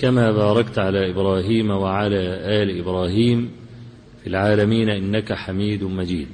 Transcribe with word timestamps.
كما 0.00 0.32
باركت 0.32 0.78
على 0.78 1.10
إبراهيم 1.10 1.70
وعلى 1.70 2.18
آل 2.62 2.78
إبراهيم 2.78 3.50
في 4.22 4.26
العالمين 4.26 4.88
إنك 4.88 5.32
حميد 5.32 5.84
مجيد. 5.84 6.28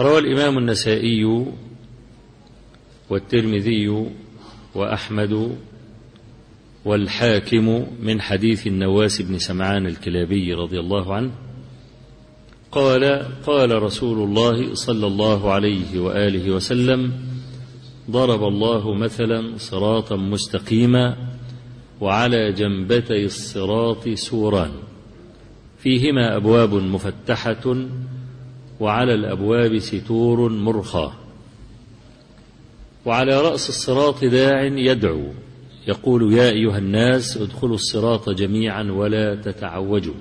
روى 0.00 0.18
الإمام 0.18 0.58
النسائي 0.58 1.46
والترمذي 3.10 4.06
وأحمد 4.74 5.56
والحاكم 6.84 7.86
من 8.02 8.20
حديث 8.20 8.66
النواس 8.66 9.22
بن 9.22 9.38
سمعان 9.38 9.86
الكلابي 9.86 10.54
رضي 10.54 10.80
الله 10.80 11.14
عنه. 11.14 11.30
قال 12.72 13.26
قال 13.46 13.82
رسول 13.82 14.28
الله 14.28 14.74
صلى 14.74 15.06
الله 15.06 15.52
عليه 15.52 16.00
وآله 16.00 16.50
وسلم 16.50 17.12
ضرب 18.10 18.42
الله 18.44 18.94
مثلا 18.94 19.56
صراطا 19.56 20.16
مستقيما 20.16 21.16
وعلى 22.00 22.52
جنبتي 22.52 23.24
الصراط 23.24 24.08
سوران. 24.08 24.70
فيهما 25.78 26.36
أبواب 26.36 26.74
مفتحة 26.74 27.76
وعلى 28.80 29.14
الأبواب 29.14 29.78
ستور 29.78 30.48
مرخى 30.48 31.12
وعلى 33.06 33.40
رأس 33.40 33.68
الصراط 33.68 34.24
داع 34.24 34.62
يدعو. 34.62 35.24
يقول 35.88 36.32
يا 36.32 36.50
أيها 36.50 36.78
الناس 36.78 37.36
ادخلوا 37.36 37.74
الصراط 37.74 38.30
جميعا 38.30 38.82
ولا 38.82 39.34
تتعوجوا. 39.34 40.14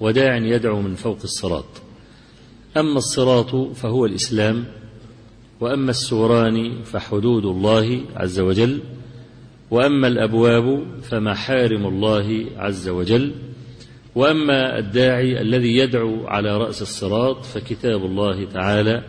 وداع 0.00 0.36
يدعو 0.36 0.80
من 0.80 0.94
فوق 0.94 1.18
الصراط. 1.24 1.64
أما 2.76 2.98
الصراط 2.98 3.56
فهو 3.56 4.06
الإسلام 4.06 4.64
وأما 5.60 5.90
السوران 5.90 6.82
فحدود 6.82 7.44
الله 7.44 8.00
عز 8.16 8.40
وجل 8.40 8.80
وأما 9.70 10.08
الأبواب 10.08 10.84
فمحارم 11.02 11.86
الله 11.86 12.46
عز 12.56 12.88
وجل 12.88 13.34
وأما 14.14 14.78
الداعي 14.78 15.40
الذي 15.40 15.76
يدعو 15.76 16.26
على 16.26 16.56
رأس 16.56 16.82
الصراط 16.82 17.44
فكتاب 17.44 18.04
الله 18.04 18.44
تعالى 18.44 19.04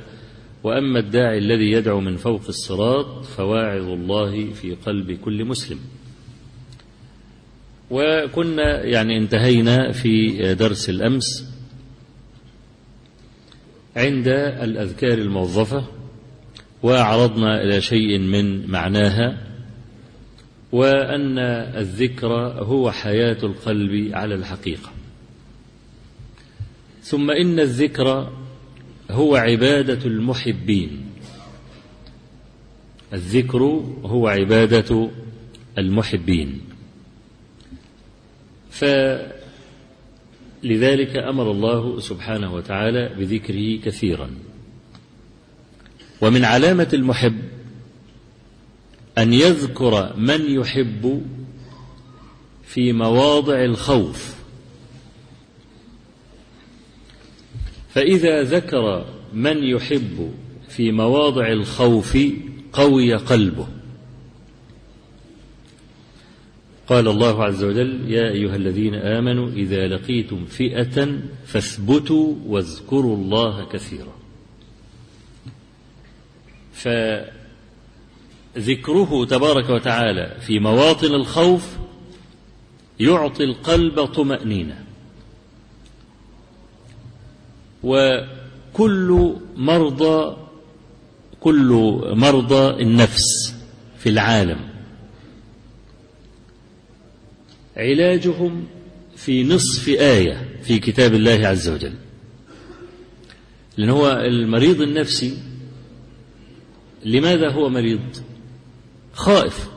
وأما 0.64 1.00
الداعي 1.00 1.38
الذي 1.38 1.72
يدعو 1.72 2.02
من 2.02 2.18
فوق 2.18 2.42
الصراط 2.50 3.26
فواعظ 3.26 3.88
الله 3.88 4.54
في 4.54 4.76
قلب 4.76 5.12
كل 5.12 5.46
مسلم. 5.46 5.80
وكنا 7.92 8.84
يعني 8.84 9.18
انتهينا 9.18 9.92
في 9.92 10.38
درس 10.56 10.90
الأمس 10.90 11.52
عند 13.96 14.28
الأذكار 14.28 15.18
الموظفة. 15.18 16.01
وعرضنا 16.84 17.64
إلى 17.64 17.82
شيء 17.82 18.20
من 18.20 18.72
معناها 18.72 19.38
وأن 20.72 21.40
الذكر 21.78 22.34
هو 22.64 22.92
حياة 22.92 23.38
القلب 23.44 24.12
على 24.14 24.36
الحقيقة. 24.36 24.92
ثم 27.02 27.32
إن 27.32 27.60
الذكر 27.60 28.32
هو 29.12 29.36
عبادة 29.36 30.06
المحبين. 30.06 31.06
الذكر 33.14 33.64
هو 34.04 34.28
عبادة 34.28 35.10
المحبين. 35.78 36.62
فلذلك 38.72 39.38
أمر 41.18 41.52
الله 41.52 42.00
سبحانه 42.00 42.54
وتعالى 42.54 43.10
بذكره 43.18 43.80
كثيرا. 43.86 44.30
ومن 46.22 46.46
علامة 46.46 46.90
المحب 46.94 47.42
أن 49.18 49.34
يذكر 49.34 50.16
من 50.18 50.42
يحب 50.42 51.26
في 52.64 52.94
مواضع 52.94 53.64
الخوف. 53.64 54.36
فإذا 57.90 58.44
ذكر 58.44 59.06
من 59.34 59.64
يحب 59.64 60.32
في 60.70 60.92
مواضع 60.92 61.48
الخوف 61.48 62.18
قوي 62.74 63.16
قلبه. 63.16 63.68
قال 66.88 67.08
الله 67.08 67.44
عز 67.44 67.64
وجل 67.64 68.12
يا 68.12 68.32
أيها 68.32 68.56
الذين 68.56 68.96
آمنوا 68.96 69.50
إذا 69.50 69.88
لقيتم 69.88 70.46
فئة 70.46 71.20
فاثبتوا 71.46 72.36
واذكروا 72.46 73.16
الله 73.18 73.70
كثيرا. 73.70 74.21
فذكره 78.56 79.26
تبارك 79.26 79.70
وتعالى 79.70 80.38
في 80.42 80.60
مواطن 80.60 81.14
الخوف 81.14 81.78
يعطي 83.00 83.44
القلب 83.44 84.06
طمأنينة. 84.06 84.86
وكل 87.84 89.36
مرضى 89.56 90.38
كل 91.40 92.00
مرضى 92.14 92.84
النفس 92.84 93.56
في 94.00 94.10
العالم 94.10 94.60
علاجهم 97.78 98.68
في 99.16 99.44
نصف 99.44 99.88
آية 99.90 100.60
في 100.64 100.80
كتاب 100.80 101.14
الله 101.14 101.48
عز 101.48 101.70
وجل. 101.70 101.94
لأن 103.78 103.90
هو 103.90 104.12
المريض 104.12 104.82
النفسي 104.82 105.38
لماذا 107.06 107.50
هو 107.50 107.70
مريض؟ 107.70 108.00
خائف. 109.14 109.70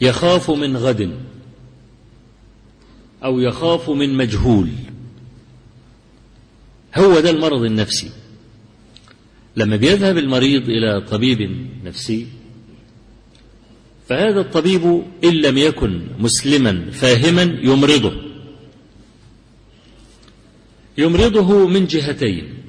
يخاف 0.00 0.50
من 0.50 0.76
غد 0.76 1.18
أو 3.24 3.40
يخاف 3.40 3.90
من 3.90 4.14
مجهول. 4.14 4.68
هو 6.96 7.20
ده 7.20 7.30
المرض 7.30 7.62
النفسي. 7.62 8.10
لما 9.56 9.76
بيذهب 9.76 10.18
المريض 10.18 10.62
إلى 10.62 11.00
طبيب 11.00 11.66
نفسي 11.84 12.26
فهذا 14.08 14.40
الطبيب 14.40 15.02
إن 15.24 15.32
لم 15.32 15.58
يكن 15.58 16.06
مسلما 16.18 16.90
فاهما 16.90 17.42
يمرضه. 17.42 18.12
يمرضه 20.98 21.68
من 21.68 21.86
جهتين 21.86 22.61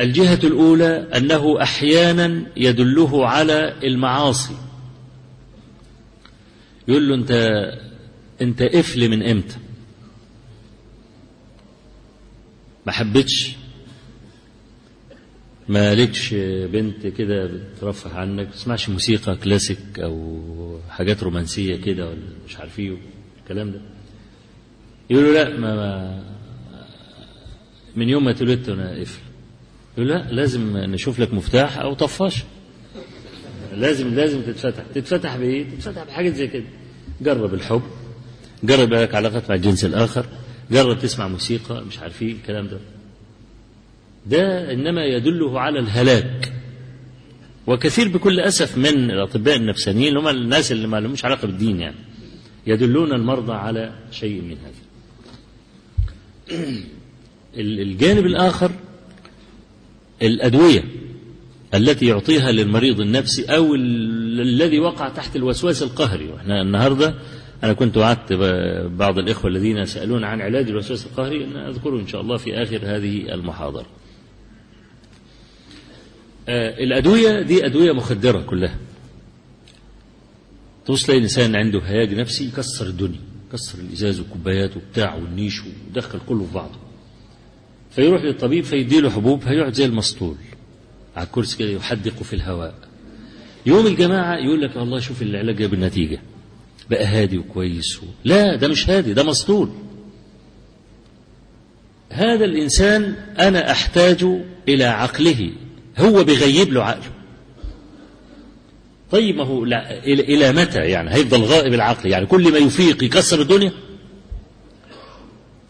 الجهة 0.00 0.40
الأولى 0.44 1.08
أنه 1.16 1.62
أحيانا 1.62 2.46
يدله 2.56 3.26
على 3.28 3.74
المعاصي. 3.84 4.56
يقول 6.88 7.08
له 7.08 7.14
أنت 7.14 7.32
أنت 8.40 8.62
قفل 8.62 9.08
من 9.08 9.22
إمتى؟ 9.22 9.56
ما 12.86 12.92
حبيتش؟ 12.92 13.52
ما 15.68 15.94
لكش 15.94 16.34
بنت 16.72 17.06
كده 17.06 17.46
بترفه 17.46 18.14
عنك؟ 18.18 18.48
تسمعش 18.52 18.88
موسيقى 18.88 19.36
كلاسيك 19.36 19.78
أو 19.98 20.80
حاجات 20.90 21.22
رومانسية 21.22 21.76
كده 21.76 22.08
ولا 22.08 22.18
مش 22.48 22.56
عارف 22.56 22.78
إيه 22.78 22.96
الكلام 23.42 23.72
ده. 23.72 23.80
يقول 25.10 25.24
له 25.24 25.32
لا 25.32 25.56
ما, 25.58 25.74
ما 25.74 26.22
من 27.96 28.08
يوم 28.08 28.24
ما 28.24 28.30
اتولدت 28.30 28.68
أنا 28.68 29.00
قفل 29.00 29.20
لا 29.96 30.32
لازم 30.32 30.76
نشوف 30.76 31.20
لك 31.20 31.34
مفتاح 31.34 31.78
أو 31.78 31.94
طفاش. 31.94 32.42
لازم 33.74 34.14
لازم 34.14 34.42
تتفتح. 34.42 34.82
تتفتح 34.94 35.36
بإيه؟ 35.36 35.64
تتفتح 35.70 36.04
بحاجة 36.04 36.30
زي 36.30 36.46
كده. 36.46 36.64
جرب 37.20 37.54
الحب. 37.54 37.82
جرب 38.64 38.92
لك 38.92 39.14
علاقات 39.14 39.48
مع 39.48 39.54
الجنس 39.54 39.84
الآخر. 39.84 40.26
جرب 40.70 40.98
تسمع 40.98 41.28
موسيقى 41.28 41.84
مش 41.84 41.98
عارف 41.98 42.22
إيه 42.22 42.32
الكلام 42.32 42.66
ده. 42.66 42.78
ده 44.26 44.72
إنما 44.72 45.04
يدله 45.04 45.60
على 45.60 45.78
الهلاك. 45.78 46.52
وكثير 47.66 48.08
بكل 48.08 48.40
أسف 48.40 48.78
من 48.78 49.10
الأطباء 49.10 49.56
النفسانيين 49.56 50.08
اللي 50.08 50.20
هم 50.20 50.28
الناس 50.28 50.72
اللي 50.72 50.88
ما 50.88 51.00
لهمش 51.00 51.24
علاقة 51.24 51.46
بالدين 51.46 51.80
يعني 51.80 51.96
يدلون 52.66 53.12
المرضى 53.12 53.52
على 53.52 53.92
شيء 54.10 54.42
من 54.42 54.56
هذا. 54.58 54.86
الجانب 57.56 58.26
الآخر 58.26 58.70
الأدوية 60.22 60.84
التي 61.74 62.06
يعطيها 62.06 62.52
للمريض 62.52 63.00
النفسي 63.00 63.44
أو 63.44 63.74
الذي 63.74 64.80
وقع 64.80 65.08
تحت 65.08 65.36
الوسواس 65.36 65.82
القهري. 65.82 66.28
وإحنا 66.28 66.62
النهاردة 66.62 67.14
أنا 67.64 67.72
كنت 67.72 67.96
وعدت 67.96 68.32
بعض 68.98 69.18
الإخوة 69.18 69.50
الذين 69.50 69.84
سألون 69.84 70.24
عن 70.24 70.40
علاج 70.40 70.68
الوسواس 70.68 71.06
القهري 71.06 71.44
أن 71.44 71.56
أذكره 71.56 72.00
إن 72.00 72.06
شاء 72.06 72.20
الله 72.20 72.36
في 72.36 72.62
آخر 72.62 72.80
هذه 72.82 73.34
المحاضرة. 73.34 73.86
الأدوية 76.48 77.42
دي 77.42 77.66
أدوية 77.66 77.92
مخدرة 77.92 78.40
كلها. 78.42 78.78
توصل 80.86 81.12
الإنسان 81.12 81.56
عنده 81.56 81.80
هياج 81.80 82.14
نفسي 82.14 82.44
يكسر 82.44 82.86
الدنيا 82.86 83.20
يكسر 83.48 83.78
الإزاز 83.78 84.20
والكوبايات 84.20 84.76
وبتاع 84.76 85.14
والنيش 85.14 85.62
ويدخل 85.62 86.18
كله 86.28 86.44
في 86.44 86.54
بعضه. 86.54 86.85
فيروح 87.96 88.22
للطبيب 88.22 88.64
فيديله 88.64 89.10
حبوب 89.10 89.44
هيقعد 89.44 89.72
زي 89.72 89.84
المسطول. 89.84 90.34
على 91.16 91.26
الكرسي 91.26 91.58
كده 91.58 91.68
يحدق 91.68 92.22
في 92.22 92.32
الهواء. 92.32 92.74
يوم 93.66 93.86
الجماعة 93.86 94.36
يقول 94.36 94.62
لك 94.62 94.76
الله 94.76 95.00
شوف 95.00 95.22
العلاج 95.22 95.56
جاب 95.56 95.74
النتيجة. 95.74 96.20
بقى 96.90 97.04
هادي 97.04 97.38
وكويس 97.38 98.02
و... 98.02 98.06
لا 98.24 98.56
ده 98.56 98.68
مش 98.68 98.90
هادي 98.90 99.12
ده 99.12 99.22
مسطول. 99.24 99.70
هذا 102.10 102.44
الإنسان 102.44 103.14
أنا 103.38 103.70
أحتاج 103.70 104.26
إلى 104.68 104.84
عقله. 104.84 105.52
هو 105.98 106.24
بيغيب 106.24 106.72
له 106.72 106.84
عقله. 106.84 107.12
طيب 109.10 109.36
ما 109.36 109.44
هو 109.44 109.64
إلى 110.04 110.52
متى 110.52 110.78
يعني؟ 110.78 111.14
هيفضل 111.14 111.42
غائب 111.42 111.74
العقل. 111.74 112.10
يعني 112.10 112.26
كل 112.26 112.52
ما 112.52 112.58
يفيق 112.58 113.04
يكسر 113.04 113.40
الدنيا؟ 113.40 113.72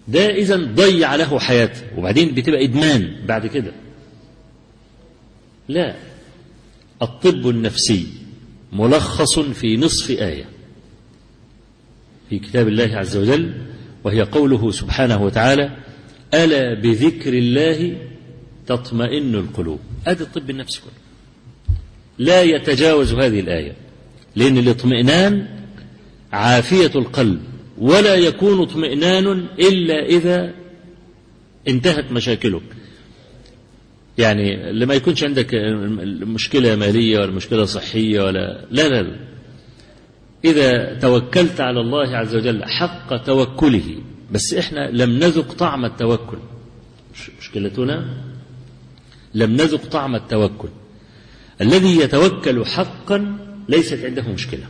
ده 0.08 0.31
إذا 0.31 0.56
ضيع 0.56 1.14
له 1.14 1.38
حياته 1.38 1.99
وبعدين 1.99 2.35
بتبقى 2.35 2.64
إدمان 2.64 3.17
بعد 3.26 3.47
كده. 3.47 3.73
لا. 5.69 5.94
الطب 7.03 7.49
النفسي 7.49 8.06
ملخص 8.73 9.38
في 9.38 9.76
نصف 9.76 10.11
آية. 10.11 10.44
في 12.31 12.38
كتاب 12.38 12.69
الله 12.69 12.97
عز 12.97 13.17
وجل 13.17 13.55
وهي 14.05 14.23
قوله 14.23 14.70
سبحانه 14.70 15.23
وتعالى 15.23 15.76
ألا 16.35 16.75
بذكر 16.75 17.35
الله 17.35 17.97
تطمئن 18.67 19.35
القلوب. 19.35 19.81
هذا 20.06 20.23
الطب 20.23 20.50
النفسي 20.50 20.81
كله. 20.81 20.93
لا 22.19 22.43
يتجاوز 22.43 23.14
هذه 23.14 23.41
الآية. 23.41 23.73
لأن 24.37 24.58
الاطمئنان 24.58 25.47
عافية 26.32 26.91
القلب. 26.94 27.43
ولا 27.78 28.14
يكون 28.14 28.62
اطمئنان 28.62 29.46
إلا 29.58 30.06
إذا 30.06 30.55
انتهت 31.69 32.12
مشاكلك. 32.12 32.62
يعني 34.19 34.73
لما 34.73 34.94
يكونش 34.94 35.25
عندك 35.25 35.55
مشكلة 36.23 36.76
مالية 36.76 37.19
ولا 37.19 37.31
مشكلة 37.31 37.64
صحية 37.64 38.20
ولا 38.20 38.67
لا 38.70 38.88
لا, 38.88 39.02
لا. 39.02 39.17
إذا 40.44 40.99
توكلت 40.99 41.61
على 41.61 41.81
الله 41.81 42.17
عز 42.17 42.37
وجل 42.37 42.64
حق 42.64 43.17
توكله 43.17 43.99
بس 44.32 44.55
إحنا 44.55 44.90
لم 44.90 45.11
نذق 45.11 45.52
طعم 45.52 45.84
التوكل. 45.84 46.38
مشكلتنا؟ 47.40 48.06
لم 49.34 49.52
نذق 49.52 49.87
طعم 49.87 50.14
التوكل. 50.14 50.69
الذي 51.61 51.96
يتوكل 52.00 52.67
حقا 52.67 53.38
ليست 53.69 54.05
عنده 54.05 54.22
مشكلة. 54.22 54.67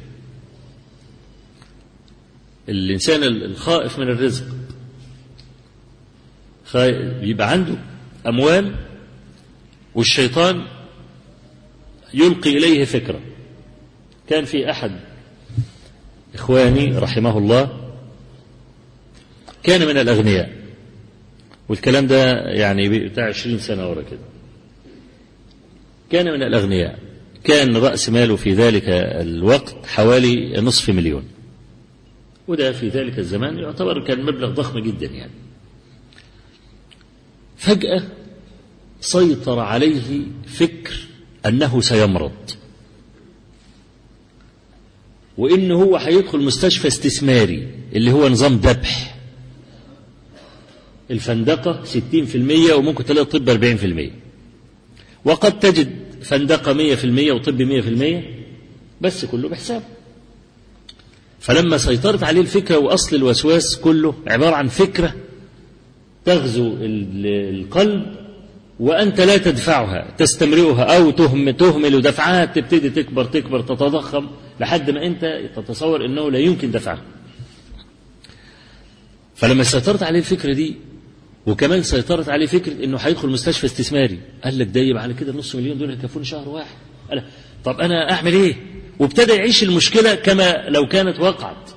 الإنسان 2.68 3.22
الخائف 3.22 3.98
من 3.98 4.08
الرزق. 4.08 4.44
يبقى 7.22 7.50
عنده 7.50 7.74
أموال 8.26 8.74
والشيطان 9.94 10.62
يلقي 12.14 12.50
إليه 12.50 12.84
فكرة. 12.84 13.20
كان 14.28 14.44
في 14.44 14.70
أحد 14.70 15.00
إخواني 16.34 16.98
رحمه 16.98 17.38
الله 17.38 17.92
كان 19.62 19.86
من 19.86 19.96
الأغنياء 19.96 20.52
والكلام 21.68 22.06
ده 22.06 22.32
يعني 22.32 23.08
بتاع 23.08 23.28
عشرين 23.28 23.58
سنة 23.58 23.90
ورا 23.90 24.02
كده. 24.02 24.20
كان 26.10 26.26
من 26.26 26.42
الأغنياء. 26.42 26.98
كان 27.44 27.76
رأس 27.76 28.08
ماله 28.08 28.36
في 28.36 28.52
ذلك 28.52 28.88
الوقت 28.88 29.86
حوالي 29.86 30.60
نصف 30.60 30.90
مليون. 30.90 31.24
وده 32.48 32.72
في 32.72 32.88
ذلك 32.88 33.18
الزمان 33.18 33.58
يعتبر 33.58 34.04
كان 34.04 34.22
مبلغ 34.22 34.50
ضخم 34.50 34.78
جدا 34.78 35.06
يعني. 35.06 35.32
فجأة 37.56 38.02
سيطر 39.00 39.58
عليه 39.58 40.22
فكر 40.46 41.06
أنه 41.46 41.80
سيمرض. 41.80 42.50
وإن 45.38 45.70
هو 45.70 45.96
هيدخل 45.96 46.38
مستشفى 46.38 46.88
استثماري 46.88 47.68
اللي 47.92 48.12
هو 48.12 48.28
نظام 48.28 48.56
ذبح. 48.56 49.16
الفندقة 51.10 51.84
60% 51.84 52.72
وممكن 52.72 53.04
تلاقي 53.04 53.22
الطب 53.22 53.50
40% 53.50 54.12
وقد 55.24 55.58
تجد 55.58 56.06
فندقة 56.22 56.74
100% 56.74 57.30
وطب 57.32 57.62
100% 57.62 58.24
بس 59.00 59.24
كله 59.24 59.48
بحساب. 59.48 59.82
فلما 61.40 61.78
سيطرت 61.78 62.22
عليه 62.22 62.40
الفكرة 62.40 62.78
وأصل 62.78 63.16
الوسواس 63.16 63.76
كله 63.76 64.14
عبارة 64.26 64.54
عن 64.56 64.68
فكرة 64.68 65.14
تغزو 66.24 66.76
القلب 66.80 68.16
وأنت 68.80 69.20
لا 69.20 69.36
تدفعها 69.36 70.14
تستمرئها 70.18 70.96
أو 70.96 71.10
تهم 71.10 71.50
تهمل 71.50 72.02
دفعها 72.02 72.44
تبتدي 72.44 72.90
تكبر 72.90 73.24
تكبر 73.24 73.60
تتضخم 73.62 74.26
لحد 74.60 74.90
ما 74.90 75.06
أنت 75.06 75.40
تتصور 75.56 76.04
أنه 76.04 76.30
لا 76.30 76.38
يمكن 76.38 76.70
دفعها. 76.70 77.02
فلما 79.34 79.64
سيطرت 79.64 80.02
عليه 80.02 80.18
الفكرة 80.18 80.52
دي 80.52 80.74
وكمان 81.46 81.82
سيطرت 81.82 82.28
عليه 82.28 82.46
فكرة 82.46 82.84
أنه 82.84 82.96
هيدخل 82.98 83.28
مستشفى 83.28 83.66
استثماري 83.66 84.18
قال 84.44 84.58
لك 84.58 84.66
ده 84.66 84.80
يبقى 84.80 85.02
على 85.02 85.14
كده 85.14 85.32
نص 85.32 85.54
مليون 85.54 85.78
دول 85.78 85.90
يكفوني 85.90 86.24
شهر 86.24 86.48
واحد. 86.48 86.76
قال 87.10 87.22
طب 87.64 87.80
أنا 87.80 88.12
أعمل 88.12 88.32
إيه؟ 88.32 88.54
وابتدى 88.98 89.32
يعيش 89.32 89.62
المشكلة 89.62 90.14
كما 90.14 90.68
لو 90.68 90.88
كانت 90.88 91.20
وقعت. 91.20 91.70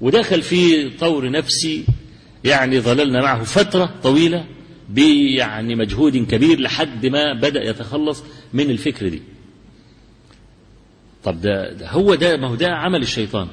ودخل 0.00 0.42
في 0.42 0.90
طور 0.90 1.30
نفسي 1.30 1.84
يعني 2.44 2.80
ظللنا 2.80 3.20
معه 3.20 3.44
فترة 3.44 3.94
طويلة 4.02 4.44
بيعني 4.88 5.74
مجهود 5.74 6.16
كبير 6.16 6.60
لحد 6.60 7.06
ما 7.06 7.32
بدأ 7.40 7.64
يتخلص 7.64 8.22
من 8.52 8.70
الفكرة 8.70 9.08
دي. 9.08 9.22
طب 11.24 11.40
ده, 11.40 11.72
ده 11.72 11.90
هو 11.90 12.14
ده 12.14 12.36
ما 12.36 12.48
هو 12.48 12.54
ده 12.54 12.68
عمل 12.68 13.02
الشيطان. 13.02 13.48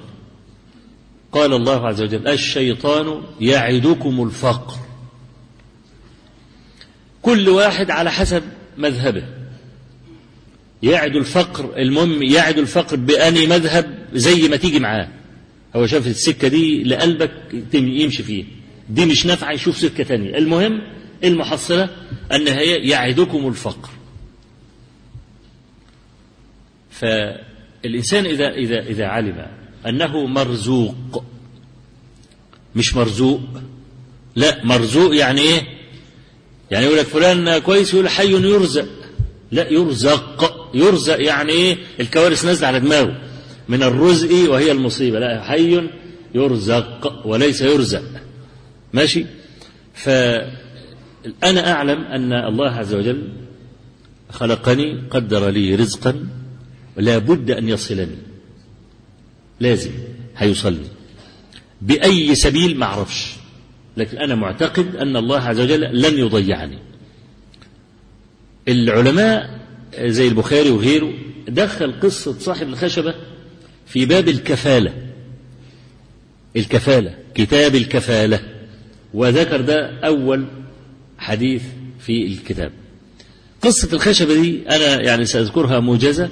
قال 1.31 1.53
الله 1.53 1.87
عز 1.87 2.01
وجل 2.01 2.27
الشيطان 2.27 3.23
يعدكم 3.41 4.23
الفقر. 4.23 4.77
كل 7.21 7.49
واحد 7.49 7.91
على 7.91 8.11
حسب 8.11 8.43
مذهبه. 8.77 9.23
يعد 10.83 11.15
الفقر 11.15 11.77
المهم 11.77 12.23
يعد 12.23 12.57
الفقر 12.57 12.95
بأني 12.95 13.47
مذهب 13.47 13.97
زي 14.13 14.47
ما 14.47 14.55
تيجي 14.55 14.79
معاه. 14.79 15.07
هو 15.75 15.87
شاف 15.87 16.07
السكة 16.07 16.47
دي 16.47 16.83
لقلبك 16.83 17.31
يمشي 17.73 18.23
فيه 18.23 18.45
دي 18.89 19.05
مش 19.05 19.25
نافعة 19.25 19.51
يشوف 19.51 19.77
سكة 19.77 20.03
تانية. 20.03 20.37
المهم 20.37 20.81
المحصلة 21.23 21.89
أن 22.31 22.47
هي 22.47 22.75
يعدكم 22.89 23.47
الفقر. 23.47 23.89
فالإنسان 26.91 28.25
إذا 28.25 28.49
إذا 28.49 28.79
إذا 28.79 29.05
علم 29.05 29.45
أنه 29.87 30.25
مرزوق 30.25 31.23
مش 32.75 32.95
مرزوق 32.95 33.41
لا 34.35 34.65
مرزوق 34.65 35.15
يعني 35.15 35.41
إيه؟ 35.41 35.61
يعني 36.71 36.85
يقول 36.85 36.97
لك 36.97 37.05
فلان 37.05 37.57
كويس 37.57 37.93
يقول 37.93 38.09
حي 38.09 38.31
يرزق. 38.31 38.89
لا 39.51 39.71
يرزق. 39.71 40.56
يرزق 40.73 41.21
يعني 41.21 41.51
إيه؟ 41.51 41.77
الكوارث 41.99 42.45
نازلة 42.45 42.67
على 42.67 42.79
دماغه. 42.79 43.21
من 43.69 43.83
الرزق 43.83 44.51
وهي 44.51 44.71
المصيبة. 44.71 45.19
لا 45.19 45.43
حي 45.43 45.89
يرزق 46.35 47.21
وليس 47.25 47.61
يرزق. 47.61 48.03
ماشي؟ 48.93 49.25
فأنا 49.93 51.71
أعلم 51.71 52.01
أن 52.01 52.33
الله 52.33 52.69
عز 52.69 52.93
وجل 52.93 53.27
خلقني 54.29 55.03
قدر 55.09 55.49
لي 55.49 55.75
رزقا 55.75 56.27
لا 56.97 57.17
بد 57.17 57.51
أن 57.51 57.69
يصلني. 57.69 58.17
لازم 59.59 59.91
هيوصلني 60.37 60.87
بأي 61.81 62.35
سبيل 62.35 62.77
ما 62.77 62.85
أعرفش. 62.85 63.33
لكن 63.97 64.17
أنا 64.17 64.35
معتقد 64.35 64.95
أن 64.95 65.17
الله 65.17 65.39
عز 65.39 65.59
وجل 65.59 66.01
لن 66.01 66.17
يضيعني. 66.17 66.77
العلماء 68.67 69.59
زي 69.99 70.27
البخاري 70.27 70.69
وغيره 70.69 71.13
دخل 71.47 71.99
قصة 71.99 72.39
صاحب 72.39 72.67
الخشبة 72.67 73.15
في 73.85 74.05
باب 74.05 74.27
الكفالة. 74.27 74.93
الكفالة 76.55 77.15
كتاب 77.35 77.75
الكفالة. 77.75 78.39
وذكر 79.13 79.61
ده 79.61 79.99
أول 79.99 80.45
حديث 81.17 81.63
في 81.99 82.25
الكتاب. 82.27 82.71
قصة 83.61 83.93
الخشبة 83.93 84.33
دي 84.41 84.69
أنا 84.69 85.01
يعني 85.01 85.25
سأذكرها 85.25 85.79
موجزة 85.79 86.29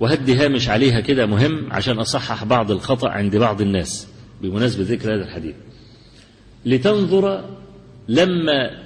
وهدي 0.00 0.34
هامش 0.34 0.68
عليها 0.68 1.00
كده 1.00 1.26
مهم 1.26 1.72
عشان 1.72 1.98
أصحح 1.98 2.44
بعض 2.44 2.70
الخطأ 2.70 3.08
عند 3.08 3.36
بعض 3.36 3.60
الناس 3.60 4.06
بمناسبة 4.42 4.84
ذكر 4.84 5.14
هذا 5.14 5.24
الحديث. 5.24 5.54
لتنظر 6.66 7.44
لما 8.08 8.81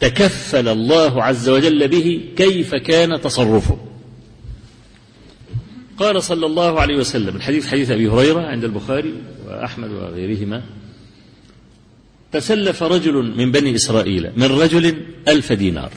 تكفل 0.00 0.68
الله 0.68 1.22
عز 1.22 1.48
وجل 1.48 1.88
به 1.88 2.20
كيف 2.36 2.74
كان 2.74 3.20
تصرفه. 3.20 3.78
قال 5.98 6.22
صلى 6.22 6.46
الله 6.46 6.80
عليه 6.80 6.96
وسلم 6.96 7.36
الحديث 7.36 7.66
حديث 7.66 7.90
أبي 7.90 8.08
هريرة 8.08 8.40
عند 8.40 8.64
البخاري 8.64 9.14
وأحمد 9.46 9.90
وغيرهما 9.90 10.62
تسلف 12.32 12.82
رجل 12.82 13.14
من 13.36 13.52
بني 13.52 13.74
إسرائيل 13.74 14.30
من 14.36 14.46
رجل 14.46 15.06
ألف 15.28 15.52
دينار. 15.52 15.92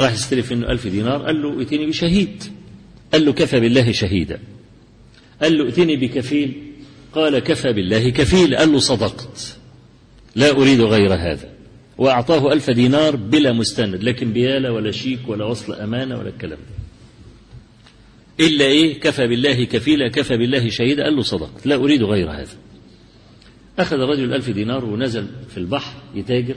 راح 0.00 0.12
يستلف 0.12 0.52
منه 0.52 0.70
ألف 0.70 0.86
دينار 0.86 1.26
قال 1.26 1.42
له 1.42 1.58
ائتني 1.58 1.86
بشهيد. 1.86 2.42
قال 3.12 3.24
له 3.24 3.32
كفى 3.32 3.60
بالله 3.60 3.92
شهيدا. 3.92 4.40
قال 5.42 5.58
له 5.58 5.64
ائتني 5.64 5.96
بكفيل. 5.96 6.62
قال 7.14 7.38
كفى 7.38 7.72
بالله 7.72 8.10
كفيل. 8.10 8.56
قال 8.56 8.72
له 8.72 8.78
صدقت. 8.78 9.56
لا 10.34 10.50
أريد 10.50 10.80
غير 10.80 11.14
هذا. 11.14 11.59
وأعطاه 12.00 12.52
ألف 12.52 12.70
دينار 12.70 13.16
بلا 13.16 13.52
مستند 13.52 14.02
لكن 14.02 14.32
بيالة 14.32 14.72
ولا 14.72 14.90
شيك 14.90 15.18
ولا 15.28 15.44
وصل 15.44 15.72
أمانة 15.72 16.18
ولا 16.18 16.28
الكلام 16.28 16.58
ده. 16.58 16.80
إلا 18.46 18.64
إيه؟ 18.64 19.00
كفى 19.00 19.26
بالله 19.26 19.64
كفيلا 19.64 20.08
كفى 20.08 20.36
بالله 20.36 20.68
شهيدا 20.68 21.04
قال 21.04 21.16
له 21.16 21.22
صدقت. 21.22 21.66
لا 21.66 21.74
أريد 21.74 22.02
غير 22.02 22.30
هذا. 22.30 22.56
أخذ 23.78 24.00
الرجل 24.00 24.34
ألف 24.34 24.50
دينار 24.50 24.84
ونزل 24.84 25.26
في 25.48 25.58
البحر 25.58 25.92
يتاجر 26.14 26.54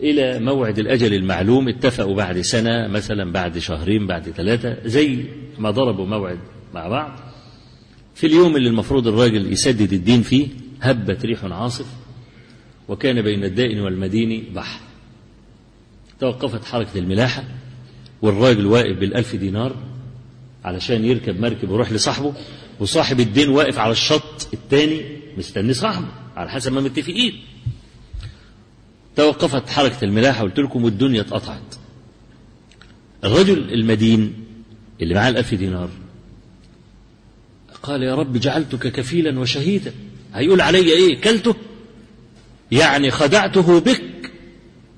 إلى 0.00 0.40
موعد 0.40 0.78
الأجل 0.78 1.14
المعلوم 1.14 1.68
اتفقوا 1.68 2.14
بعد 2.14 2.40
سنة 2.40 2.88
مثلا 2.88 3.32
بعد 3.32 3.58
شهرين 3.58 4.06
بعد 4.06 4.30
ثلاثة 4.30 4.76
زي 4.84 5.24
ما 5.58 5.70
ضربوا 5.70 6.06
موعد 6.06 6.38
مع 6.74 6.88
بعض. 6.88 7.20
في 8.14 8.26
اليوم 8.26 8.56
اللي 8.56 8.68
المفروض 8.68 9.06
الراجل 9.08 9.52
يسدد 9.52 9.92
الدين 9.92 10.22
فيه 10.22 10.48
هبت 10.80 11.24
ريح 11.24 11.44
عاصف 11.44 11.99
وكان 12.90 13.22
بين 13.22 13.44
الدائن 13.44 13.80
والمدين 13.80 14.52
بحر. 14.54 14.80
توقفت 16.20 16.64
حركة 16.64 16.98
الملاحة 16.98 17.44
والراجل 18.22 18.66
واقف 18.66 18.98
بالألف 18.98 19.36
دينار 19.36 19.76
علشان 20.64 21.04
يركب 21.04 21.40
مركب 21.40 21.70
ويروح 21.70 21.92
لصاحبه 21.92 22.34
وصاحب 22.80 23.20
الدين 23.20 23.48
واقف 23.48 23.78
على 23.78 23.92
الشط 23.92 24.48
الثاني 24.54 25.02
مستني 25.38 25.74
صاحبه 25.74 26.06
على 26.36 26.50
حسب 26.50 26.72
ما 26.72 26.80
متفقين. 26.80 27.40
توقفت 29.16 29.68
حركة 29.68 30.04
الملاحة 30.04 30.42
قلت 30.42 30.58
لكم 30.58 30.84
والدنيا 30.84 31.20
اتقطعت. 31.20 31.74
الرجل 33.24 33.72
المدين 33.74 34.34
اللي 35.02 35.14
معاه 35.14 35.28
الألف 35.28 35.54
دينار 35.54 35.90
قال 37.82 38.02
يا 38.02 38.14
رب 38.14 38.36
جعلتك 38.36 38.92
كفيلا 38.92 39.40
وشهيدا. 39.40 39.94
هيقول 40.34 40.60
علي 40.60 40.78
إيه؟ 40.78 41.20
كلته؟ 41.20 41.54
يعني 42.72 43.10
خدعته 43.10 43.80
بك. 43.80 44.02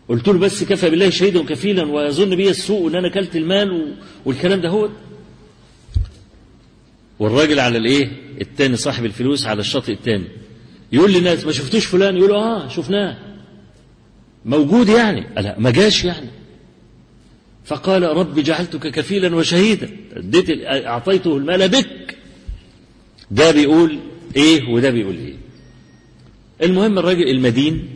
قلت 0.09 0.29
له 0.29 0.39
بس 0.39 0.65
كفى 0.65 0.91
بالله 0.91 1.11
شهيدا 1.11 1.41
وكفيلا 1.41 1.85
ويظن 1.85 2.37
بي 2.37 2.51
السوء 2.51 2.91
إن 2.91 2.95
أنا 2.95 3.09
كلت 3.09 3.37
المال 3.37 3.95
والكلام 4.25 4.61
ده 4.61 4.69
هو. 4.69 4.89
والراجل 7.19 7.61
على 7.61 7.79
الإيه؟ 7.79 8.11
التاني 8.41 8.77
صاحب 8.77 9.05
الفلوس 9.05 9.47
على 9.47 9.61
الشاطئ 9.61 9.93
التاني. 9.93 10.29
يقول 10.93 11.13
للناس 11.13 11.47
ما 11.47 11.53
شفتوش 11.53 11.87
فلان؟ 11.87 12.17
يقولوا 12.17 12.37
آه 12.37 12.69
شفناه. 12.69 13.19
موجود 14.45 14.89
يعني. 14.89 15.27
لا 15.37 15.59
ما 15.59 15.71
جاش 15.71 16.05
يعني. 16.05 16.29
فقال 17.65 18.03
رب 18.03 18.39
جعلتك 18.39 18.91
كفيلا 18.91 19.37
وشهيدا. 19.37 19.91
اديت 20.13 20.47
أعطيته 20.67 21.37
المال 21.37 21.69
بك. 21.69 22.17
ده 23.31 23.51
بيقول 23.51 23.99
إيه؟ 24.37 24.69
وده 24.69 24.91
بيقول 24.91 25.17
إيه؟ 25.17 25.42
المهم 26.63 26.99
الراجل 26.99 27.29
المدين 27.31 27.89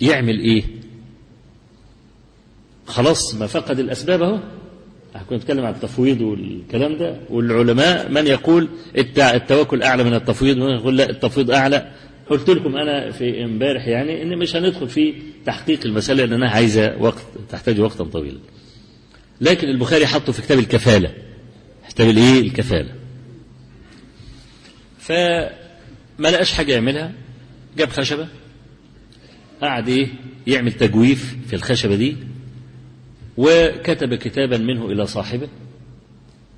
يعمل 0.00 0.40
إيه؟ 0.40 0.64
خلاص 2.86 3.34
ما 3.34 3.46
فقد 3.46 3.78
الأسباب 3.78 4.22
أهو. 4.22 4.38
كنت 5.30 5.42
أتكلم 5.42 5.64
عن 5.64 5.74
التفويض 5.74 6.20
والكلام 6.20 6.96
ده 6.98 7.20
والعلماء 7.30 8.10
من 8.10 8.26
يقول 8.26 8.68
التوكل 9.18 9.82
أعلى 9.82 10.04
من 10.04 10.14
التفويض 10.14 10.56
ومن 10.58 10.74
يقول 10.74 10.96
لا 10.96 11.10
التفويض 11.10 11.50
أعلى. 11.50 11.92
قلت 12.30 12.50
لكم 12.50 12.76
أنا 12.76 13.10
في 13.10 13.44
امبارح 13.44 13.86
يعني 13.88 14.22
إن 14.22 14.38
مش 14.38 14.56
هندخل 14.56 14.88
في 14.88 15.14
تحقيق 15.46 15.80
المسألة 15.86 16.24
لانها 16.24 16.50
عايزة 16.50 16.96
وقت 16.98 17.24
تحتاج 17.50 17.80
وقتا 17.80 18.04
طويلا. 18.04 18.38
لكن 19.40 19.68
البخاري 19.68 20.06
حطه 20.06 20.32
في 20.32 20.42
كتاب 20.42 20.58
الكفالة. 20.58 21.14
كتاب 21.88 22.08
الإيه؟ 22.08 22.40
الكفالة. 22.40 22.92
فما 24.98 25.48
لقاش 26.30 26.52
حاجة 26.52 26.72
يعملها. 26.72 27.12
جاب 27.76 27.88
خشبة؟ 27.88 28.28
قعد 29.62 29.88
إيه؟ 29.88 30.08
يعمل 30.46 30.72
تجويف 30.72 31.36
في 31.46 31.56
الخشبة 31.56 31.96
دي 31.96 32.16
وكتب 33.36 34.14
كتابا 34.14 34.56
منه 34.58 34.86
إلى 34.86 35.06
صاحبه. 35.06 35.48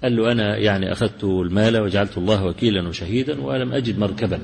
قال 0.03 0.17
له 0.17 0.33
أنا 0.33 0.57
يعني 0.57 0.93
أخذت 0.93 1.25
المال 1.25 1.77
وجعلت 1.81 2.19
الله 2.19 2.45
وكيلا 2.45 2.89
وشهيدا 2.89 3.41
ولم 3.41 3.73
أجد 3.73 3.99
مركبا. 3.99 4.41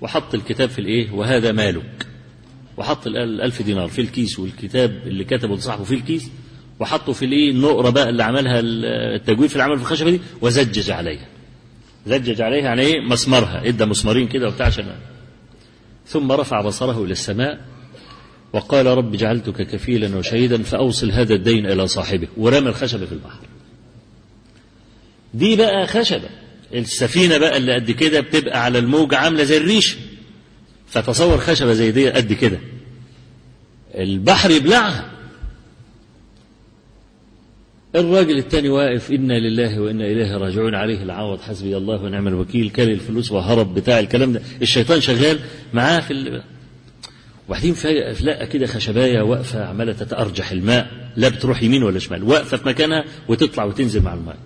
وحط 0.00 0.34
الكتاب 0.34 0.68
في 0.68 0.78
الإيه؟ 0.78 1.10
وهذا 1.10 1.52
مالك. 1.52 2.06
وحط 2.76 3.06
الألف 3.06 3.62
دينار 3.62 3.88
في 3.88 4.00
الكيس 4.00 4.38
والكتاب 4.38 4.90
اللي 5.06 5.24
كتبه 5.24 5.56
لصاحبه 5.56 5.84
في 5.84 5.94
الكيس. 5.94 6.30
وحطه 6.80 7.12
في 7.12 7.24
الإيه؟ 7.24 7.50
النقرة 7.50 7.90
بقى 7.90 8.08
اللي 8.08 8.24
عملها 8.24 8.60
التجويف 8.64 9.52
اللي 9.52 9.62
عمله 9.62 9.76
في 9.76 9.82
الخشبة 9.82 10.10
دي 10.10 10.20
وزجج 10.40 10.90
عليها. 10.90 11.26
زجج 12.06 12.40
عليها 12.40 12.64
يعني 12.64 12.82
إيه؟ 12.82 13.00
مسمرها. 13.00 13.68
إدى 13.68 13.84
مسمارين 13.84 14.28
كده 14.28 14.48
وبتاع 14.48 14.66
عشان 14.66 14.94
ثم 16.08 16.32
رفع 16.32 16.60
بصره 16.60 17.04
إلى 17.04 17.12
السماء 17.12 17.60
وقال 18.52 18.86
رب 18.86 19.16
جعلتك 19.16 19.66
كفيلا 19.66 20.16
وشهيدا 20.16 20.62
فأوصل 20.62 21.10
هذا 21.10 21.34
الدين 21.34 21.66
إلى 21.66 21.86
صاحبه 21.86 22.28
ورمى 22.36 22.68
الخشبة 22.68 23.06
في 23.06 23.12
البحر. 23.12 23.40
دي 25.34 25.56
بقى 25.56 25.86
خشبة. 25.86 26.28
السفينة 26.74 27.38
بقى 27.38 27.56
اللي 27.56 27.74
قد 27.74 27.90
كده 27.90 28.20
بتبقى 28.20 28.64
على 28.64 28.78
الموج 28.78 29.14
عاملة 29.14 29.44
زي 29.44 29.56
الريش. 29.56 29.96
فتصور 30.88 31.38
خشبة 31.38 31.72
زي 31.72 31.90
دي 31.90 32.10
قد 32.10 32.32
كده. 32.32 32.58
البحر 33.94 34.50
يبلعها. 34.50 35.10
الراجل 37.94 38.38
التاني 38.38 38.68
واقف 38.68 39.10
إنا 39.10 39.38
لله 39.38 39.80
وإنا 39.80 40.04
إليه 40.04 40.36
راجعون. 40.36 40.74
عليه 40.74 41.02
العوض 41.02 41.40
حسبي 41.40 41.76
الله 41.76 42.02
ونعم 42.02 42.28
الوكيل. 42.28 42.70
كل 42.70 42.90
الفلوس 42.90 43.32
وهرب 43.32 43.74
بتاع 43.74 43.98
الكلام 43.98 44.32
ده. 44.32 44.42
الشيطان 44.62 45.00
شغال 45.00 45.38
معاه 45.74 46.00
في 46.00 46.12
ال... 46.12 46.42
وبعدين 47.48 47.74
فجأة 47.74 48.44
كده 48.44 48.66
خشباية 48.66 49.22
واقفة 49.22 49.64
عمالة 49.64 49.92
تتأرجح 49.92 50.50
الماء 50.50 50.90
لا 51.16 51.28
بتروح 51.28 51.62
يمين 51.62 51.82
ولا 51.82 51.98
شمال 51.98 52.24
واقفة 52.24 52.56
في 52.56 52.68
مكانها 52.68 53.04
وتطلع 53.28 53.64
وتنزل 53.64 54.02
مع 54.02 54.14
الماء. 54.14 54.36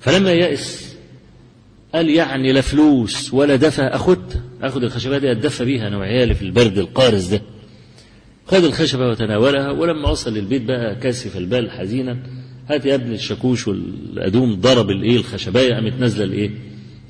فلما 0.00 0.32
يأس 0.32 0.94
قال 1.94 2.10
يعني 2.10 2.52
لا 2.52 2.60
فلوس 2.60 3.34
ولا 3.34 3.56
دفى 3.56 3.82
أخدها 3.82 4.42
أخد 4.62 4.84
الخشباية 4.84 5.18
دي 5.18 5.32
أتدفى 5.32 5.64
بيها 5.64 5.88
أنا 5.88 5.96
وعيالي 5.96 6.34
في 6.34 6.42
البرد 6.42 6.78
القارس 6.78 7.24
ده. 7.26 7.42
خد 8.48 8.64
الخشبة 8.64 9.08
وتناولها 9.08 9.70
ولما 9.70 10.08
وصل 10.10 10.34
للبيت 10.34 10.62
بقى 10.62 10.94
كاسف 10.96 11.36
البال 11.36 11.70
حزينا. 11.70 12.18
هات 12.70 12.86
يا 12.86 12.94
ابن 12.94 13.12
الشاكوش 13.12 13.68
والأدوم 13.68 14.54
ضرب 14.60 14.90
الإيه 14.90 15.16
الخشباية 15.16 15.74
قامت 15.74 15.92
نازلة 16.00 16.24
الإيه 16.24 16.50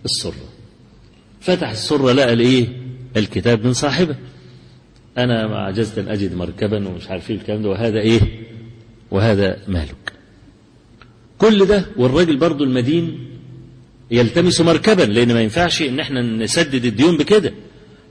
السرة. 0.05 0.49
فتح 1.41 1.71
السرة 1.71 2.13
لقى 2.13 2.33
الإيه 2.33 2.67
الكتاب 3.17 3.65
من 3.67 3.73
صاحبه. 3.73 4.17
أنا 5.19 5.47
ما 5.47 5.57
عجزت 5.59 5.99
أن 5.99 6.09
أجد 6.09 6.35
مركبا 6.35 6.89
ومش 6.89 7.09
عارف 7.09 7.31
إيه 7.31 7.37
الكلام 7.37 7.63
ده 7.63 7.69
وهذا 7.69 7.99
إيه؟ 7.99 8.21
وهذا 9.11 9.59
مالك. 9.69 10.13
كل 11.39 11.67
ده 11.67 11.87
والراجل 11.97 12.37
برضو 12.37 12.65
المدين 12.65 13.19
يلتمس 14.11 14.61
مركبا 14.61 15.03
لأن 15.03 15.35
ما 15.35 15.41
ينفعش 15.43 15.83
إن 15.83 16.01
إحنا 16.01 16.23
نسدد 16.23 16.85
الديون 16.85 17.17
بكده. 17.17 17.53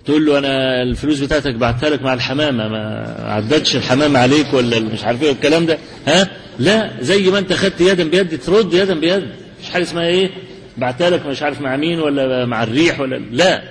تقول 0.08 0.26
له 0.26 0.38
أنا 0.38 0.82
الفلوس 0.84 1.20
بتاعتك 1.20 1.54
بعتها 1.56 1.90
لك 1.90 2.02
مع 2.02 2.14
الحمامة 2.14 2.68
ما 2.68 3.16
عدتش 3.20 3.76
الحمامة 3.76 4.20
عليك 4.20 4.54
ولا 4.54 4.80
مش 4.80 5.04
عارف 5.04 5.24
إيه 5.24 5.32
الكلام 5.32 5.66
ده؟ 5.66 5.78
ها؟ 6.08 6.30
لا 6.60 6.92
زي 7.02 7.30
ما 7.32 7.40
أنت 7.40 7.54
خدت 7.54 7.82
يدا 7.82 8.04
بيد 8.10 8.40
ترد 8.42 8.74
يدا 8.74 9.00
بيد. 9.00 9.24
مش 9.64 9.70
حاجة 9.70 9.84
اسمها 9.84 10.08
إيه؟ 10.08 10.30
بعتها 10.78 11.10
لك 11.10 11.26
مش 11.26 11.42
عارف 11.44 11.62
مع 11.62 11.78
مين 11.78 12.00
ولا 12.00 12.46
مع 12.46 12.64
الريح 12.64 13.00
ولا 13.00 13.16
لا. 13.16 13.64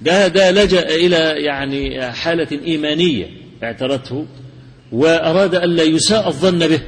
ده 0.00 0.28
ده 0.28 0.50
لجأ 0.50 0.88
إلى 0.88 1.16
يعني 1.44 2.12
حالة 2.12 2.48
إيمانية 2.66 3.26
اعترته 3.62 4.26
وأراد 4.92 5.54
ألا 5.54 5.82
يساء 5.82 6.28
الظن 6.28 6.58
به. 6.66 6.80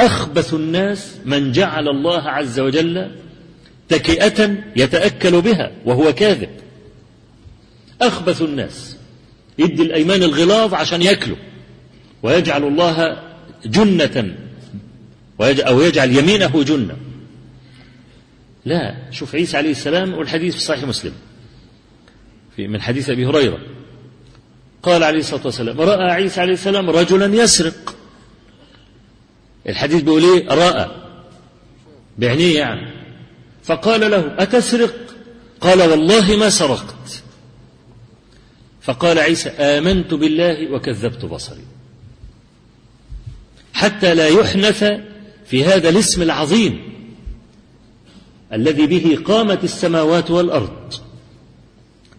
أخبث 0.00 0.54
الناس 0.54 1.16
من 1.24 1.52
جعل 1.52 1.88
الله 1.88 2.22
عز 2.22 2.60
وجل 2.60 3.10
تكئة 3.88 4.56
يتأكل 4.76 5.40
بها 5.40 5.72
وهو 5.84 6.12
كاذب. 6.12 6.50
أخبث 8.02 8.42
الناس. 8.42 8.96
يدي 9.58 9.82
الأيمان 9.82 10.22
الغلاظ 10.22 10.74
عشان 10.74 11.02
يأكلوا. 11.02 11.36
ويجعل 12.22 12.64
الله 12.64 13.22
جنة. 13.64 14.36
أو 15.40 15.80
يجعل 15.80 16.16
يمينه 16.16 16.64
جنة. 16.64 16.96
لا 18.64 18.96
شوف 19.10 19.34
عيسى 19.34 19.56
عليه 19.56 19.70
السلام 19.70 20.14
والحديث 20.14 20.54
في 20.54 20.60
صحيح 20.60 20.84
مسلم. 20.84 21.12
في 22.56 22.68
من 22.68 22.80
حديث 22.80 23.10
أبي 23.10 23.26
هريرة. 23.26 23.58
قال 24.82 25.02
عليه 25.02 25.18
الصلاة 25.18 25.42
والسلام 25.44 25.80
رأى 25.80 26.10
عيسى 26.10 26.40
عليه 26.40 26.52
السلام 26.52 26.90
رجلا 26.90 27.42
يسرق. 27.42 27.96
الحديث 29.68 30.02
بيقول 30.02 30.22
إيه؟ 30.22 30.48
رأى. 30.48 30.90
بعينيه 32.18 32.58
يعني. 32.58 32.95
فقال 33.66 34.10
له 34.10 34.34
أتسرق؟ 34.38 34.94
قال 35.60 35.82
والله 35.82 36.36
ما 36.36 36.50
سرقت. 36.50 37.22
فقال 38.82 39.18
عيسى 39.18 39.48
آمنت 39.48 40.14
بالله 40.14 40.72
وكذبت 40.72 41.24
بصري. 41.24 41.64
حتى 43.72 44.14
لا 44.14 44.28
يحنث 44.28 44.84
في 45.46 45.64
هذا 45.64 45.88
الاسم 45.88 46.22
العظيم 46.22 46.82
الذي 48.52 48.86
به 48.86 49.18
قامت 49.24 49.64
السماوات 49.64 50.30
والأرض. 50.30 50.94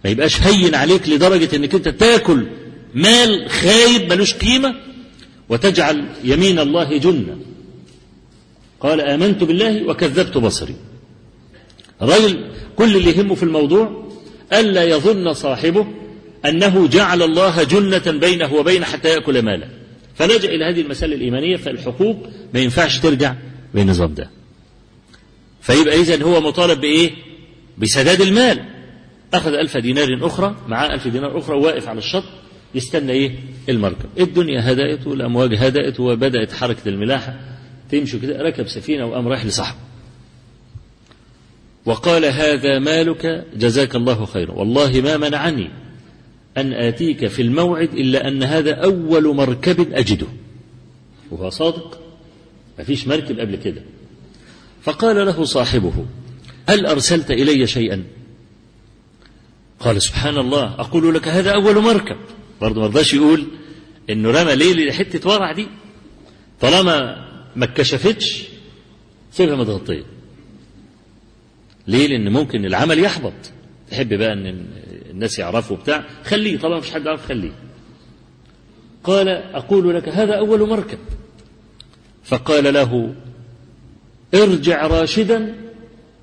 ما 0.04 0.10
يبقاش 0.10 0.42
هين 0.42 0.76
عليك 0.76 1.10
لدرجة 1.10 1.56
إنك 1.56 1.76
أنت 1.76 1.90
تأكل 1.90 2.48
مال 2.94 3.50
خايب 3.50 4.14
ملوش 4.14 4.34
قيمة 4.34 4.76
وتجعل 5.50 6.06
يمين 6.24 6.60
الله 6.60 6.98
جنة. 6.98 7.38
قال 8.80 9.02
آمنت 9.02 9.44
بالله 9.44 9.84
وكذبت 9.88 10.38
بصري. 10.38 10.76
الرجل 12.02 12.52
كل 12.76 12.96
اللي 12.96 13.10
يهمه 13.18 13.36
في 13.36 13.44
الموضوع 13.44 14.08
ألا 14.54 14.84
يظن 14.84 15.34
صاحبه 15.34 15.88
أنه 16.46 16.88
جعل 16.88 17.22
الله 17.22 17.64
جنة 17.64 18.20
بينه 18.20 18.54
وبين 18.54 18.86
حتى 18.86 19.10
يأكل 19.10 19.42
ماله. 19.42 19.70
فلجأ 20.16 20.50
إلى 20.50 20.66
هذه 20.66 20.82
المسألة 20.82 21.16
الإيمانية 21.16 21.58
فالحقوق 21.58 22.28
ما 22.54 22.60
ينفعش 22.60 23.00
ترجع 23.00 23.36
بالنظام 23.74 24.14
ده. 24.14 24.30
فيبقى 25.62 25.96
إذا 26.02 26.24
هو 26.24 26.42
مطالب 26.42 26.82
بإيه؟ 26.82 27.12
بسداد 27.78 28.22
المال. 28.22 28.66
أخذ 29.34 29.54
ألف 29.54 29.78
دينار 29.78 30.08
أخرى 30.22 30.56
معاه 30.68 30.94
ألف 30.94 31.08
دينار 31.08 31.40
أخرى 31.40 31.58
وواقف 31.58 31.88
على 31.88 32.00
الشط 32.00 32.24
يستنى 32.76 33.12
إيه؟ 33.12 33.36
المركب. 33.70 34.10
الدنيا 34.20 34.72
هدأت 34.72 35.08
والأمواج 35.08 35.56
هدأت 35.56 36.00
وبدأت 36.00 36.54
حركة 36.54 36.90
الملاحة 36.90 37.40
تمشي 37.92 38.20
كده 38.20 38.42
ركب 38.42 38.68
سفينة 38.68 39.06
وقام 39.06 39.28
رايح 39.28 39.46
لصاحبه. 39.46 39.80
وقال 41.88 42.26
هذا 42.26 42.80
مالك 42.80 43.46
جزاك 43.56 43.96
الله 43.96 44.26
خيرا. 44.26 44.52
والله 44.52 45.02
ما 45.02 45.18
منعني 45.18 45.70
أن 46.58 46.74
آتيك 46.74 47.28
في 47.28 47.42
الموعد 47.42 47.94
إلا 47.94 48.28
أن 48.28 48.44
هذا 48.44 48.74
أول 48.74 49.36
مركب 49.36 49.94
أجده. 49.94 50.28
وهو 51.32 51.50
صادق؟ 51.50 52.00
ما 52.78 52.84
فيش 52.84 53.08
مركب 53.08 53.40
قبل 53.40 53.56
كده. 53.56 53.82
فقال 54.82 55.26
له 55.26 55.44
صاحبه 55.44 56.06
هل 56.70 56.86
أرسلت 56.86 57.32
إلي 57.32 57.68
شيئا؟ 57.68 58.04
قال 59.80 60.02
سبحان 60.02 60.38
الله 60.38 60.64
أقول 60.80 61.16
لك 61.16 61.28
هذا 61.28 61.52
أول 61.52 61.82
مركب. 61.82 62.18
برضه 62.62 62.82
ما 62.82 62.88
رضاش 62.88 63.14
يقول 63.14 63.48
إنه 64.10 64.32
رمى 64.32 64.56
ليه 64.56 64.92
حتة 64.92 65.30
ورع 65.30 65.52
دي. 65.52 65.68
طالما 66.62 67.28
ما 67.56 67.66
اتكشفتش 67.66 68.44
سيبها 69.32 69.56
متغطية 69.56 70.17
ليه؟ 71.88 72.08
لأن 72.08 72.32
ممكن 72.32 72.66
العمل 72.66 73.00
يحبط. 73.00 73.34
تحب 73.92 74.14
بقى 74.14 74.34
أن 74.34 74.66
الناس 75.12 75.40
يعرفوا 75.40 75.78
بتاع 75.78 76.04
خليه 76.24 76.58
طالما 76.58 76.78
مفيش 76.78 76.92
حد 76.92 77.06
يعرف 77.06 77.26
خليه. 77.26 77.52
قال 79.04 79.28
أقول 79.30 79.96
لك 79.96 80.10
هذا 80.10 80.34
أول 80.34 80.70
مركب. 80.70 80.98
فقال 82.24 82.74
له 82.74 83.16
ارجع 84.34 84.88
راشدا 84.88 85.56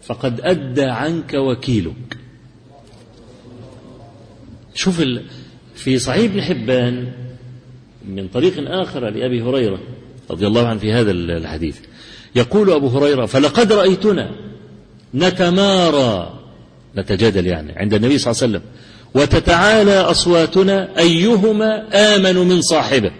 فقد 0.02 0.40
أدى 0.40 0.84
عنك 0.84 1.34
وكيلك. 1.34 2.16
شوف 4.74 5.02
في 5.74 5.98
صحيح 5.98 6.30
ابن 6.30 6.42
حبان 6.42 7.12
من 8.08 8.28
طريق 8.28 8.70
آخر 8.70 9.00
لأبي 9.10 9.42
هريرة 9.42 9.80
رضي 10.30 10.46
الله 10.46 10.68
عنه 10.68 10.78
في 10.78 10.92
هذا 10.92 11.10
الحديث 11.10 11.78
يقول 12.34 12.70
أبو 12.70 12.88
هريرة 12.88 13.26
فلقد 13.26 13.72
رأيتنا. 13.72 14.43
نتمارى. 15.14 16.40
نتجادل 16.96 17.46
يعني 17.46 17.72
عند 17.72 17.94
النبي 17.94 18.18
صلى 18.18 18.30
الله 18.32 18.42
عليه 18.42 18.52
وسلم. 18.52 18.62
وتتعالى 19.14 20.00
أصواتنا 20.00 20.98
أيهما 20.98 21.84
آمن 22.16 22.36
من 22.36 22.60
صاحبه. 22.60 23.10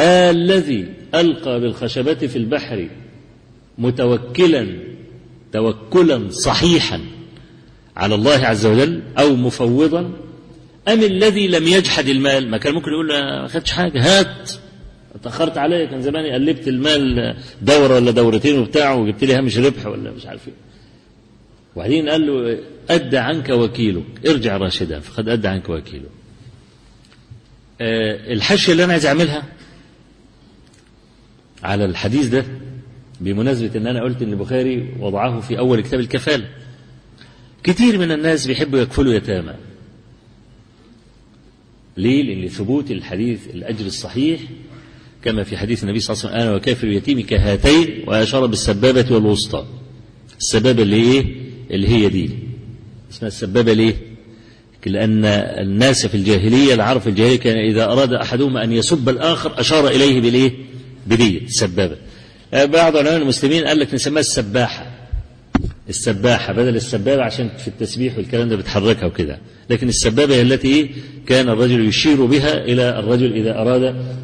آه 0.00 0.30
الذي 0.30 0.86
ألقى 1.14 1.60
بالخشبة 1.60 2.14
في 2.14 2.36
البحر 2.36 2.88
متوكلا 3.78 4.66
توكلا 5.52 6.30
صحيحا 6.30 7.00
على 7.96 8.14
الله 8.14 8.46
عز 8.46 8.66
وجل 8.66 9.02
أو 9.18 9.36
مفوضا 9.36 10.00
أم 10.88 11.02
الذي 11.02 11.48
لم 11.48 11.68
يجحد 11.68 12.08
المال؟ 12.08 12.50
ما 12.50 12.58
كان 12.58 12.74
ممكن 12.74 12.90
يقول 12.90 13.08
ما 13.08 13.48
خدش 13.48 13.70
حاجة. 13.70 14.18
هات. 14.18 14.52
اتأخرت 15.14 15.58
عليا 15.58 15.84
كان 15.86 16.02
زماني 16.02 16.32
قلبت 16.32 16.68
المال 16.68 17.36
دورة 17.62 17.94
ولا 17.94 18.10
دورتين 18.10 18.58
وبتاع 18.58 18.94
وجبت 18.94 19.24
لي 19.24 19.34
هامش 19.34 19.58
ربح 19.58 19.86
ولا 19.86 20.10
مش 20.10 20.26
عارف 20.26 20.48
إيه. 20.48 20.54
وبعدين 21.76 22.08
قال 22.08 22.26
له 22.26 22.58
أدى 22.90 23.18
عنك 23.18 23.48
وكيلك. 23.48 24.04
ارجع 24.26 24.56
راشدا. 24.56 25.00
فقد 25.00 25.28
أدى 25.28 25.48
عنك 25.48 25.68
وكيلك. 25.68 26.08
أه 27.80 28.32
الحشية 28.32 28.72
اللي 28.72 28.84
أنا 28.84 28.92
عايز 28.92 29.06
أعملها 29.06 29.42
على 31.62 31.84
الحديث 31.84 32.26
ده 32.26 32.44
بمناسبة 33.20 33.70
أن 33.80 33.86
أنا 33.86 34.02
قلت 34.02 34.22
أن 34.22 34.32
البخاري 34.32 34.94
وضعه 35.00 35.40
في 35.40 35.58
أول 35.58 35.80
كتاب 35.80 36.00
الكفالة 36.00 36.48
كتير 37.62 37.98
من 37.98 38.12
الناس 38.12 38.46
بيحبوا 38.46 38.78
يكفلوا 38.78 39.14
يتامى. 39.14 39.54
ليه؟ 41.96 42.22
لأن 42.22 42.48
ثبوت 42.48 42.90
الحديث 42.90 43.48
الأجر 43.54 43.86
الصحيح 43.86 44.40
كما 45.28 45.44
في 45.44 45.56
حديث 45.56 45.82
النبي 45.84 46.00
صلى 46.00 46.14
الله 46.14 46.24
عليه 46.24 46.34
وسلم 46.36 46.48
أنا 46.48 46.56
وكافر 46.56 46.86
اليتيم 46.86 47.20
كهاتين 47.20 48.04
وأشار 48.06 48.46
بالسبابة 48.46 49.14
والوسطى 49.14 49.64
السبابة 50.38 50.82
اللي 50.82 50.96
إيه؟ 50.96 51.26
اللي 51.70 51.88
هي 51.88 52.08
دي 52.08 52.30
اسمها 53.12 53.28
السبابة 53.28 53.72
ليه؟ 53.72 53.94
لأن 54.86 55.24
الناس 55.24 56.06
في 56.06 56.14
الجاهلية 56.14 56.74
العرف 56.74 57.08
الجاهلية 57.08 57.36
كان 57.38 57.56
إذا 57.56 57.84
أراد 57.84 58.12
أحدهما 58.12 58.64
أن 58.64 58.72
يسب 58.72 59.08
الآخر 59.08 59.60
أشار 59.60 59.88
إليه 59.88 60.20
بالإيه؟ 60.20 60.52
بدية 61.06 61.40
السبابة 61.40 61.96
بعض 62.52 62.96
علماء 62.96 63.16
المسلمين 63.16 63.64
قال 63.64 63.78
لك 63.78 63.94
نسميها 63.94 64.20
السباحة 64.20 64.87
السباحة 65.88 66.52
بدل 66.52 66.76
السبابة 66.76 67.22
عشان 67.22 67.48
في 67.58 67.68
التسبيح 67.68 68.16
والكلام 68.18 68.48
ده 68.48 68.56
بتحركها 68.56 69.06
وكده. 69.06 69.38
لكن 69.70 69.88
السبابة 69.88 70.34
هي 70.34 70.42
التي 70.42 70.90
كان 71.26 71.48
الرجل 71.48 71.88
يشير 71.88 72.24
بها 72.24 72.64
إلى 72.64 72.98
الرجل 72.98 73.32
إذا 73.32 73.58
أراد 73.60 73.82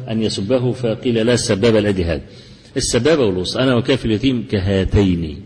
أن 0.09 0.23
يسبه 0.23 0.71
فقيل 0.71 1.15
لا 1.25 1.33
السبابة 1.33 1.79
الأدي 1.79 2.05
هذا 2.05 2.21
السبابة 2.77 3.23
والوسط 3.25 3.57
أنا 3.57 3.75
وكاف 3.75 4.05
اليتيم 4.05 4.47
كهاتين. 4.51 5.41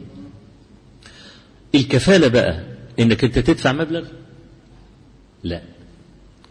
الكفالة 1.76 2.28
بقى 2.28 2.64
إنك 3.00 3.24
أنت 3.24 3.40
تدفع 3.40 3.72
مبلغ؟ 3.74 4.06
لا 5.44 5.62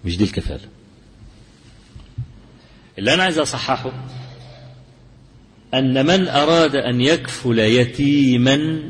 مش 0.05 0.17
دي 0.17 0.25
الكفالة. 0.25 0.61
اللي 2.99 3.15
أنا 3.15 3.23
عايز 3.23 3.39
أصححه 3.39 3.93
أن 5.75 6.07
من 6.07 6.29
أراد 6.29 6.77
أن 6.77 7.01
يكفل 7.01 7.59
يتيما 7.59 8.81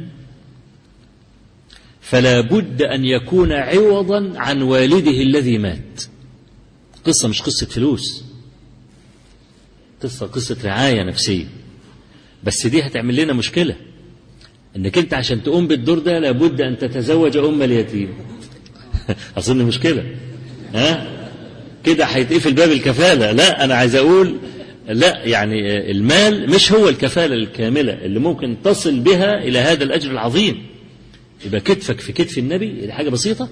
فلا 2.11 2.41
بد 2.41 2.83
أن 2.83 3.05
يكون 3.05 3.53
عوضا 3.53 4.33
عن 4.37 4.63
والده 4.63 5.23
الذي 5.23 5.59
مات. 5.59 6.03
قصة 7.05 7.29
مش 7.29 7.43
قصة 7.43 7.67
فلوس. 7.67 8.25
قصة 10.03 10.27
قصة 10.27 10.57
رعاية 10.65 11.03
نفسية. 11.03 11.45
بس 12.45 12.67
دي 12.67 12.83
هتعمل 12.83 13.17
لنا 13.17 13.33
مشكلة. 13.33 13.77
إنك 14.77 14.99
أنت 14.99 15.15
عشان 15.15 15.43
تقوم 15.43 15.67
بالدور 15.67 15.99
ده 15.99 16.19
لابد 16.19 16.61
أن 16.61 16.79
تتزوج 16.79 17.37
أم 17.37 17.63
اليتيم. 17.63 18.09
أظن 19.39 19.57
مشكلة. 19.65 20.05
ها؟ 20.75 21.07
كده 21.85 22.05
هيتقفل 22.05 22.53
باب 22.53 22.71
الكفالة. 22.71 23.33
لا 23.33 23.65
أنا 23.65 23.75
عايز 23.75 23.95
أقول 23.95 24.37
لا 24.89 25.25
يعني 25.25 25.91
المال 25.91 26.51
مش 26.51 26.73
هو 26.73 26.89
الكفالة 26.89 27.35
الكاملة 27.35 27.93
اللي 27.93 28.19
ممكن 28.19 28.57
تصل 28.65 29.01
بها 29.01 29.39
إلى 29.39 29.59
هذا 29.59 29.85
الأجر 29.85 30.11
العظيم. 30.11 30.78
يبقى 31.47 31.61
كتفك 31.61 32.01
في 32.01 32.13
كتف 32.13 32.39
النبي 32.39 32.81
دي 32.87 32.93
حاجة 32.93 33.09
بسيطة. 33.09 33.49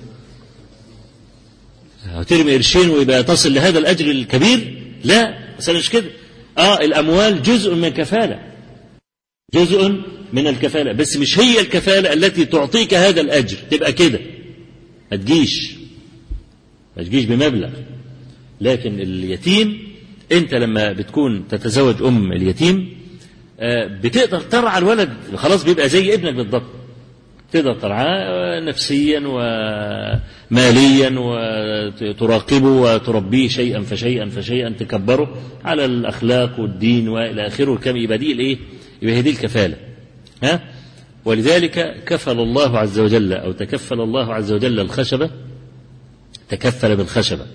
هترمي 2.06 2.54
قرشين 2.54 2.90
ويبقى 2.90 3.22
تصل 3.22 3.54
لهذا 3.54 3.78
الأجر 3.78 4.10
الكبير؟ 4.10 4.82
لا 5.04 5.38
بس 5.58 5.68
مش 5.68 5.90
كده. 5.90 6.10
آه 6.58 6.80
الأموال 6.80 7.42
جزء 7.42 7.74
من 7.74 7.84
الكفالة 7.84 8.40
جزء 9.54 10.00
من 10.32 10.46
الكفالة. 10.46 10.92
بس 10.92 11.16
مش 11.16 11.38
هي 11.38 11.60
الكفالة 11.60 12.12
التي 12.12 12.44
تعطيك 12.44 12.94
هذا 12.94 13.20
الأجر. 13.20 13.56
تبقى 13.70 13.92
كده. 13.92 14.20
ما 15.12 15.16
تجيش. 15.16 15.72
ما 16.96 17.02
تجيش 17.02 17.24
بمبلغ. 17.24 17.70
لكن 18.60 19.00
اليتيم 19.00 19.78
أنت 20.32 20.54
لما 20.54 20.92
بتكون 20.92 21.48
تتزوج 21.48 22.02
أم 22.02 22.32
اليتيم 22.32 22.96
بتقدر 24.02 24.40
ترعى 24.40 24.78
الولد. 24.78 25.12
خلاص 25.34 25.64
بيبقى 25.64 25.88
زي 25.88 26.14
ابنك 26.14 26.34
بالضبط. 26.34 26.75
تقدر 27.52 27.74
ترعاه 27.74 28.60
نفسيا 28.60 29.20
وماليا 29.26 31.10
وتراقبه 31.18 32.68
وتربيه 32.68 33.48
شيئا 33.48 33.80
فشيئا 33.80 34.28
فشيئا 34.28 34.70
تكبره 34.78 35.36
على 35.64 35.84
الأخلاق 35.84 36.60
والدين 36.60 37.08
وإلى 37.08 37.46
آخره 37.46 37.74
كم 37.76 37.96
يبقى 37.96 38.18
دي 38.18 38.32
الإيه؟ 38.32 38.58
يبقى 39.02 39.22
دي 39.22 39.30
الكفالة 39.30 39.76
ها؟ 40.42 40.60
ولذلك 41.24 42.04
كفل 42.06 42.40
الله 42.40 42.78
عز 42.78 42.98
وجل 42.98 43.32
أو 43.32 43.52
تكفل 43.52 44.00
الله 44.00 44.34
عز 44.34 44.52
وجل 44.52 44.80
الخشبة 44.80 45.30
تكفل 46.48 46.96
بالخشبة 46.96 47.46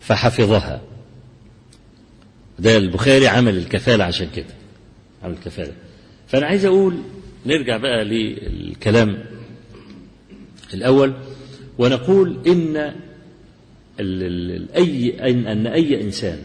فحفظها 0.00 0.80
ده 2.58 2.76
البخاري 2.76 3.28
عمل 3.28 3.56
الكفالة 3.56 4.04
عشان 4.04 4.28
كده 4.36 4.54
عمل 5.22 5.34
الكفالة 5.34 5.72
فأنا 6.28 6.46
عايز 6.46 6.64
أقول 6.64 6.94
نرجع 7.46 7.76
بقى 7.76 8.04
للكلام 8.04 9.24
الأول 10.74 11.14
ونقول 11.78 12.38
إن 12.46 12.94
أي 14.76 15.16
أن, 15.30 15.66
أي 15.66 16.00
إنسان 16.02 16.38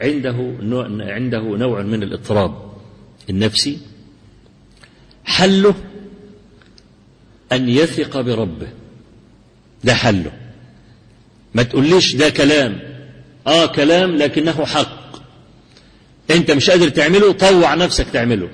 عنده 0.00 0.32
نوع 0.60 0.84
عنده 1.00 1.40
نوع 1.40 1.82
من 1.82 2.02
الاضطراب 2.02 2.72
النفسي 3.30 3.78
حله 5.24 5.74
أن 7.52 7.68
يثق 7.68 8.20
بربه. 8.20 8.68
ده 9.84 9.94
حله. 9.94 10.32
ما 11.54 11.62
تقوليش 11.62 12.16
ده 12.16 12.28
كلام. 12.30 12.80
آه 13.46 13.66
كلام 13.66 14.16
لكنه 14.16 14.64
حق. 14.66 15.16
أنت 16.30 16.50
مش 16.50 16.70
قادر 16.70 16.88
تعمله 16.88 17.32
طوع 17.32 17.74
نفسك 17.74 18.06
تعمله. 18.10 18.48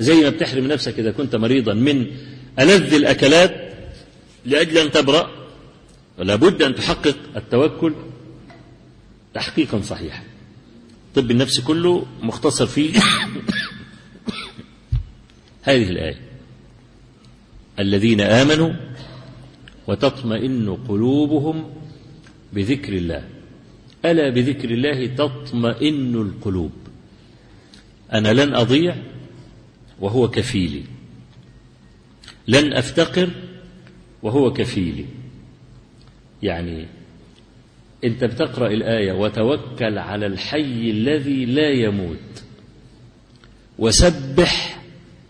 زي 0.00 0.14
ما 0.14 0.30
بتحرم 0.30 0.66
نفسك 0.66 0.98
إذا 0.98 1.10
كنت 1.10 1.36
مريضا 1.36 1.74
من 1.74 2.06
ألذ 2.58 2.94
الأكلات 2.94 3.74
لأجل 4.46 4.78
أن 4.78 4.90
تبرأ 4.90 5.30
ولا 6.18 6.36
بد 6.36 6.62
أن 6.62 6.74
تحقق 6.74 7.16
التوكل 7.36 7.94
تحقيقا 9.34 9.80
صحيحا. 9.80 10.22
طب 11.14 11.30
النفس 11.30 11.60
كله 11.60 12.06
مختصر 12.22 12.66
في 12.66 12.90
هذه 15.62 15.90
الآية. 15.90 16.20
الذين 17.78 18.20
آمنوا 18.20 18.72
وتطمئن 19.86 20.76
قلوبهم 20.88 21.70
بذكر 22.52 22.92
الله. 22.92 23.24
ألا 24.04 24.30
بذكر 24.30 24.70
الله 24.70 25.06
تطمئن 25.06 26.14
القلوب؟ 26.14 26.72
أنا 28.12 28.32
لن 28.32 28.54
أضيع 28.54 28.96
وهو 30.00 30.30
كفيلي. 30.30 30.84
لن 32.48 32.72
أفتقر 32.72 33.30
وهو 34.22 34.52
كفيلي. 34.52 35.06
يعني 36.42 36.86
أنت 38.04 38.24
بتقرأ 38.24 38.68
الآية 38.68 39.12
وتوكل 39.12 39.98
على 39.98 40.26
الحي 40.26 40.90
الذي 40.90 41.44
لا 41.44 41.70
يموت 41.70 42.42
وسبح 43.78 44.82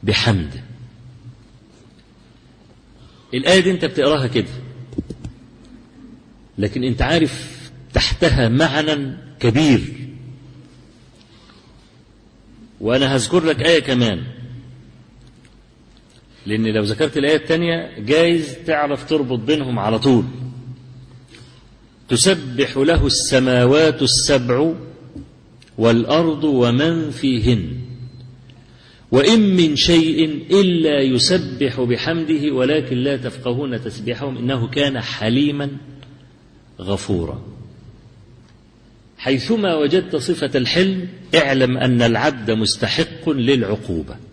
بحمده. 0.03 0.63
الآية 3.35 3.61
دي 3.61 3.71
أنت 3.71 3.85
بتقراها 3.85 4.27
كده. 4.27 4.49
لكن 6.59 6.85
أنت 6.85 7.03
عارف 7.03 7.71
تحتها 7.95 8.49
معنى 8.49 9.17
كبير. 9.41 9.95
وأنا 12.81 13.15
هذكر 13.15 13.45
لك 13.45 13.63
آية 13.63 13.81
كمان. 13.81 14.38
لأن 16.49 16.67
لو 16.67 16.83
ذكرت 16.83 17.17
الآية 17.17 17.37
الثانية 17.37 17.99
جايز 17.99 18.59
تعرف 18.67 19.09
تربط 19.09 19.39
بينهم 19.39 19.79
على 19.79 19.99
طول. 19.99 20.25
تسبح 22.09 22.77
له 22.77 23.07
السماوات 23.07 24.03
السبع 24.03 24.73
والأرض 25.79 26.45
ومن 26.45 27.11
فيهن. 27.11 27.73
وإن 29.13 29.57
من 29.57 29.77
شيء 29.77 30.25
إلا 30.51 31.01
يسبح 31.01 31.81
بحمده 31.81 32.53
ولكن 32.53 32.97
لا 32.97 33.17
تفقهون 33.17 33.85
تسبيحهم 33.85 34.39
إنه 34.39 34.69
كان 34.69 35.01
حليما 35.01 35.71
غفورا. 36.81 37.43
حيثما 39.19 39.77
وجدت 39.77 40.17
صفة 40.17 40.51
الحلم 40.55 41.09
اعلم 41.35 41.77
أن 41.77 42.03
العبد 42.03 42.51
مستحق 42.51 43.29
للعقوبة. 43.29 44.28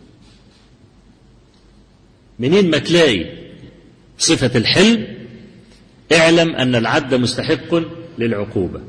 منين 2.40 2.70
ما 2.70 2.78
تلاقي 2.78 3.26
صفة 4.18 4.58
الحلم 4.58 5.08
اعلم 6.14 6.56
أن 6.56 6.76
العبد 6.76 7.14
مستحق 7.14 7.82
للعقوبة. 8.20 8.82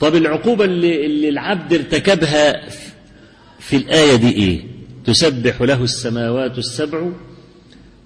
طب 0.00 0.14
العقوبة 0.16 0.64
اللي, 0.64 1.06
اللي 1.06 1.28
العبد 1.28 1.72
ارتكبها 1.72 2.68
في 3.58 3.76
الآية 3.76 4.16
دي 4.16 4.30
إيه؟ 4.32 4.60
تسبح 5.06 5.62
له 5.62 5.82
السماوات 5.84 6.58
السبع 6.58 7.08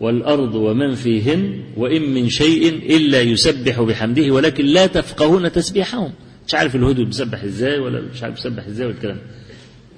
والأرض 0.00 0.54
ومن 0.54 0.94
فيهن 0.94 1.60
وإن 1.76 2.02
من 2.14 2.28
شيء 2.28 2.68
إلا 2.96 3.20
يسبح 3.20 3.80
بحمده 3.80 4.30
ولكن 4.30 4.64
لا 4.64 4.86
تفقهون 4.86 5.52
تسبيحهم. 5.52 6.12
مش 6.48 6.54
عارف 6.54 6.76
الهدوء 6.76 7.04
بيسبح 7.04 7.42
إزاي 7.42 7.78
ولا 7.78 8.00
مش 8.00 8.22
عارف 8.22 8.34
بيسبح 8.34 8.66
إزاي 8.66 8.86
والكلام 8.86 9.18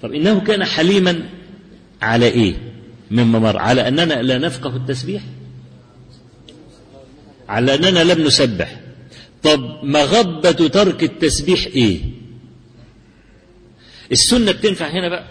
طب 0.03 0.13
إنه 0.13 0.41
كان 0.41 0.65
حليما 0.65 1.23
على 2.03 2.27
إيه؟ 2.27 2.55
مما 3.11 3.39
مر 3.39 3.57
على 3.59 3.89
أننا 3.89 4.23
لا 4.23 4.39
نفقه 4.39 4.77
التسبيح. 4.77 5.23
على 7.49 7.75
أننا 7.75 8.05
لم 8.13 8.27
نسبح. 8.27 8.81
طب 9.43 9.79
مغبة 9.85 10.51
ترك 10.51 11.03
التسبيح 11.03 11.67
إيه؟ 11.67 12.01
السنة 14.13 14.53
بتنفع 14.53 14.89
هنا 14.89 15.09
بقى. 15.09 15.25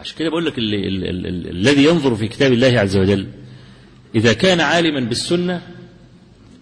عشان 0.00 0.16
كده 0.18 0.28
بقول 0.28 0.46
لك 0.46 0.58
اللي 0.58 0.76
ال 0.88 1.04
ال 1.04 1.26
ال 1.26 1.50
الذي 1.50 1.84
ينظر 1.84 2.14
في 2.14 2.28
كتاب 2.28 2.52
الله 2.52 2.80
عز 2.80 2.96
وجل 2.96 3.26
إذا 4.14 4.32
كان 4.32 4.60
عالما 4.60 5.00
بالسنة 5.00 5.62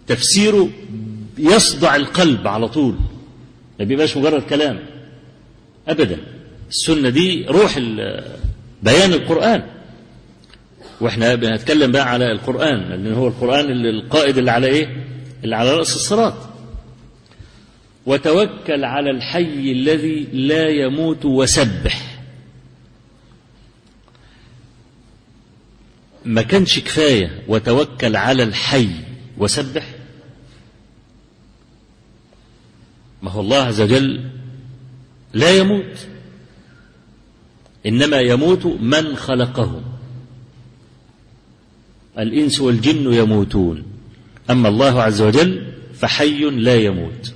تفسيره 0.07 0.69
يصدع 1.37 1.95
القلب 1.95 2.47
على 2.47 2.67
طول. 2.67 2.95
ما 3.79 3.85
بيبقاش 3.85 4.17
مجرد 4.17 4.41
كلام. 4.41 4.79
أبدا. 5.87 6.17
السنة 6.69 7.09
دي 7.09 7.45
روح 7.45 7.77
بيان 8.83 9.13
القرآن. 9.13 9.63
وإحنا 11.01 11.35
بنتكلم 11.35 11.91
بقى 11.91 12.09
على 12.09 12.31
القرآن 12.31 12.89
لأن 12.89 13.13
هو 13.13 13.27
القرآن 13.27 13.65
اللي 13.65 13.89
القائد 13.89 14.37
اللي 14.37 14.51
على 14.51 14.67
إيه؟ 14.67 15.05
اللي 15.43 15.55
على 15.55 15.73
رأس 15.73 15.95
الصراط. 15.95 16.49
وتوكل 18.05 18.83
على 18.83 19.09
الحي 19.11 19.71
الذي 19.71 20.27
لا 20.33 20.69
يموت 20.69 21.25
وسبح. 21.25 22.19
ما 26.25 26.41
كانش 26.41 26.79
كفاية 26.79 27.43
وتوكل 27.47 28.15
على 28.15 28.43
الحي 28.43 28.89
وسبح. 29.37 29.85
ما 33.21 33.31
هو 33.31 33.41
الله 33.41 33.57
عز 33.57 33.81
وجل 33.81 34.29
لا 35.33 35.57
يموت. 35.57 36.07
إنما 37.85 38.17
يموت 38.19 38.65
من 38.65 39.15
خلقه. 39.15 39.81
الإنس 42.19 42.61
والجن 42.61 43.13
يموتون. 43.13 43.83
أما 44.49 44.69
الله 44.69 45.01
عز 45.01 45.21
وجل 45.21 45.73
فحي 45.93 46.39
لا 46.39 46.75
يموت. 46.75 47.33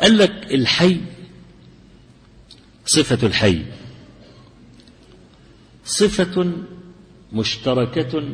قال 0.00 0.18
لك 0.18 0.54
الحي 0.54 1.00
صفة 2.86 3.26
الحي. 3.26 3.62
صفة 5.84 6.52
مشتركة 7.32 8.28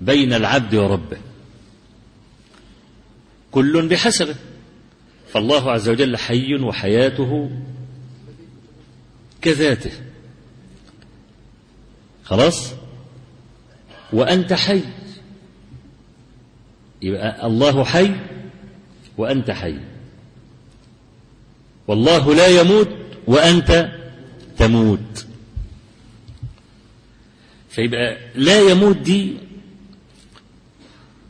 بين 0.00 0.32
العبد 0.32 0.74
وربه. 0.74 1.18
كل 3.50 3.88
بحسبه. 3.88 4.34
فالله 5.32 5.72
عز 5.72 5.88
وجل 5.88 6.16
حي 6.16 6.54
وحياته 6.54 7.50
كذاته. 9.42 9.90
خلاص؟ 12.24 12.72
وأنت 14.12 14.52
حي. 14.52 14.80
يبقى 17.02 17.46
الله 17.46 17.84
حي 17.84 18.10
وأنت 19.18 19.50
حي. 19.50 19.78
والله 21.88 22.34
لا 22.34 22.46
يموت 22.46 22.88
وأنت 23.26 23.92
تموت. 24.58 25.26
فيبقى 27.68 28.18
لا 28.34 28.60
يموت 28.70 28.96
دي 28.96 29.36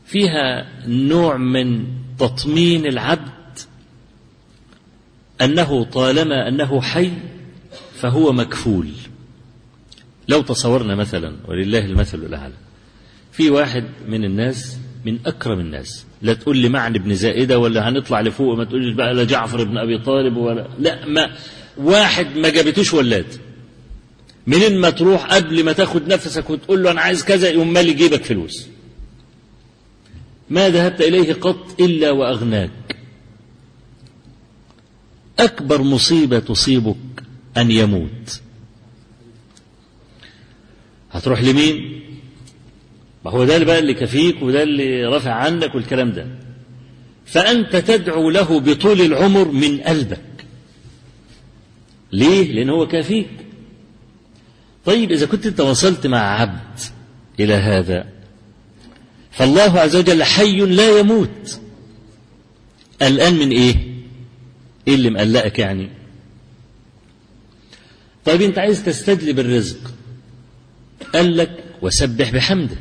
فيها 0.06 0.66
نوع 0.86 1.36
من 1.36 1.86
تطمين 2.18 2.86
العبد 2.86 3.58
أنه 5.40 5.84
طالما 5.84 6.48
أنه 6.48 6.80
حي 6.80 7.10
فهو 8.00 8.32
مكفول. 8.32 8.88
لو 10.28 10.42
تصورنا 10.42 10.94
مثلا 10.94 11.36
ولله 11.48 11.84
المثل 11.84 12.18
الأعلى 12.18 12.54
في 13.32 13.50
واحد 13.50 13.84
من 14.08 14.24
الناس 14.24 14.78
من 15.04 15.18
أكرم 15.26 15.60
الناس. 15.60 16.04
لا 16.22 16.34
تقول 16.34 16.56
لي 16.56 16.68
معنى 16.68 16.98
ابن 16.98 17.14
زائدة 17.14 17.58
ولا 17.58 17.88
هنطلع 17.88 18.20
لفوق 18.20 18.56
ما 18.56 18.64
تقولش 18.64 18.94
بقى 18.94 19.14
لا 19.14 19.24
جعفر 19.24 19.64
بن 19.64 19.78
أبي 19.78 19.98
طالب 19.98 20.36
ولا 20.36 20.68
لا 20.78 21.06
ما 21.06 21.36
واحد 21.76 22.36
ما 22.36 22.48
جابتوش 22.48 22.94
ولاد. 22.94 23.26
منين 24.46 24.78
ما 24.78 24.90
تروح 24.90 25.34
قبل 25.34 25.64
ما 25.64 25.72
تاخد 25.72 26.08
نفسك 26.08 26.50
وتقول 26.50 26.82
له 26.82 26.90
أنا 26.90 27.00
عايز 27.00 27.24
كذا 27.24 27.48
يقوم 27.48 27.72
مالي 27.72 27.92
جيبك 27.92 28.24
فلوس. 28.24 28.66
ما 30.50 30.68
ذهبت 30.68 31.00
إليه 31.00 31.32
قط 31.32 31.80
إلا 31.80 32.10
وأغناك. 32.10 32.96
أكبر 35.38 35.82
مصيبة 35.82 36.38
تصيبك 36.38 36.96
أن 37.56 37.70
يموت. 37.70 38.40
هتروح 41.14 41.42
لمين؟ 41.42 42.00
ما 43.24 43.30
هو 43.30 43.44
ده 43.44 43.54
اللي 43.54 43.66
بقى 43.66 43.78
اللي 43.78 43.94
كفيك 43.94 44.42
وده 44.42 44.62
اللي 44.62 45.04
رافع 45.04 45.32
عنك 45.32 45.74
والكلام 45.74 46.12
ده. 46.12 46.26
فأنت 47.26 47.76
تدعو 47.76 48.30
له 48.30 48.60
بطول 48.60 49.00
العمر 49.00 49.48
من 49.48 49.80
قلبك. 49.80 50.20
ليه؟ 52.12 52.52
لأن 52.52 52.70
هو 52.70 52.86
كافيك 52.88 53.30
طيب 54.84 55.12
إذا 55.12 55.26
كنت 55.26 55.46
أنت 55.46 55.60
وصلت 55.60 56.06
مع 56.06 56.18
عبد 56.40 56.78
إلى 57.40 57.54
هذا 57.54 58.06
فالله 59.30 59.80
عز 59.80 59.96
وجل 59.96 60.22
حي 60.22 60.56
لا 60.60 60.98
يموت. 60.98 61.60
الآن 63.02 63.34
من 63.34 63.50
إيه؟ 63.50 63.74
إيه 64.88 64.94
اللي 64.94 65.10
مقلقك 65.10 65.58
يعني؟ 65.58 65.88
طيب 68.24 68.42
أنت 68.42 68.58
عايز 68.58 68.84
تستجلب 68.84 69.38
الرزق 69.38 69.94
قال 71.14 71.36
لك 71.36 71.64
وسبح 71.82 72.30
بحمده. 72.30 72.76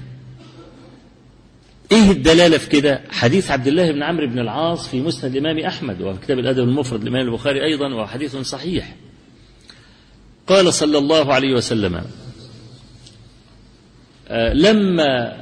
إيه 1.91 2.11
الدلالة 2.11 2.57
في 2.57 2.69
كده؟ 2.69 3.01
حديث 3.09 3.51
عبد 3.51 3.67
الله 3.67 3.91
بن 3.91 4.03
عمرو 4.03 4.27
بن 4.27 4.39
العاص 4.39 4.87
في 4.87 5.01
مسند 5.01 5.35
الإمام 5.35 5.59
أحمد 5.65 6.01
وفي 6.01 6.19
كتاب 6.21 6.39
الأدب 6.39 6.63
المفرد 6.63 7.01
للامام 7.01 7.27
البخاري 7.27 7.63
أيضا 7.65 7.93
وهو 7.93 8.07
حديث 8.07 8.35
صحيح. 8.35 8.95
قال 10.47 10.73
صلى 10.73 10.97
الله 10.97 11.33
عليه 11.33 11.53
وسلم 11.53 12.01
آه 14.27 14.53
لما 14.53 15.41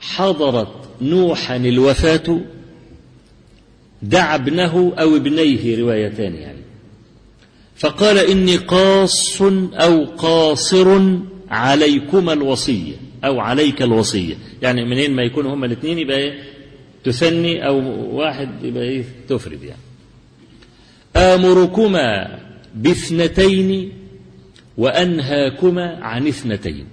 حضرت 0.00 0.88
نوحا 1.02 1.56
الوفاة 1.56 2.40
دعا 4.02 4.34
ابنه 4.34 4.92
أو 4.98 5.16
ابنيه 5.16 5.78
روايتان 5.80 6.34
يعني. 6.34 6.58
فقال 7.76 8.18
إني 8.18 8.56
قاص 8.56 9.42
أو 9.72 10.04
قاصر 10.04 11.18
عليكما 11.50 12.32
الوصية 12.32 12.94
أو 13.24 13.40
عليك 13.40 13.82
الوصية. 13.82 14.34
يعني 14.62 14.84
منين 14.84 15.14
ما 15.16 15.22
يكونوا 15.22 15.54
هما 15.54 15.66
الاثنين 15.66 15.98
يبقى 15.98 16.16
إيه؟ 16.18 16.42
تثني 17.04 17.66
أو 17.66 17.76
واحد 18.16 18.48
يبقى 18.64 18.82
إيه؟ 18.82 19.04
تفرد 19.28 19.62
يعني. 19.62 19.80
آمركما 21.16 22.38
باثنتين 22.74 23.92
وأنهاكما 24.78 25.98
عن 26.02 26.26
اثنتين. 26.26 26.86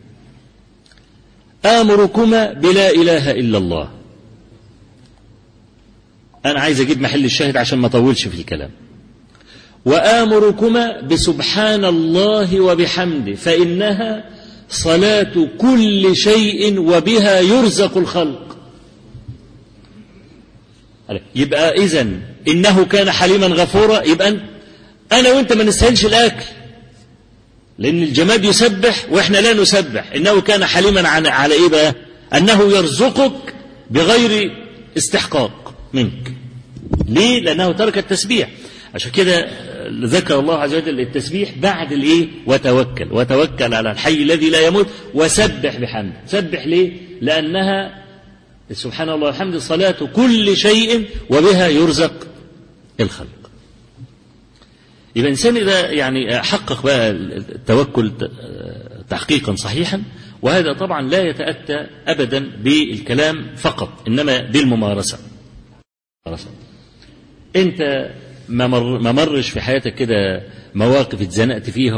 آمركما 1.65 2.53
بلا 2.53 2.89
إله 2.89 3.31
إلا 3.31 3.57
الله. 3.57 3.89
أنا 6.45 6.59
عايز 6.59 6.81
أجيب 6.81 7.01
محل 7.01 7.25
الشاهد 7.25 7.57
عشان 7.57 7.79
ما 7.79 7.87
أطولش 7.87 8.27
في 8.27 8.39
الكلام. 8.39 8.71
وآمركما 9.85 11.01
بسبحان 11.01 11.85
الله 11.85 12.59
وبحمده 12.61 13.33
فإنها 13.35 14.34
صلاة 14.69 15.47
كل 15.57 16.15
شيء 16.15 16.79
وبها 16.79 17.39
يرزق 17.39 17.97
الخلق. 17.97 18.57
يبقى 21.35 21.71
إذا 21.83 22.07
إنه 22.47 22.85
كان 22.85 23.11
حليما 23.11 23.47
غفورا 23.47 24.03
يبقى 24.03 24.37
أنا 25.11 25.31
وأنت 25.31 25.53
ما 25.53 25.63
نستاهلش 25.63 26.05
الأكل. 26.05 26.43
لأن 27.79 28.03
الجماد 28.03 28.45
يسبح 28.45 29.05
وإحنا 29.11 29.37
لا 29.37 29.53
نسبح. 29.53 30.11
إنه 30.15 30.41
كان 30.41 30.65
حليما 30.65 31.09
على 31.09 31.53
إيه 31.53 31.69
بقى؟ 31.69 31.95
أنه 32.33 32.63
يرزقك 32.63 33.53
بغير 33.91 34.51
استحقاق 34.97 35.73
منك. 35.93 36.31
ليه؟ 37.07 37.39
لأنه 37.39 37.71
ترك 37.71 37.97
التسبيح. 37.97 38.49
عشان 38.95 39.11
كده 39.11 39.49
ذكر 39.89 40.39
الله 40.39 40.55
عز 40.55 40.73
وجل 40.73 40.99
التسبيح 40.99 41.57
بعد 41.57 41.91
الإيه؟ 41.91 42.27
وتوكل. 42.47 43.07
وتوكل 43.11 43.73
على 43.73 43.91
الحي 43.91 44.23
الذي 44.23 44.49
لا 44.49 44.67
يموت 44.67 44.87
وسبح 45.13 45.79
بحمده 45.79 46.15
سبح 46.25 46.67
ليه؟ 46.67 46.91
لأنها 47.21 48.05
سبحان 48.71 49.09
الله 49.09 49.25
والحمد 49.25 49.57
صلاة 49.57 49.91
كل 49.91 50.57
شيء 50.57 51.05
وبها 51.29 51.67
يرزق 51.67 52.27
الخلق. 52.99 53.27
يبقى 55.15 55.29
الإنسان 55.29 55.57
إذا 55.57 55.91
يعني 55.91 56.41
حقق 56.43 56.83
بقى 56.83 57.11
التوكل 57.11 58.11
تحقيقا 59.09 59.55
صحيحا 59.55 60.03
وهذا 60.41 60.73
طبعا 60.73 61.01
لا 61.01 61.29
يتأتى 61.29 61.87
أبدا 62.07 62.51
بالكلام 62.63 63.55
فقط 63.55 64.07
إنما 64.07 64.41
بالممارسة. 64.41 65.17
أنت 67.55 68.09
ما, 68.49 68.67
مر 68.67 68.99
ما 68.99 69.11
مرش 69.11 69.49
في 69.49 69.61
حياتك 69.61 69.95
كده 69.95 70.43
مواقف 70.75 71.21
اتزنقت 71.21 71.69
فيها 71.69 71.95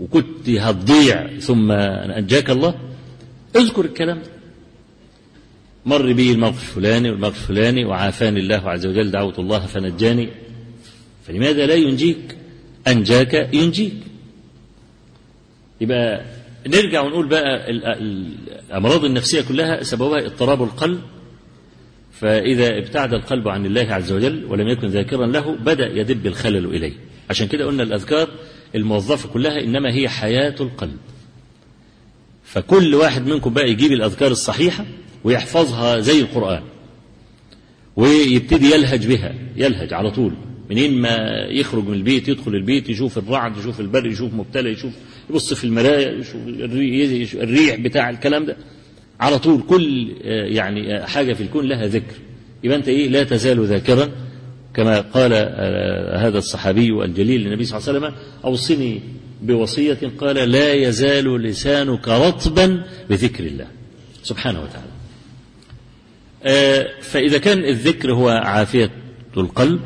وكنت 0.00 0.48
هتضيع 0.50 1.38
ثم 1.38 1.72
أنجاك 1.72 2.50
الله؟ 2.50 2.74
اذكر 3.56 3.84
الكلام 3.84 4.18
ده. 4.18 4.28
مر 5.86 6.12
بي 6.12 6.32
الموقف 6.32 6.62
الفلاني 6.62 7.10
والموقف 7.10 7.36
الفلاني 7.50 7.84
وعافاني 7.84 8.40
الله 8.40 8.70
عز 8.70 8.86
وجل 8.86 9.10
دعوت 9.10 9.38
الله 9.38 9.66
فنجاني. 9.66 10.28
فلماذا 11.26 11.66
لا 11.66 11.74
ينجيك؟ 11.74 12.36
أنجاك 12.88 13.48
ينجيك. 13.54 13.94
يبقى 15.80 16.24
نرجع 16.66 17.00
ونقول 17.00 17.28
بقى 17.28 17.70
الأمراض 17.70 19.04
النفسية 19.04 19.40
كلها 19.42 19.82
سببها 19.82 20.26
اضطراب 20.26 20.62
القلب. 20.62 21.00
فإذا 22.20 22.78
ابتعد 22.78 23.14
القلب 23.14 23.48
عن 23.48 23.66
الله 23.66 23.94
عز 23.94 24.12
وجل 24.12 24.44
ولم 24.44 24.68
يكن 24.68 24.86
ذاكرا 24.88 25.26
له 25.26 25.56
بدأ 25.56 25.86
يدب 26.00 26.26
الخلل 26.26 26.66
إليه. 26.66 26.92
عشان 27.30 27.46
كده 27.48 27.64
قلنا 27.66 27.82
الأذكار 27.82 28.28
الموظفة 28.74 29.28
كلها 29.28 29.60
إنما 29.60 29.94
هي 29.94 30.08
حياة 30.08 30.54
القلب. 30.60 30.96
فكل 32.44 32.94
واحد 32.94 33.26
منكم 33.26 33.54
بقى 33.54 33.70
يجيب 33.70 33.92
الأذكار 33.92 34.30
الصحيحة 34.30 34.84
ويحفظها 35.24 36.00
زي 36.00 36.20
القرآن 36.20 36.62
ويبتدي 37.96 38.70
يلهج 38.74 39.06
بها 39.06 39.34
يلهج 39.56 39.92
على 39.92 40.10
طول. 40.10 40.32
منين 40.70 41.00
ما 41.00 41.16
يخرج 41.50 41.84
من 41.88 41.94
البيت 41.94 42.28
يدخل 42.28 42.54
البيت 42.54 42.88
يشوف 42.88 43.18
الرعد 43.18 43.56
يشوف 43.56 43.80
البرق 43.80 44.12
يشوف 44.12 44.34
مبتلى 44.34 44.70
يشوف 44.70 44.92
يبص 45.30 45.54
في 45.54 45.64
المرايا 45.64 46.12
يشوف 46.12 47.42
الريح 47.42 47.76
بتاع 47.80 48.10
الكلام 48.10 48.44
ده. 48.44 48.56
على 49.20 49.38
طول 49.38 49.62
كل 49.68 50.12
يعني 50.24 51.06
حاجة 51.06 51.32
في 51.32 51.42
الكون 51.42 51.68
لها 51.68 51.86
ذكر. 51.86 52.14
يبقى 52.64 52.76
أنت 52.78 52.88
إيه 52.88 53.08
لا 53.08 53.24
تزال 53.24 53.66
ذاكرا 53.66 54.08
كما 54.74 55.00
قال 55.00 55.32
هذا 56.20 56.38
الصحابي 56.38 57.04
الجليل 57.04 57.40
للنبي 57.40 57.64
صلى 57.64 57.78
الله 57.78 57.88
عليه 57.88 57.98
وسلم 57.98 58.14
أوصني 58.44 59.00
بوصية 59.42 59.98
قال 60.18 60.36
لا 60.36 60.72
يزال 60.72 61.42
لسانك 61.42 62.08
رطبا 62.08 62.84
بذكر 63.10 63.44
الله 63.44 63.66
سبحانه 64.22 64.62
وتعالى. 64.62 64.94
فإذا 67.00 67.38
كان 67.38 67.58
الذكر 67.58 68.12
هو 68.12 68.28
عافية 68.28 68.90
القلب 69.36 69.80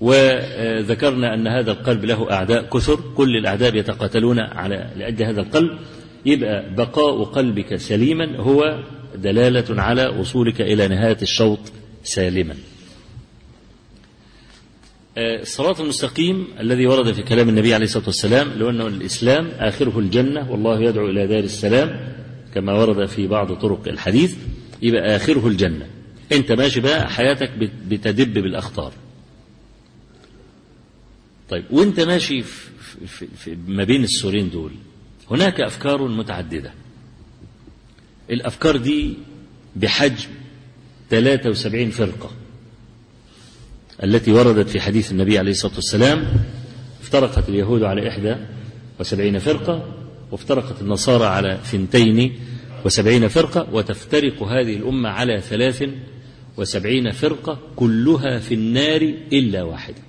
وذكرنا 0.00 1.34
أن 1.34 1.46
هذا 1.46 1.70
القلب 1.70 2.04
له 2.04 2.32
أعداء 2.32 2.62
كثر 2.62 3.00
كل 3.16 3.36
الأعداء 3.36 3.76
يتقاتلون 3.76 4.38
على 4.38 4.90
لأجل 4.96 5.24
هذا 5.24 5.40
القلب. 5.40 5.78
يبقى 6.26 6.74
بقاء 6.74 7.24
قلبك 7.24 7.76
سليما 7.76 8.36
هو 8.36 8.82
دلالة 9.14 9.82
على 9.82 10.06
وصولك 10.06 10.60
إلى 10.60 10.88
نهاية 10.88 11.18
الشوط 11.22 11.58
سالما. 12.04 12.54
الصراط 15.18 15.80
المستقيم 15.80 16.46
الذي 16.60 16.86
ورد 16.86 17.12
في 17.12 17.22
كلام 17.22 17.48
النبي 17.48 17.74
عليه 17.74 17.84
الصلاة 17.84 18.06
والسلام 18.06 18.48
لو 18.58 18.70
الإسلام 18.70 19.48
آخره 19.58 19.98
الجنة 19.98 20.50
والله 20.50 20.80
يدعو 20.82 21.06
إلى 21.10 21.26
دار 21.26 21.44
السلام 21.44 22.12
كما 22.54 22.72
ورد 22.72 23.06
في 23.08 23.26
بعض 23.26 23.52
طرق 23.52 23.88
الحديث 23.88 24.36
يبقى 24.82 25.16
آخره 25.16 25.46
الجنة. 25.46 25.86
أنت 26.32 26.52
ماشي 26.52 26.80
بقى 26.80 27.10
حياتك 27.10 27.50
بتدب 27.88 28.32
بالأخطار. 28.34 28.92
طيب 31.50 31.64
وأنت 31.70 32.00
ماشي 32.00 32.42
في, 32.42 33.06
في, 33.06 33.26
في 33.36 33.56
ما 33.66 33.84
بين 33.84 34.04
السورين 34.04 34.50
دول 34.50 34.70
هناك 35.30 35.60
أفكار 35.60 36.08
متعددة. 36.08 36.72
الأفكار 38.30 38.76
دي 38.76 39.14
بحجم 39.76 40.28
73 41.10 41.90
فرقة. 41.90 42.30
التي 44.02 44.32
وردت 44.32 44.68
في 44.68 44.80
حديث 44.80 45.12
النبي 45.12 45.38
عليه 45.38 45.50
الصلاة 45.50 45.74
والسلام 45.74 46.26
افترقت 47.02 47.48
اليهود 47.48 47.82
على 47.82 48.08
إحدى 48.08 48.36
وسبعين 49.00 49.38
فرقة 49.38 49.94
وافترقت 50.30 50.80
النصارى 50.80 51.24
على 51.24 51.58
ثنتين 51.64 52.32
وسبعين 52.84 53.28
فرقة 53.28 53.68
وتفترق 53.72 54.42
هذه 54.42 54.76
الأمة 54.76 55.08
على 55.08 55.40
ثلاث 55.40 55.84
وسبعين 56.56 57.10
فرقة 57.10 57.58
كلها 57.76 58.38
في 58.38 58.54
النار 58.54 59.14
إلا 59.32 59.62
واحدة. 59.62 60.05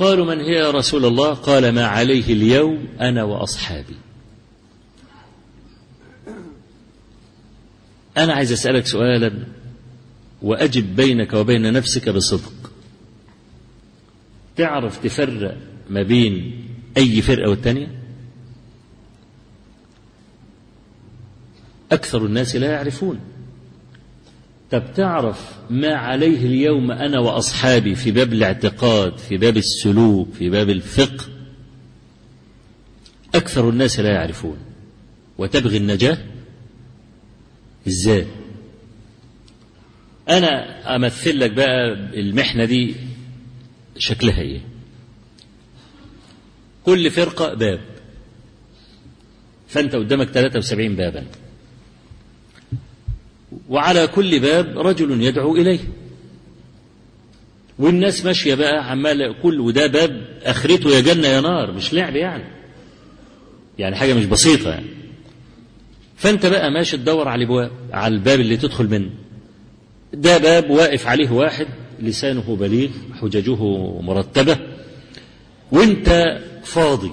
قالوا 0.00 0.26
من 0.26 0.40
هي 0.40 0.52
يا 0.52 0.70
رسول 0.70 1.04
الله؟ 1.04 1.34
قال 1.34 1.72
ما 1.72 1.86
عليه 1.86 2.32
اليوم 2.32 2.88
أنا 3.00 3.24
وأصحابي. 3.24 3.96
أنا 8.16 8.32
عايز 8.32 8.52
أسألك 8.52 8.86
سؤالا 8.86 9.32
وأجب 10.42 10.96
بينك 10.96 11.32
وبين 11.32 11.72
نفسك 11.72 12.08
بصدق. 12.08 12.72
تعرف 14.56 14.98
تفرق 15.04 15.56
ما 15.90 16.02
بين 16.02 16.64
أي 16.96 17.22
فرقة 17.22 17.50
والتانية؟ 17.50 18.00
أكثر 21.92 22.26
الناس 22.26 22.56
لا 22.56 22.72
يعرفون. 22.72 23.20
طب 24.70 24.82
تعرف 24.96 25.52
ما 25.70 25.94
عليه 25.94 26.46
اليوم 26.46 26.90
أنا 26.90 27.20
وأصحابي 27.20 27.94
في 27.94 28.10
باب 28.10 28.32
الاعتقاد 28.32 29.18
في 29.18 29.36
باب 29.36 29.56
السلوك 29.56 30.32
في 30.32 30.50
باب 30.50 30.70
الفقه؟ 30.70 31.24
أكثر 33.34 33.68
الناس 33.68 34.00
لا 34.00 34.12
يعرفون. 34.12 34.56
وتبغي 35.38 35.76
النجاة؟ 35.76 36.18
إزاي؟ 37.88 38.26
أنا 40.28 40.96
أمثل 40.96 41.40
لك 41.40 41.50
بقى 41.50 41.92
المحنة 42.20 42.64
دي 42.64 42.94
شكلها 43.98 44.40
إيه؟ 44.40 44.60
كل 46.86 47.10
فرقة 47.10 47.54
باب. 47.54 47.80
فأنت 49.68 49.94
قدامك 49.94 50.28
73 50.28 50.96
بابا. 50.96 51.24
وعلى 53.68 54.06
كل 54.06 54.40
باب 54.40 54.78
رجل 54.78 55.22
يدعو 55.22 55.56
إليه. 55.56 55.78
والناس 57.78 58.24
ماشية 58.24 58.54
بقى 58.54 58.90
عمال 58.90 59.34
كل 59.42 59.60
وده 59.60 59.86
باب 59.86 60.24
آخرته 60.42 60.90
يا 60.90 61.00
جنة 61.00 61.28
يا 61.28 61.40
نار 61.40 61.72
مش 61.72 61.94
لعب 61.94 62.16
يعني. 62.16 62.44
يعني 63.78 63.96
حاجة 63.96 64.14
مش 64.14 64.24
بسيطة 64.24 64.70
يعني. 64.70 64.86
فأنت 66.16 66.46
بقى 66.46 66.70
ماشي 66.70 66.96
تدور 66.96 67.28
على 67.28 67.38
الابواب 67.38 67.70
على 67.92 68.14
الباب 68.14 68.40
اللي 68.40 68.56
تدخل 68.56 68.88
منه. 68.88 69.10
ده 70.12 70.38
باب 70.38 70.70
واقف 70.70 71.06
عليه 71.06 71.30
واحد 71.30 71.66
لسانه 72.00 72.56
بليغ 72.60 72.90
حججه 73.20 73.62
مرتبة. 74.00 74.58
وأنت 75.72 76.38
فاضي. 76.64 77.10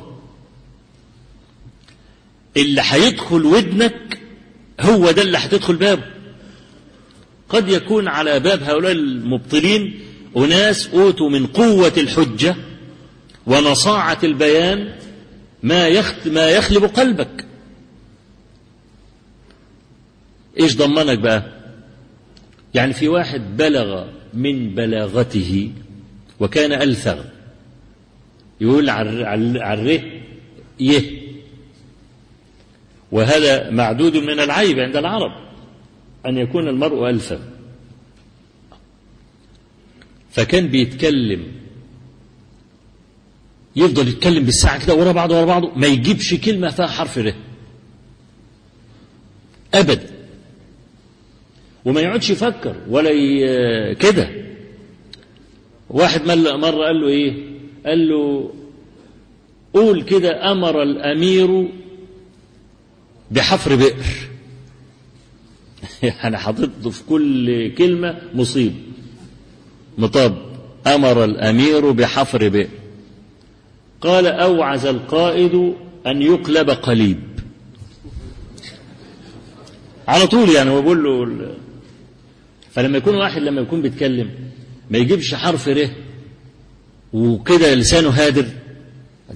اللي 2.58 2.82
هيدخل 2.86 3.46
ودنك 3.46 4.20
هو 4.82 5.12
ده 5.12 5.22
اللي 5.22 5.38
هتدخل 5.38 5.76
بابه. 5.76 6.04
قد 7.50 7.70
يكون 7.70 8.08
على 8.08 8.40
باب 8.40 8.64
هؤلاء 8.64 8.92
المبطلين 8.92 10.00
أناس 10.38 10.88
أوتوا 10.88 11.30
من 11.30 11.48
قوة 11.48 11.94
الحجة 11.98 12.56
ونصاعة 13.46 14.18
البيان 14.24 14.94
ما 15.64 16.04
ما 16.26 16.50
يخلب 16.50 16.84
قلبك. 16.84 17.46
إيش 20.60 20.78
ضمنك 20.78 21.20
بقى؟ 21.20 21.44
يعني 22.74 22.94
في 22.94 23.08
واحد 23.08 23.58
بلغ 23.58 24.06
من 24.34 24.76
بلاغته 24.76 25.72
وكان 26.40 26.74
ألثغ. 26.82 27.24
يقول 28.62 28.90
عره 28.90 30.02
يه. 30.80 31.22
وهذا 33.12 33.70
معدود 33.70 34.18
من 34.18 34.40
العيب 34.40 34.80
عند 34.80 34.96
العرب. 34.96 35.47
أن 36.28 36.38
يكون 36.38 36.68
المرء 36.68 37.10
ألثغ 37.10 37.40
فكان 40.32 40.68
بيتكلم. 40.68 41.44
يفضل 43.76 44.08
يتكلم 44.08 44.46
بالساعة 44.46 44.86
كده 44.86 44.96
ورا 44.96 45.12
بعضه 45.12 45.36
ورا 45.38 45.46
بعضه 45.46 45.72
ما 45.76 45.88
يجيبش 45.88 46.34
كلمة 46.34 46.70
فيها 46.70 46.88
حرف 46.88 47.18
ر. 47.18 47.34
أبدا 49.74 50.10
وما 51.86 52.02
يقعدش 52.02 52.30
يفكر 52.30 52.76
ولا 52.90 53.10
ي... 53.10 53.96
كده. 53.96 54.30
واحد 55.90 56.22
مرة 56.58 56.86
قال 56.86 57.02
له 57.02 57.08
إيه؟ 57.08 57.34
قال 57.86 58.10
له 58.10 58.54
قول 59.74 60.04
كده 60.04 60.52
أمر 60.52 60.84
الأمير 60.84 61.70
بحفر 63.32 63.76
بئر. 63.76 64.06
يعني 66.04 66.38
حاطط 66.38 66.88
في 66.88 67.04
كل 67.10 67.74
كلمة 67.76 68.18
مصيب. 68.34 68.74
مطاب 69.98 70.38
أمر 70.88 71.24
الأمير 71.24 71.92
بحفر 71.92 72.50
بئر 72.50 72.68
قال 74.02 74.28
أوعز 74.28 74.86
القائد 74.86 75.74
أن 76.08 76.22
يقلب 76.22 76.70
قليب. 76.70 77.20
على 80.08 80.28
طول 80.28 80.50
يعني 80.50 80.70
هو 80.70 80.82
بقول 80.82 81.04
له 81.04 81.56
فلما 82.72 82.98
يكون 82.98 83.16
واحد 83.16 83.42
لما 83.42 83.62
يكون 83.62 83.82
بيتكلم 83.82 84.30
ما 84.92 84.98
يجيبش 84.98 85.36
حرف 85.36 85.68
ره 85.68 85.90
وكده 87.14 87.74
لسانه 87.74 88.10
هادر. 88.10 88.46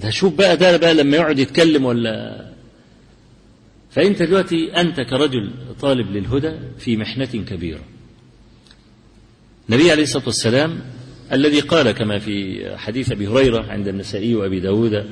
هشوف 0.02 0.34
بقى 0.34 0.56
ده 0.56 0.76
بقى 0.76 0.94
لما 0.94 1.16
يقعد 1.16 1.38
يتكلم 1.38 1.84
ولا 1.84 2.44
فأنت 3.92 4.22
دلوقتي 4.22 4.80
أنت 4.80 5.00
كرجل 5.00 5.50
طالب 5.80 6.10
للهدى 6.10 6.52
في 6.78 6.96
محنة 6.96 7.24
كبيرة. 7.24 7.84
النبي 9.68 9.90
عليه 9.90 10.02
الصلاة 10.02 10.26
والسلام 10.26 10.80
الذي 11.32 11.60
قال 11.60 11.90
كما 11.90 12.18
في 12.18 12.64
حديث 12.76 13.12
أبي 13.12 13.26
هريرة 13.26 13.72
عند 13.72 13.88
النسائي 13.88 14.34
وأبي 14.34 14.60
داود 14.60 15.06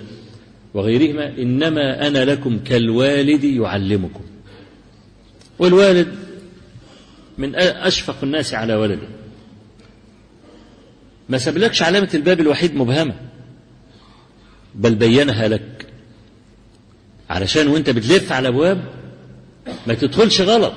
وغيرهما 0.74 1.28
إنما 1.38 2.06
أنا 2.06 2.24
لكم 2.24 2.58
كالوالد 2.58 3.44
يعلمكم. 3.44 4.24
والوالد 5.58 6.14
من 7.38 7.54
أشفق 7.56 8.16
الناس 8.22 8.54
على 8.54 8.74
ولده. 8.74 9.08
ما 11.28 11.38
سبلكش 11.38 11.82
علامة 11.82 12.10
الباب 12.14 12.40
الوحيد 12.40 12.74
مبهمة 12.74 13.14
بل 14.74 14.94
بينها 14.94 15.48
لك 15.48 15.86
علشان 17.30 17.68
وانت 17.68 17.90
بتلف 17.90 18.32
على 18.32 18.48
أبواب 18.48 18.84
ما 19.86 19.94
تدخلش 19.94 20.40
غلط. 20.40 20.72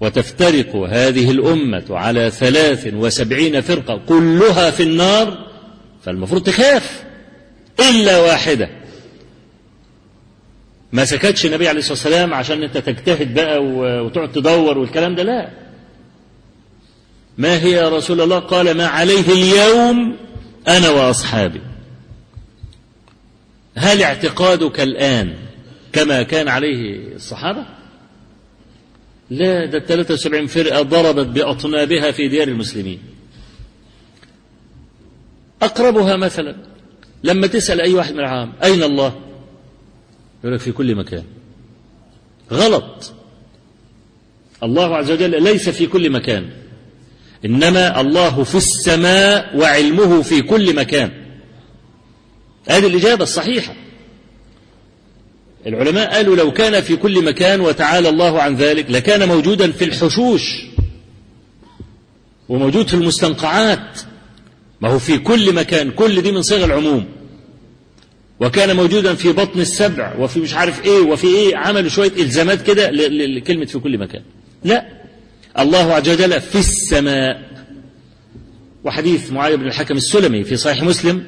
وتفترق 0.00 0.76
هذه 0.76 1.30
الأمة 1.30 1.84
على 1.90 2.30
ثلاث 2.30 2.88
وسبعين 2.94 3.60
فرقة 3.60 4.00
كلها 4.08 4.70
في 4.70 4.82
النار 4.82 5.46
فالمفروض 6.02 6.42
تخاف 6.42 7.04
إلا 7.90 8.20
واحدة. 8.20 8.68
ما 10.92 11.04
سكتش 11.04 11.46
النبي 11.46 11.68
عليه 11.68 11.78
الصلاة 11.78 11.92
والسلام 11.94 12.34
عشان 12.34 12.62
أنت 12.62 12.78
تجتهد 12.78 13.34
بقى 13.34 13.58
وتقعد 14.04 14.32
تدور 14.32 14.78
والكلام 14.78 15.14
ده 15.14 15.22
لا. 15.22 15.50
ما 17.38 17.58
هي 17.62 17.70
يا 17.70 17.88
رسول 17.88 18.20
الله؟ 18.20 18.38
قال 18.38 18.76
ما 18.76 18.86
عليه 18.86 19.28
اليوم 19.32 20.16
أنا 20.68 20.90
وأصحابي. 20.90 21.60
هل 23.74 24.02
اعتقادك 24.02 24.80
الآن 24.80 25.34
كما 25.92 26.22
كان 26.22 26.48
عليه 26.48 26.98
الصحابة؟ 27.14 27.66
لا 29.30 29.66
ده 29.66 29.78
الثلاثة 29.78 30.14
وسبعين 30.14 30.46
فرقة 30.46 30.82
ضربت 30.82 31.26
بأطنابها 31.26 32.10
في 32.10 32.28
ديار 32.28 32.48
المسلمين. 32.48 32.98
أقربها 35.62 36.16
مثلا 36.16 36.56
لما 37.24 37.46
تسأل 37.46 37.80
أي 37.80 37.94
واحد 37.94 38.12
من 38.12 38.20
العام 38.20 38.52
أين 38.64 38.82
الله؟ 38.82 39.20
يقول 40.44 40.54
لك 40.54 40.60
في 40.60 40.72
كل 40.72 40.94
مكان. 40.94 41.24
غلط. 42.52 43.14
الله 44.62 44.96
عز 44.96 45.10
وجل 45.10 45.42
ليس 45.42 45.68
في 45.68 45.86
كل 45.86 46.10
مكان 46.10 46.50
إنما 47.44 48.00
الله 48.00 48.44
في 48.44 48.54
السماء 48.54 49.56
وعلمه 49.56 50.22
في 50.22 50.42
كل 50.42 50.76
مكان. 50.76 51.23
هذه 52.68 52.86
الإجابة 52.86 53.22
الصحيحة. 53.22 53.74
العلماء 55.66 56.14
قالوا 56.14 56.36
لو 56.36 56.52
كان 56.52 56.82
في 56.82 56.96
كل 56.96 57.24
مكان 57.24 57.60
وتعالى 57.60 58.08
الله 58.08 58.42
عن 58.42 58.56
ذلك 58.56 58.90
لكان 58.90 59.28
موجودا 59.28 59.72
في 59.72 59.84
الحشوش 59.84 60.42
وموجود 62.48 62.88
في 62.88 62.94
المستنقعات. 62.94 64.00
ما 64.80 64.88
هو 64.88 64.98
في 64.98 65.18
كل 65.18 65.54
مكان 65.54 65.90
كل 65.90 66.22
دي 66.22 66.32
من 66.32 66.42
صيغ 66.42 66.64
العموم. 66.64 67.04
وكان 68.40 68.76
موجودا 68.76 69.14
في 69.14 69.32
بطن 69.32 69.60
السبع 69.60 70.14
وفي 70.18 70.40
مش 70.40 70.54
عارف 70.54 70.84
إيه 70.84 71.00
وفي 71.00 71.26
إيه 71.26 71.56
عملوا 71.56 71.88
شوية 71.88 72.12
إلزامات 72.18 72.62
كده 72.62 72.90
لكلمة 72.90 73.64
في 73.64 73.78
كل 73.78 73.98
مكان. 73.98 74.22
لا. 74.64 74.86
الله 75.58 75.94
عز 75.94 76.08
وجل 76.08 76.40
في 76.40 76.58
السماء. 76.58 77.54
وحديث 78.84 79.32
معاذ 79.32 79.56
بن 79.56 79.66
الحكم 79.66 79.96
السلمي 79.96 80.44
في 80.44 80.56
صحيح 80.56 80.82
مسلم 80.82 81.24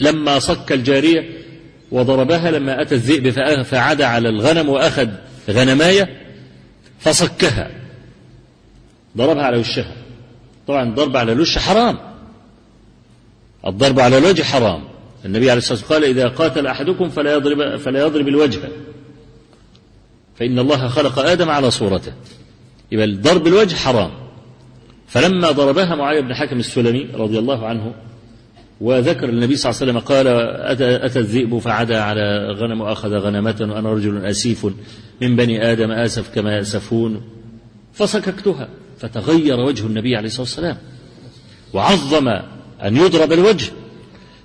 لما 0.00 0.38
صك 0.38 0.72
الجاريه 0.72 1.46
وضربها 1.90 2.50
لما 2.50 2.82
أتى 2.82 2.94
الذئب 2.94 3.30
فعاد 3.62 4.02
على 4.02 4.28
الغنم 4.28 4.68
وأخذ 4.68 5.08
غنماية 5.50 6.22
فصكها. 6.98 7.70
ضربها 9.16 9.42
على 9.42 9.58
وشها. 9.58 9.92
طبعا 10.66 10.82
الضرب 10.88 11.16
على 11.16 11.32
الوش 11.32 11.58
حرام. 11.58 11.98
الضرب 13.66 14.00
على 14.00 14.18
الوجه 14.18 14.42
حرام. 14.42 14.84
النبي 15.24 15.50
عليه 15.50 15.58
الصلاة 15.58 15.78
والسلام 15.78 16.02
قال 16.02 16.10
إذا 16.10 16.28
قاتل 16.28 16.66
أحدكم 16.66 17.08
فلا 17.08 17.34
يضرب 17.34 17.76
فلا 17.76 18.00
يضرب 18.00 18.28
الوجه. 18.28 18.60
فإن 20.38 20.58
الله 20.58 20.88
خلق 20.88 21.18
آدم 21.18 21.50
على 21.50 21.70
صورته. 21.70 22.12
يبقى 22.92 23.04
الضرب 23.04 23.46
الوجه 23.46 23.74
حرام. 23.74 24.10
فلما 25.08 25.50
ضربها 25.50 25.94
معاويه 25.94 26.20
بن 26.20 26.34
حكم 26.34 26.58
السلمي 26.58 27.08
رضي 27.14 27.38
الله 27.38 27.66
عنه 27.66 27.94
وذكر 28.80 29.28
النبي 29.28 29.56
صلى 29.56 29.70
الله 29.70 29.82
عليه 29.82 29.92
وسلم 29.92 29.98
قال 29.98 30.26
أتى, 31.02 31.18
الذئب 31.18 31.58
فعدا 31.58 32.00
على 32.00 32.52
غنم 32.52 32.80
وأخذ 32.80 33.14
غنمة 33.14 33.56
وأنا 33.60 33.92
رجل 33.92 34.26
أسيف 34.26 34.66
من 35.20 35.36
بني 35.36 35.72
آدم 35.72 35.90
آسف 35.90 36.34
كما 36.34 36.56
يأسفون 36.56 37.22
فسككتها 37.92 38.68
فتغير 38.98 39.60
وجه 39.60 39.86
النبي 39.86 40.16
عليه 40.16 40.26
الصلاة 40.26 40.42
والسلام 40.42 40.76
وعظم 41.72 42.28
أن 42.84 42.96
يضرب 42.96 43.32
الوجه 43.32 43.72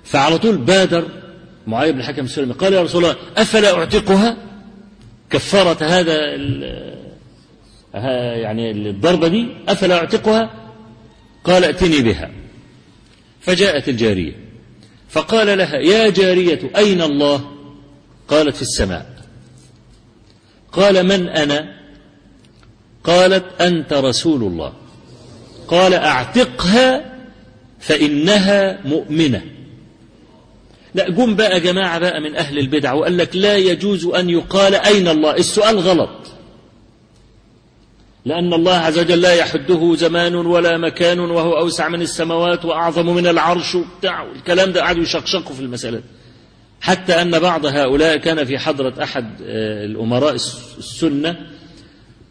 فعلى 0.04 0.38
طول 0.38 0.56
بادر. 0.56 1.04
معاوية 1.66 1.90
بن 1.90 1.98
الحكم 1.98 2.24
السلمي 2.24 2.52
قال 2.52 2.72
يا 2.72 2.82
رسول 2.82 3.04
الله 3.04 3.16
أفلا 3.36 3.74
أعتقها؟ 3.74 4.36
كفارة 5.30 5.84
هذا 5.84 6.36
يعني 8.34 8.70
الضربة 8.70 9.28
دي 9.28 9.48
أفلا 9.68 9.94
أعتقها؟ 9.94 10.50
قال 11.44 11.64
ائتني 11.64 12.02
بها. 12.02 12.30
فجاءت 13.42 13.88
الجارية. 13.88 14.32
فقال 15.10 15.58
لها 15.58 15.76
يا 15.76 16.10
جارية 16.10 16.70
أين 16.76 17.02
الله؟ 17.02 17.50
قالت 18.28 18.56
في 18.56 18.62
السماء. 18.62 19.06
قال 20.72 21.06
من 21.06 21.28
أنا؟ 21.28 21.76
قالت 23.04 23.60
أنت 23.60 23.92
رسول 23.92 24.42
الله. 24.42 24.72
قال 25.68 25.94
أعتقها 25.94 27.12
فإنها 27.80 28.80
مؤمنة. 28.84 29.42
لا 30.94 31.10
جم 31.10 31.36
بقى 31.36 31.60
جماعة 31.60 31.98
بقى 31.98 32.20
من 32.20 32.36
أهل 32.36 32.58
البدع 32.58 32.92
وقال 32.92 33.18
لك 33.18 33.36
لا 33.36 33.56
يجوز 33.56 34.06
أن 34.06 34.30
يقال 34.30 34.74
أين 34.74 35.08
الله. 35.08 35.36
السؤال 35.36 35.78
غلط. 35.78 36.10
لأن 38.24 38.52
الله 38.52 38.74
عز 38.74 38.98
وجل 38.98 39.20
لا 39.20 39.34
يحده 39.34 39.94
زمان 39.96 40.34
ولا 40.34 40.78
مكان 40.78 41.20
وهو 41.20 41.58
أوسع 41.58 41.88
من 41.88 42.02
السماوات 42.02 42.64
وأعظم 42.64 43.14
من 43.14 43.26
العرش. 43.26 43.74
وبتاع 43.74 44.26
الكلام 44.36 44.72
ده 44.72 44.82
قعدوا 44.82 45.02
يشقشقوا 45.02 45.54
في 45.54 45.60
المسألة. 45.60 46.00
حتى 46.80 47.22
أن 47.22 47.38
بعض 47.38 47.66
هؤلاء 47.66 48.16
كان 48.16 48.44
في 48.44 48.58
حضرة 48.58 49.02
أحد 49.02 49.26
الأمراء 49.84 50.34
السنة 50.34 51.36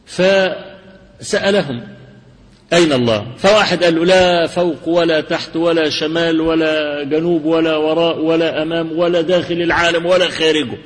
فسألهم 0.05 1.87
أين 2.73 2.93
الله؟ 2.93 3.27
فواحد 3.37 3.83
قال 3.83 3.95
له 3.95 4.05
لا 4.05 4.47
فوق 4.47 4.87
ولا 4.87 5.21
تحت 5.21 5.55
ولا 5.55 5.89
شمال 5.89 6.41
ولا 6.41 7.03
جنوب 7.03 7.45
ولا 7.45 7.77
وراء 7.77 8.19
ولا 8.19 8.61
أمام 8.61 8.99
ولا 8.99 9.21
داخل 9.21 9.61
العالم 9.61 10.05
ولا 10.05 10.29
خارجه. 10.29 10.77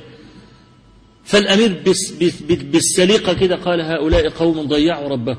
فالأمير 1.26 1.82
بالسليقة 2.50 3.34
كده 3.34 3.56
قال 3.56 3.80
هؤلاء 3.80 4.28
قوم 4.28 4.68
ضيعوا 4.68 5.08
ربهم. 5.08 5.38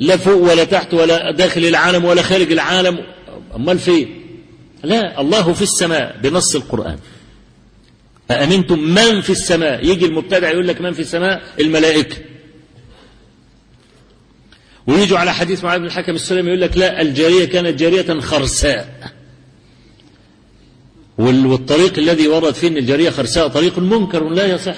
لا 0.00 0.16
فوق 0.16 0.52
ولا 0.52 0.64
تحت 0.64 0.94
ولا 0.94 1.30
داخل 1.30 1.64
العالم 1.64 2.04
ولا 2.04 2.22
خارج 2.22 2.52
العالم. 2.52 2.98
أمال 3.56 3.78
فين؟ 3.78 4.20
لا 4.84 5.20
الله 5.20 5.52
في 5.52 5.62
السماء 5.62 6.16
بنص 6.22 6.54
القرآن. 6.54 6.98
أأمنتم 8.30 8.78
من 8.78 9.20
في 9.20 9.30
السماء؟ 9.30 9.86
يجي 9.86 10.06
المبتدع 10.06 10.50
يقول 10.50 10.68
لك 10.68 10.80
من 10.80 10.92
في 10.92 11.00
السماء؟ 11.00 11.42
الملائكة. 11.60 12.16
ويجوا 14.86 15.18
على 15.18 15.34
حديث 15.34 15.64
معاذ 15.64 15.78
بن 15.78 15.86
الحكم 15.86 16.14
السلمي 16.14 16.48
يقول 16.48 16.60
لك 16.60 16.76
لا 16.76 17.02
الجارية 17.02 17.44
كانت 17.44 17.80
جارية 17.80 18.20
خرساء. 18.20 19.12
والطريق 21.18 21.98
الذي 21.98 22.28
ورد 22.28 22.54
فيه 22.54 22.68
إن 22.68 22.76
الجارية 22.76 23.10
خرساء 23.10 23.48
طريق 23.48 23.78
منكر 23.78 24.28
لا 24.28 24.46
يصح. 24.46 24.76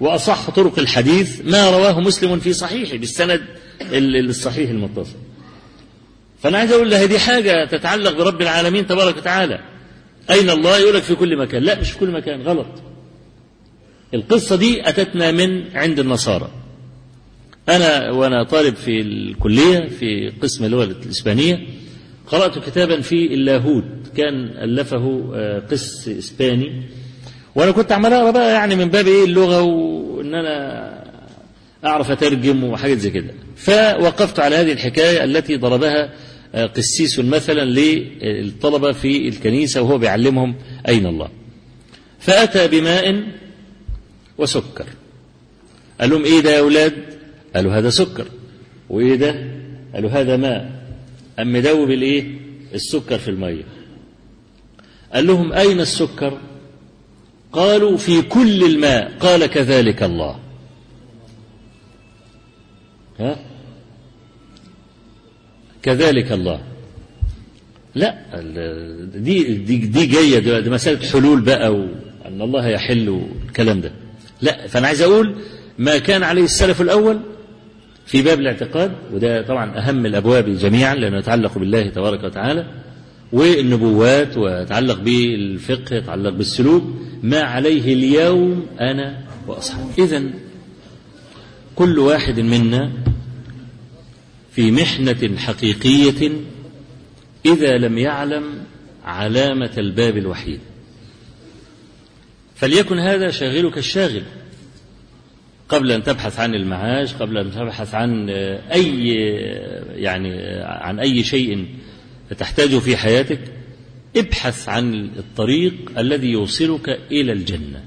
وأصح 0.00 0.50
طرق 0.50 0.78
الحديث 0.78 1.40
ما 1.44 1.70
رواه 1.70 2.00
مسلم 2.00 2.38
في 2.38 2.52
صحيحه 2.52 2.96
بالسند 2.96 3.40
الصحيح 3.92 4.70
المتصل. 4.70 5.16
فأنا 6.42 6.58
عايز 6.58 6.72
أقول 6.72 6.94
هذه 6.94 7.18
حاجة 7.18 7.64
تتعلق 7.64 8.12
برب 8.12 8.42
العالمين 8.42 8.86
تبارك 8.86 9.16
وتعالى. 9.16 9.60
أين 10.30 10.50
الله؟ 10.50 10.78
يقول 10.78 10.94
لك 10.94 11.02
في 11.02 11.14
كل 11.14 11.38
مكان. 11.38 11.62
لا 11.62 11.80
مش 11.80 11.90
في 11.90 11.98
كل 11.98 12.10
مكان. 12.10 12.42
غلط. 12.42 12.66
القصة 14.14 14.56
دي 14.56 14.88
أتتنا 14.88 15.30
من 15.30 15.76
عند 15.76 15.98
النصارى. 15.98 16.50
أنا 17.68 18.10
وأنا 18.10 18.44
طالب 18.44 18.74
في 18.76 19.00
الكلية 19.00 19.88
في 19.88 20.32
قسم 20.42 20.64
اللغة 20.64 20.84
الإسبانية. 20.84 21.66
قرأت 22.26 22.58
كتابا 22.58 23.00
في 23.00 23.34
اللاهوت 23.34 23.84
كان 24.16 24.34
ألفه 24.44 25.30
قس 25.70 26.08
إسباني. 26.08 26.82
وأنا 27.54 27.70
كنت 27.70 27.92
عمال 27.92 28.12
أقرأ 28.12 28.30
بقى 28.30 28.52
يعني 28.52 28.76
من 28.76 28.88
باب 28.88 29.06
إيه؟ 29.06 29.24
اللغة 29.24 29.62
وإن 29.62 30.34
أنا 30.34 31.04
أعرف 31.84 32.10
أترجم 32.10 32.64
وحاجات 32.64 32.98
زي 32.98 33.10
كده. 33.10 33.34
فوقفت 33.56 34.40
على 34.40 34.56
هذه 34.56 34.72
الحكاية 34.72 35.24
التي 35.24 35.56
ضربها 35.56 36.12
قسيس 36.54 37.18
مثلا 37.18 37.64
للطلبة 37.64 38.92
في 38.92 39.28
الكنيسة 39.28 39.82
وهو 39.82 39.98
بيعلمهم 39.98 40.54
أين 40.88 41.06
الله. 41.06 41.28
فأتى 42.18 42.68
بماء 42.68 43.22
وسكر. 44.38 44.86
قال 46.00 46.10
لهم 46.10 46.24
إيه 46.24 46.40
ده 46.40 46.50
يا 46.50 46.58
أولاد؟ 46.58 46.92
قالوا 47.56 47.72
هذا 47.72 47.90
سكر. 47.90 48.26
وإيه 48.90 49.14
ده؟ 49.14 49.44
قالوا 49.94 50.10
هذا 50.10 50.36
ماء. 50.36 50.83
أم 51.38 51.52
مدوب 51.52 51.90
الإيه 51.90 52.38
السكر 52.74 53.18
في 53.18 53.28
المية. 53.28 53.64
قال 55.14 55.26
لهم 55.26 55.52
أين 55.52 55.80
السكر؟ 55.80 56.40
قالوا 57.52 57.96
في 57.96 58.22
كل 58.22 58.64
الماء. 58.64 59.12
قال 59.20 59.46
كذلك 59.46 60.02
الله. 60.02 60.38
ها؟ 63.20 63.36
كذلك 65.82 66.32
الله. 66.32 66.60
لا 67.94 68.40
دي 69.14 69.42
دي 69.54 69.76
دي 69.76 70.06
جاية 70.06 70.60
دي 70.60 70.70
مسألة 70.70 71.08
حلول 71.08 71.40
بقى 71.40 71.74
وأن 71.74 72.42
الله 72.42 72.68
يحل 72.68 73.26
الكلام 73.46 73.80
ده. 73.80 73.92
لا 74.42 74.66
فأنا 74.66 74.86
عايز 74.86 75.02
أقول 75.02 75.34
ما 75.78 75.98
كان 75.98 76.22
عليه 76.22 76.44
السلف 76.44 76.80
الأول 76.80 77.20
في 78.06 78.22
باب 78.22 78.40
الاعتقاد 78.40 78.92
وده 79.12 79.42
طبعا 79.42 79.78
أهم 79.78 80.06
الأبواب 80.06 80.56
جميعا 80.58 80.94
لأنه 80.94 81.18
يتعلق 81.18 81.58
بالله 81.58 81.88
تبارك 81.88 82.24
وتعالى 82.24 82.66
والنبوات 83.32 84.36
ويتعلق 84.36 84.98
بالفقه 85.00 85.96
يتعلق 85.96 86.30
بالسلوك 86.30 86.84
ما 87.22 87.40
عليه 87.40 87.94
اليوم 87.94 88.66
أنا 88.80 89.24
وأصحابي. 89.46 90.02
اذا 90.02 90.22
كل 91.76 91.98
واحد 91.98 92.40
منا 92.40 92.92
في 94.52 94.70
محنة 94.70 95.36
حقيقية 95.36 96.30
إذا 97.46 97.78
لم 97.78 97.98
يعلم 97.98 98.44
علامة 99.04 99.70
الباب 99.78 100.16
الوحيد. 100.16 100.60
فليكن 102.54 102.98
هذا 102.98 103.30
شاغلك 103.30 103.78
الشاغل. 103.78 104.22
قبل 105.68 105.92
أن 105.92 106.02
تبحث 106.02 106.40
عن 106.40 106.54
المعاش 106.54 107.14
قبل 107.14 107.38
أن 107.38 107.50
تبحث 107.50 107.94
عن 107.94 108.30
أي 108.72 109.08
يعني 109.94 110.30
عن 110.62 110.98
أي 110.98 111.24
شيء 111.24 111.66
تحتاجه 112.38 112.78
في 112.78 112.96
حياتك 112.96 113.40
ابحث 114.16 114.68
عن 114.68 115.10
الطريق 115.16 115.74
الذي 115.98 116.26
يوصلك 116.26 116.88
إلى 116.88 117.32
الجنة. 117.32 117.84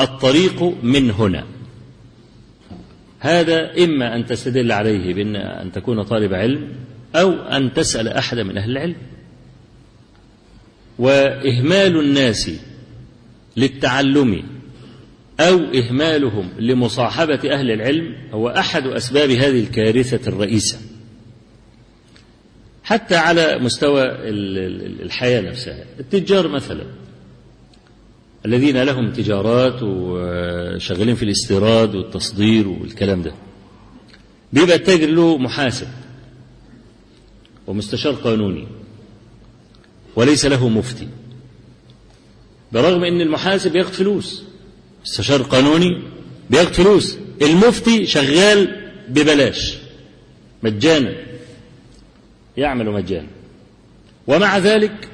الطريق 0.00 0.62
من 0.82 1.10
هنا. 1.10 1.46
هذا 3.18 3.84
إما 3.84 4.16
أن 4.16 4.26
تستدل 4.26 4.72
عليه 4.72 5.14
بأن 5.14 5.36
أن 5.36 5.72
تكون 5.72 6.02
طالب 6.02 6.34
علم 6.34 6.72
أو 7.14 7.32
أن 7.32 7.72
تسأل 7.72 8.08
أحد 8.08 8.38
من 8.38 8.58
أهل 8.58 8.70
العلم. 8.70 8.96
وإهمال 10.98 12.00
الناس 12.00 12.50
للتعلم 13.56 14.55
أو 15.40 15.58
إهمالهم 15.58 16.50
لمصاحبة 16.58 17.40
أهل 17.52 17.70
العلم 17.70 18.14
هو 18.32 18.48
أحد 18.48 18.86
أسباب 18.86 19.30
هذه 19.30 19.60
الكارثة 19.60 20.28
الرئيسة. 20.28 20.78
حتى 22.84 23.16
على 23.16 23.58
مستوى 23.58 24.02
الحياة 25.02 25.40
نفسها 25.40 25.84
التجار 26.00 26.48
مثلا 26.48 26.84
الذين 28.46 28.82
لهم 28.82 29.12
تجارات 29.12 29.78
وشغالين 29.82 31.14
في 31.14 31.22
الاستيراد 31.22 31.94
والتصدير 31.94 32.68
والكلام 32.68 33.22
ده 33.22 33.32
بيبقى 34.52 34.76
التاجر 34.76 35.06
له 35.06 35.38
محاسب 35.38 35.88
ومستشار 37.66 38.12
قانوني 38.14 38.66
وليس 40.16 40.44
له 40.44 40.68
مفتي 40.68 41.08
برغم 42.72 43.04
إن 43.04 43.20
المحاسب 43.20 43.72
بياخد 43.72 43.92
فلوس. 43.92 44.42
مستشار 45.06 45.42
قانوني 45.42 46.02
بياخد 46.50 46.72
فلوس. 46.72 47.16
المفتي 47.42 48.06
شغال 48.06 48.90
ببلاش. 49.08 49.74
مجانا. 50.62 51.14
يعمل 52.56 52.90
مجانا. 52.90 53.28
ومع 54.26 54.58
ذلك 54.58 55.08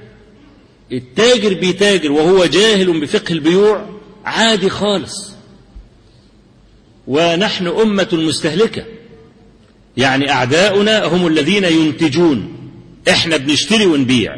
التاجر 0.92 1.54
بيتاجر 1.54 2.12
وهو 2.12 2.44
جاهل 2.44 3.00
بفقه 3.00 3.32
البيوع 3.32 4.00
عادي 4.24 4.70
خالص. 4.70 5.32
ونحن 7.06 7.66
أمة 7.66 8.08
مستهلكة. 8.12 8.84
يعني 9.96 10.30
أعداؤنا 10.30 11.04
هم 11.04 11.26
الذين 11.26 11.64
ينتجون. 11.64 12.70
إحنا 13.08 13.36
بنشتري 13.36 13.86
ونبيع. 13.86 14.36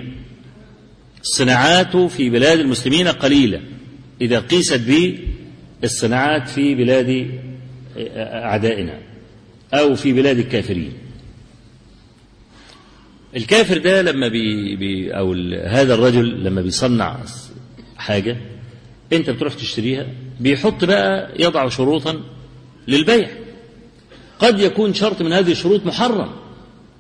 الصناعات 1.23 1.97
في 1.97 2.31
بلاد 2.31 2.59
المسلمين 2.61 3.09
قليلة. 3.09 3.61
إذا 4.21 4.41
قيست 4.41 4.81
بالصناعات 5.85 6.49
في 6.49 6.75
بلاد 6.75 7.31
أعدائنا 8.17 8.99
أو 9.75 9.95
في 9.95 10.13
بلاد 10.13 10.39
الكافرين. 10.39 10.93
الكافر 13.37 13.79
ده 13.79 14.03
لما 14.03 14.29
بي, 14.29 14.77
بي 14.77 15.11
أو 15.11 15.33
هذا 15.65 15.95
الرجل 15.95 16.45
لما 16.45 16.63
بيصنع 16.63 17.19
حاجة 17.97 18.37
أنت 19.13 19.31
بتروح 19.31 19.55
تشتريها 19.55 20.07
بيحط 20.41 20.85
بقى 20.85 21.33
يضع 21.39 21.69
شروطا 21.69 22.21
للبيع. 22.89 23.31
قد 24.39 24.61
يكون 24.61 24.95
شرط 24.95 25.23
من 25.23 25.33
هذه 25.33 25.53
الشروط 25.53 25.87
محرم 25.87 26.31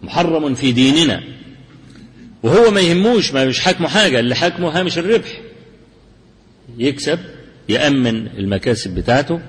محرم 0.02 0.54
في 0.54 0.72
ديننا. 0.72 1.22
وهو 2.42 2.70
ما 2.70 2.80
يهموش 2.80 3.32
ما 3.32 3.44
مش 3.44 3.60
حاكمه 3.60 3.88
حاجة 3.88 4.20
اللي 4.20 4.34
حاكمه 4.34 4.80
هامش 4.80 4.98
الربح. 4.98 5.40
يكسب 6.78 7.18
يأمن 7.68 8.26
المكاسب 8.26 8.94
بتاعته 8.94 9.40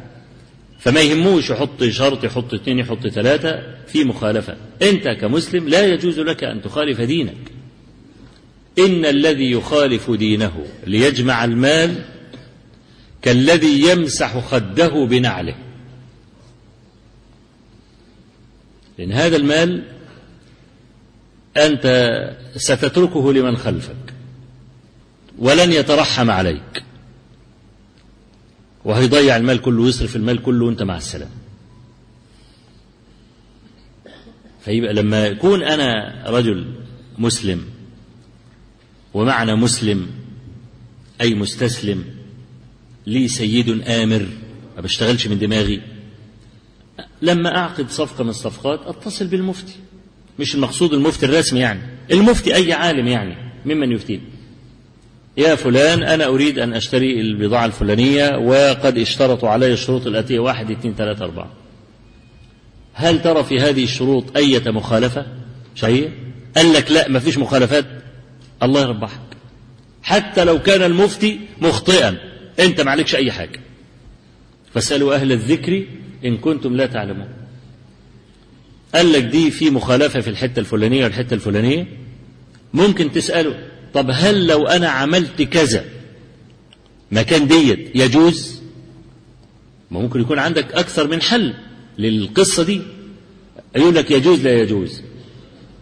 فما 0.79 1.01
يهموش 1.01 1.49
يحط 1.49 1.83
شرط 1.83 2.23
يحط 2.23 2.53
اثنين 2.53 2.79
يحط 2.79 3.07
ثلاثة 3.07 3.63
في 3.87 4.03
مخالفة. 4.03 4.57
أنت 4.81 5.07
كمسلم 5.07 5.69
لا 5.69 5.85
يجوز 5.85 6.19
لك 6.19 6.43
أن 6.43 6.61
تخالف 6.61 7.01
دينك. 7.01 7.51
إن 8.79 9.05
الذي 9.05 9.51
يخالف 9.51 10.11
دينه 10.11 10.65
ليجمع 10.87 11.45
المال 11.45 12.05
كالذي 13.21 13.89
يمسح 13.89 14.39
خده 14.39 15.05
بنعله. 15.05 15.55
لأن 18.97 19.11
هذا 19.11 19.37
المال 19.37 19.83
أنت 21.57 21.85
ستتركه 22.55 23.33
لمن 23.33 23.57
خلفك 23.57 24.13
ولن 25.39 25.71
يترحم 25.71 26.31
عليك. 26.31 26.83
وهيضيع 28.85 29.37
المال 29.37 29.61
كله 29.61 29.81
ويصرف 29.83 30.15
المال 30.15 30.41
كله 30.43 30.65
وانت 30.65 30.83
مع 30.83 30.97
السلامة. 30.97 31.31
فيبقى 34.65 34.93
لما 34.93 35.27
يكون 35.27 35.63
أنا 35.63 36.23
رجل 36.27 36.73
مسلم 37.17 37.61
ومعنى 39.13 39.55
مسلم 39.55 40.07
أي 41.21 41.35
مستسلم 41.35 42.03
لي 43.07 43.27
سيد 43.27 43.69
آمر 43.87 44.27
ما 44.75 44.81
بشتغلش 44.81 45.27
من 45.27 45.39
دماغي 45.39 45.81
لما 47.21 47.57
أعقد 47.57 47.89
صفقة 47.89 48.23
من 48.23 48.29
الصفقات 48.29 48.79
أتصل 48.85 49.27
بالمفتي 49.27 49.73
مش 50.39 50.55
المقصود 50.55 50.93
المفتي 50.93 51.25
الرسمي 51.25 51.59
يعني 51.59 51.81
المفتي 52.11 52.55
أي 52.55 52.73
عالم 52.73 53.07
يعني 53.07 53.35
ممن 53.65 53.91
يفتيه. 53.91 54.19
يا 55.37 55.55
فلان 55.55 56.03
أنا 56.03 56.25
أريد 56.25 56.59
أن 56.59 56.73
أشتري 56.73 57.21
البضاعة 57.21 57.65
الفلانية 57.65 58.37
وقد 58.37 58.97
اشترطوا 58.97 59.49
علي 59.49 59.73
الشروط 59.73 60.07
الآتية 60.07 60.39
واحد 60.39 60.71
اثنين 60.71 60.95
ثلاثة 60.95 61.25
أربعة. 61.25 61.51
هل 62.93 63.21
ترى 63.21 63.43
في 63.43 63.59
هذه 63.59 63.83
الشروط 63.83 64.37
أية 64.37 64.71
مخالفة؟ 64.71 65.25
شيء 65.75 66.11
قال 66.57 66.73
لك 66.73 66.91
لا 66.91 67.09
ما 67.09 67.19
فيش 67.19 67.37
مخالفات. 67.37 67.85
الله 68.63 68.81
يربحك. 68.81 69.19
حتى 70.03 70.43
لو 70.43 70.61
كان 70.61 70.81
المفتي 70.81 71.39
مخطئا 71.61 72.17
أنت 72.59 72.81
ما 72.81 72.91
عليكش 72.91 73.15
أي 73.15 73.31
حاجة. 73.31 73.59
فاسألوا 74.73 75.15
أهل 75.15 75.31
الذكر 75.31 75.83
إن 76.25 76.37
كنتم 76.37 76.75
لا 76.75 76.85
تعلمون. 76.85 77.27
قال 78.95 79.11
لك 79.11 79.23
دي 79.23 79.51
في 79.51 79.69
مخالفة 79.69 80.19
في 80.19 80.29
الحتة 80.29 80.59
الفلانية 80.59 81.03
والحتة 81.03 81.33
الفلانية؟ 81.33 81.87
ممكن 82.73 83.11
تسأله. 83.11 83.55
طب 83.95 84.09
هل 84.13 84.47
لو 84.47 84.67
أنا 84.67 84.89
عملت 84.89 85.41
كذا 85.41 85.85
مكان 87.11 87.47
ديت 87.47 87.91
يجوز؟ 87.95 88.61
ما 89.91 89.99
ممكن 89.99 90.21
يكون 90.21 90.39
عندك 90.39 90.73
أكثر 90.73 91.07
من 91.07 91.21
حل 91.21 91.53
للقصة 91.97 92.63
دي. 92.63 92.81
يقول 93.75 93.95
لك 93.95 94.11
يجوز 94.11 94.41
لا 94.41 94.59
يجوز. 94.61 95.01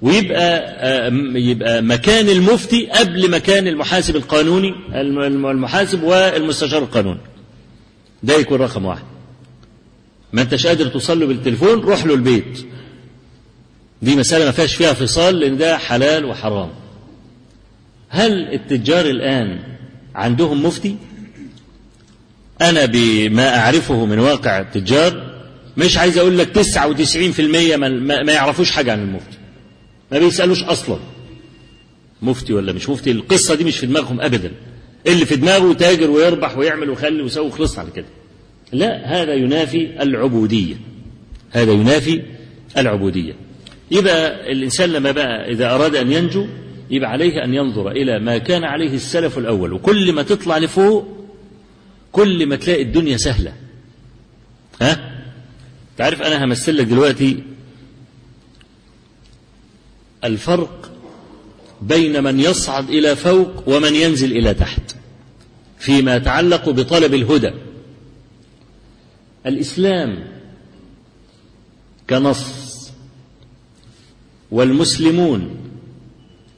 ويبقى 0.01 1.11
يبقى 1.35 1.81
مكان 1.81 2.29
المفتي 2.29 2.87
قبل 2.87 3.31
مكان 3.31 3.67
المحاسب 3.67 4.15
القانوني 4.15 4.73
المحاسب 4.95 6.03
والمستشار 6.03 6.83
القانوني. 6.83 7.19
ده 8.23 8.35
يكون 8.35 8.59
رقم 8.61 8.85
واحد. 8.85 9.03
ما 10.33 10.41
انتش 10.41 10.67
قادر 10.67 10.87
توصل 10.87 11.19
له 11.19 11.25
بالتليفون 11.25 11.79
روح 11.79 12.05
له 12.05 12.13
البيت. 12.13 12.65
دي 14.01 14.15
مسألة 14.15 14.45
ما 14.45 14.51
فيهاش 14.51 14.75
فيها 14.75 14.93
فصال 14.93 15.39
لأن 15.39 15.57
ده 15.57 15.77
حلال 15.77 16.25
وحرام. 16.25 16.69
هل 18.13 18.53
التجار 18.53 19.05
الآن 19.05 19.59
عندهم 20.15 20.65
مفتي؟ 20.65 20.95
أنا 22.61 22.85
بما 22.85 23.57
أعرفه 23.59 24.05
من 24.05 24.19
واقع 24.19 24.59
التجار 24.59 25.33
مش 25.77 25.97
عايز 25.97 26.17
أقول 26.17 26.37
لك 26.37 26.49
تسعة 26.49 26.87
وتسعين 26.87 27.31
في 27.31 27.41
المية 27.41 27.75
ما, 27.75 27.89
ما 28.23 28.31
يعرفوش 28.33 28.71
حاجة 28.71 28.91
عن 28.91 29.01
المفتي. 29.01 29.37
ما 30.11 30.19
بيسألوش 30.19 30.63
أصلا. 30.63 30.97
مفتي 32.21 32.53
ولا 32.53 32.73
مش 32.73 32.89
مفتي 32.89 33.11
القصة 33.11 33.55
دي 33.55 33.63
مش 33.63 33.77
في 33.77 33.85
دماغهم 33.85 34.21
أبدا. 34.21 34.51
اللي 35.07 35.25
في 35.25 35.35
دماغه 35.35 35.73
تاجر 35.73 36.09
ويربح 36.09 36.57
ويعمل 36.57 36.89
ويخلي 36.89 37.21
ويسوي 37.23 37.47
وخلصنا 37.47 37.79
على 37.79 37.91
كده. 37.91 38.05
لا 38.71 39.21
هذا 39.21 39.33
ينافي 39.33 40.01
العبودية. 40.03 40.75
هذا 41.51 41.71
ينافي 41.71 42.21
العبودية. 42.77 43.33
يبقى 43.91 44.51
الإنسان 44.51 44.89
لما 44.89 45.11
بقى 45.11 45.51
إذا 45.51 45.75
أراد 45.75 45.95
أن 45.95 46.11
ينجو 46.11 46.47
يبقى 46.89 47.09
عليه 47.09 47.43
أن 47.43 47.53
ينظر 47.53 47.91
إلى 47.91 48.19
ما 48.19 48.37
كان 48.37 48.63
عليه 48.63 48.93
السلف 48.95 49.37
الأول. 49.37 49.73
وكل 49.73 50.13
ما 50.13 50.23
تطلع 50.23 50.57
لفوق 50.57 51.07
كل 52.11 52.45
ما 52.45 52.55
تلاقي 52.55 52.81
الدنيا 52.81 53.17
سهلة. 53.17 53.53
ها؟ 54.81 55.23
تعرف 55.97 56.21
أنا 56.21 56.45
همثل 56.45 56.77
لك 56.77 56.85
دلوقتي 56.85 57.43
الفرق 60.23 60.91
بين 61.81 62.23
من 62.23 62.39
يصعد 62.39 62.89
إلى 62.89 63.15
فوق 63.15 63.69
ومن 63.69 63.95
ينزل 63.95 64.31
إلى 64.31 64.53
تحت 64.53 64.95
فيما 65.79 66.15
يتعلق 66.15 66.69
بطلب 66.69 67.13
الهدى. 67.13 67.51
الإسلام 69.45 70.27
كنص 72.09 72.91
والمسلمون 74.51 75.62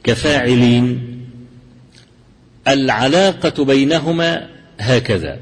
كفاعلين. 0.06 1.16
العلاقة 2.68 3.64
بينهما 3.64 4.50
هكذا. 4.78 5.40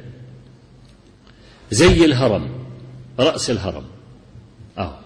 زي 1.70 2.04
الهرم 2.04 2.50
رأس 3.18 3.50
الهرم. 3.50 3.84
أهو 4.78 4.96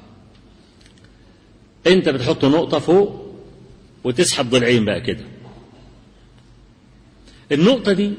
أنت 1.87 2.09
بتحط 2.09 2.45
نقطة 2.45 2.79
فوق 2.79 3.35
وتسحب 4.05 4.51
ضلعين 4.51 4.85
بقى 4.85 5.01
كده. 5.01 5.25
النقطة 7.53 7.93
دي 7.93 8.13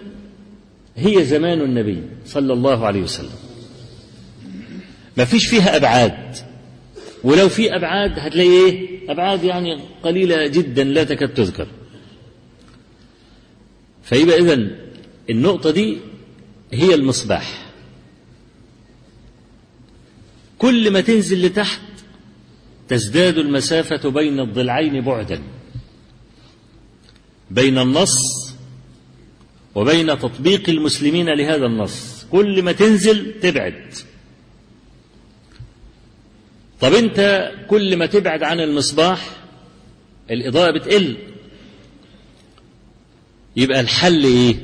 هي 0.96 1.26
زمان 1.26 1.62
النبي 1.62 2.04
صلى 2.26 2.54
الله 2.54 2.86
عليه 2.86 3.02
وسلم. 3.02 3.40
ما 5.18 5.26
فيش 5.26 5.48
فيها 5.48 5.76
أبعاد. 5.76 6.36
ولو 7.24 7.50
في 7.50 7.76
أبعاد 7.76 8.20
هتلاقي 8.20 8.50
إيه؟ 8.50 8.89
أبعاد 9.10 9.44
يعني 9.44 9.80
قليلة 10.04 10.48
جدا 10.48 10.84
لا 10.84 11.04
تكاد 11.04 11.34
تذكر. 11.34 11.68
فيبقى 14.04 14.40
إذن 14.40 14.76
النقطة 15.30 15.72
دي 15.72 15.98
هي 16.74 16.96
المصباح. 16.96 17.72
كل 20.58 20.92
ما 20.92 21.02
تنزل 21.02 21.46
لتحت 21.46 21.82
تزداد 22.88 23.38
المسافة 23.38 24.10
بين 24.10 24.40
الضلعين 24.40 25.02
بعدا. 25.02 25.42
بين 27.52 27.78
النص 27.78 28.18
وبين 29.76 30.08
تطبيق 30.20 30.70
المسلمين 30.70 31.30
لهذا 31.30 31.66
النص. 31.66 32.26
كل 32.32 32.64
ما 32.64 32.72
تنزل 32.72 33.40
تبعد. 33.40 33.94
طب 36.82 36.94
انت 36.94 37.52
كل 37.70 37.96
ما 37.98 38.06
تبعد 38.06 38.44
عن 38.44 38.60
المصباح 38.60 39.30
الإضاءة 40.32 40.72
بتقل. 40.72 41.18
يبقى 43.56 43.80
الحل 43.80 44.24
إيه؟ 44.24 44.56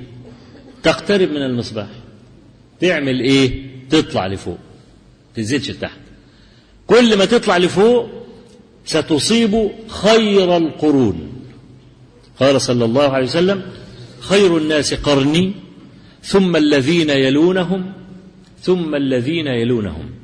تقترب 0.83 1.29
من 1.29 1.41
المصباح. 1.41 1.87
تعمل 2.81 3.19
إيه؟ 3.19 3.65
تطلع 3.89 4.27
لفوق. 4.27 4.57
تنزلش 5.35 5.69
لتحت. 5.71 5.99
كل 6.87 7.17
ما 7.17 7.25
تطلع 7.25 7.57
لفوق 7.57 8.09
ستصيب 8.85 9.71
خير 9.87 10.57
القرون. 10.57 11.41
قال 12.39 12.61
صلى 12.61 12.85
الله 12.85 13.09
عليه 13.09 13.25
وسلم 13.25 13.71
خير 14.19 14.57
الناس 14.57 14.93
قرني 14.93 15.53
ثم 16.23 16.55
الذين 16.55 17.09
يلونهم 17.09 17.93
ثم 18.61 18.95
الذين 18.95 19.47
يلونهم. 19.47 20.14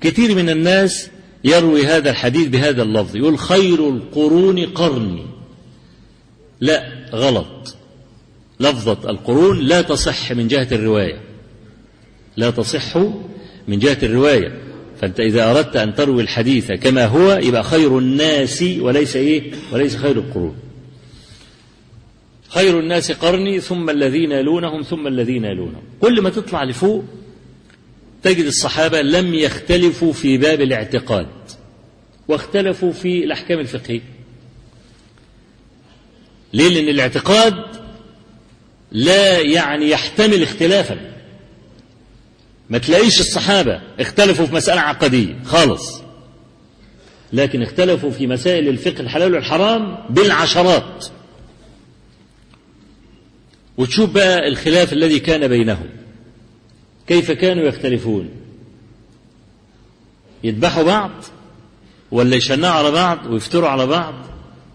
كثير 0.00 0.34
من 0.34 0.50
الناس 0.50 1.10
يروي 1.44 1.86
هذا 1.86 2.10
الحديث 2.10 2.48
بهذا 2.48 2.82
اللفظ 2.82 3.16
يقول 3.16 3.38
خير 3.38 3.88
القرون 3.88 4.66
قرني 4.66 5.26
لا 6.60 6.86
غلط. 7.12 7.76
لفظة 8.60 9.10
القرون 9.10 9.58
لا 9.58 9.82
تصح 9.82 10.32
من 10.32 10.48
جهة 10.48 10.68
الرواية. 10.72 11.20
لا 12.36 12.50
تصح 12.50 12.96
من 13.68 13.78
جهة 13.78 13.98
الرواية. 14.02 14.60
فأنت 15.00 15.20
إذا 15.20 15.50
أردت 15.50 15.76
أن 15.76 15.94
تروي 15.94 16.22
الحديث 16.22 16.72
كما 16.72 17.06
هو 17.06 17.32
يبقى 17.42 17.62
خير 17.64 17.98
الناس 17.98 18.62
وليس 18.62 19.16
إيه؟ 19.16 19.52
وليس 19.72 19.96
خير 19.96 20.16
القرون. 20.16 20.56
خير 22.48 22.80
الناس 22.80 23.12
قرني 23.12 23.60
ثم 23.60 23.90
الذين 23.90 24.32
يلونهم 24.32 24.82
ثم 24.82 25.06
الذين 25.06 25.44
يلونهم. 25.44 25.82
كل 26.00 26.20
ما 26.20 26.30
تطلع 26.30 26.64
لفوق 26.64 27.04
تجد 28.22 28.44
الصحابة 28.44 29.02
لم 29.02 29.34
يختلفوا 29.34 30.12
في 30.12 30.38
باب 30.38 30.60
الاعتقاد 30.60 31.26
واختلفوا 32.28 32.92
في 32.92 33.24
الأحكام 33.24 33.58
الفقهية. 33.58 34.00
ليه؟ 36.52 36.68
لأن 36.68 36.88
الاعتقاد 36.88 37.54
لا 38.92 39.38
يعني 39.40 39.90
يحتمل 39.90 40.42
اختلافا. 40.42 41.10
ما 42.70 42.78
تلاقيش 42.78 43.20
الصحابة 43.20 43.80
اختلفوا 44.00 44.46
في 44.46 44.54
مسألة 44.54 44.80
عقدية 44.80 45.36
خالص 45.44 46.02
لكن 47.32 47.62
اختلفوا 47.62 48.10
في 48.10 48.26
مسائل 48.26 48.68
الفقه 48.68 49.00
الحلال 49.00 49.34
والحرام 49.34 49.98
بالعشرات. 50.10 51.06
وتشوف 53.78 54.10
بقى 54.10 54.48
الخلاف 54.48 54.92
الذي 54.92 55.18
كان 55.20 55.48
بينهم. 55.48 55.86
كيف 57.10 57.30
كانوا 57.30 57.64
يختلفون؟ 57.64 58.28
يذبحوا 60.44 60.82
بعض 60.82 61.10
ولا 62.10 62.36
يشنعوا 62.36 62.74
على 62.74 62.90
بعض 62.90 63.26
ويفتروا 63.26 63.68
على 63.68 63.86
بعض؟ 63.86 64.14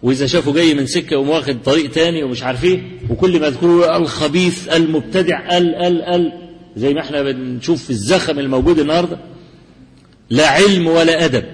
وإذا 0.04 0.28
شافوا 0.28 0.54
جاي 0.54 0.74
من 0.74 0.86
سكة 0.86 1.14
يقوم 1.14 1.30
واخد 1.30 1.64
طريق 1.64 1.92
تاني 1.92 2.24
ومش 2.24 2.44
عارف 2.44 2.64
إيه 2.64 2.84
وكل 3.10 3.40
ما 3.40 3.48
يذكروا 3.48 3.98
الخبيث 3.98 4.70
المبتدع 4.70 5.58
ال 5.58 5.76
ال 5.76 6.02
ال 6.02 6.34
زي 6.76 6.94
ما 6.94 7.02
إحنا 7.02 7.22
بنشوف 7.22 7.90
الزخم 7.90 8.40
الموجود 8.40 8.80
النهارده 8.80 9.18
لا 10.30 10.48
علم 10.48 10.88
ولا 10.88 11.26
أدب. 11.26 11.46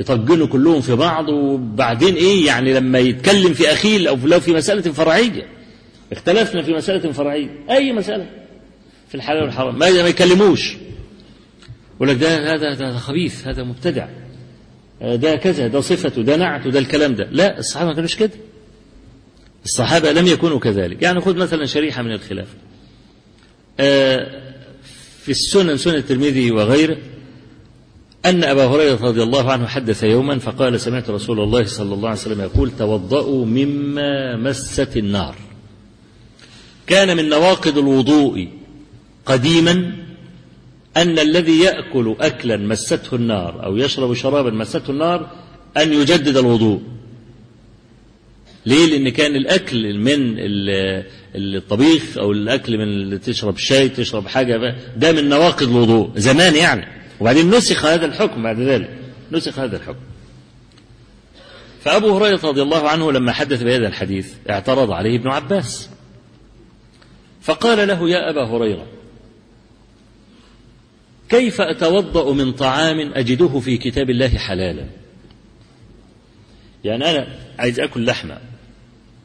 يطجنوا 0.00 0.46
كلهم 0.46 0.80
في 0.80 0.94
بعض 0.94 1.28
وبعدين 1.28 2.14
إيه 2.14 2.46
يعني 2.46 2.74
لما 2.74 2.98
يتكلم 2.98 3.54
في 3.54 3.72
أخيه 3.72 4.08
أو 4.08 4.16
لو 4.24 4.40
في 4.40 4.52
مسألة 4.52 4.92
فرعية 4.92 5.46
اختلفنا 6.12 6.62
في 6.62 6.72
مسألة 6.72 7.12
فرعية. 7.12 7.48
أي 7.70 7.92
مسألة؟ 7.92 8.41
في 9.12 9.18
الحلال 9.18 9.42
والحرام. 9.42 9.78
ما 9.78 9.86
يكلموش. 9.86 10.76
يقول 11.96 12.08
لك 12.08 12.16
ده 12.16 12.54
هذا 12.54 12.74
ده 12.74 12.98
خبيث 12.98 13.46
هذا 13.46 13.62
مبتدع. 13.62 14.08
ده 15.00 15.36
كذا 15.36 15.66
ده 15.66 15.80
صفته 15.80 16.22
ده 16.22 16.36
نعته 16.36 16.70
ده 16.70 16.78
الكلام 16.78 17.14
ده. 17.14 17.28
لا 17.30 17.58
الصحابة 17.58 17.88
ما 17.88 17.94
كانوش 17.94 18.16
كده. 18.16 18.30
الصحابة 19.64 20.12
لم 20.12 20.26
يكونوا 20.26 20.58
كذلك. 20.58 21.02
يعني 21.02 21.20
خذ 21.20 21.36
مثلا 21.36 21.66
شريحة 21.66 22.02
من 22.02 22.12
الخلاف. 22.12 22.48
في 25.22 25.28
السنن 25.28 25.76
سنن 25.76 25.94
الترمذي 25.94 26.50
وغيره 26.50 26.96
أن 28.24 28.44
أبا 28.44 28.64
هريرة 28.66 29.04
رضي 29.04 29.22
الله 29.22 29.52
عنه 29.52 29.66
حدث 29.66 30.02
يوما 30.04 30.38
فقال 30.38 30.80
سمعت 30.80 31.10
رسول 31.10 31.40
الله 31.40 31.64
صلى 31.64 31.94
الله 31.94 32.08
عليه 32.08 32.20
وسلم 32.20 32.40
يقول 32.40 32.70
توضأوا 32.70 33.46
مما 33.46 34.36
مست 34.36 34.96
النار. 34.96 35.34
كان 36.86 37.16
من 37.16 37.28
نواقض 37.28 37.78
الوضوء. 37.78 38.48
قديما 39.26 39.92
أن 40.96 41.18
الذي 41.18 41.58
يأكل 41.58 42.16
أكلا 42.20 42.56
مسته 42.56 43.14
النار 43.14 43.64
أو 43.64 43.76
يشرب 43.76 44.14
شرابا 44.14 44.50
مسته 44.50 44.90
النار 44.90 45.30
أن 45.76 45.92
يجدد 45.92 46.36
الوضوء. 46.36 46.82
ليه؟ 48.66 48.86
لأن 48.86 49.08
كان 49.08 49.36
الأكل 49.36 49.98
من 49.98 50.36
الطبيخ 51.34 52.18
أو 52.18 52.32
الأكل 52.32 52.78
من 52.78 53.20
تشرب 53.20 53.56
شاي 53.56 53.88
تشرب 53.88 54.26
حاجة 54.26 54.76
ده 54.96 55.12
من 55.12 55.28
نواقض 55.28 55.68
الوضوء 55.68 56.10
زمان 56.16 56.54
يعني. 56.54 56.86
وبعدين 57.20 57.50
نسخ 57.50 57.84
هذا 57.84 58.06
الحكم 58.06 58.42
بعد 58.42 58.60
ذلك. 58.60 58.90
نسخ 59.32 59.58
هذا 59.58 59.76
الحكم. 59.76 60.00
فأبو 61.84 62.16
هريرة 62.16 62.40
رضي 62.44 62.62
الله 62.62 62.88
عنه 62.88 63.12
لما 63.12 63.32
حدث 63.32 63.62
بهذا 63.62 63.88
الحديث 63.88 64.32
اعترض 64.50 64.90
عليه 64.90 65.18
ابن 65.18 65.28
عباس. 65.28 65.88
فقال 67.42 67.88
له 67.88 68.10
يا 68.10 68.30
أبا 68.30 68.44
هريرة 68.44 68.86
كيف 71.32 71.60
أتوضأ 71.60 72.32
من 72.32 72.52
طعام 72.52 73.12
أجده 73.14 73.60
في 73.60 73.76
كتاب 73.76 74.10
الله 74.10 74.28
حلالا؟ 74.28 74.86
يعني 76.84 77.10
أنا 77.10 77.38
عايز 77.58 77.80
أكل 77.80 78.04
لحمة 78.04 78.38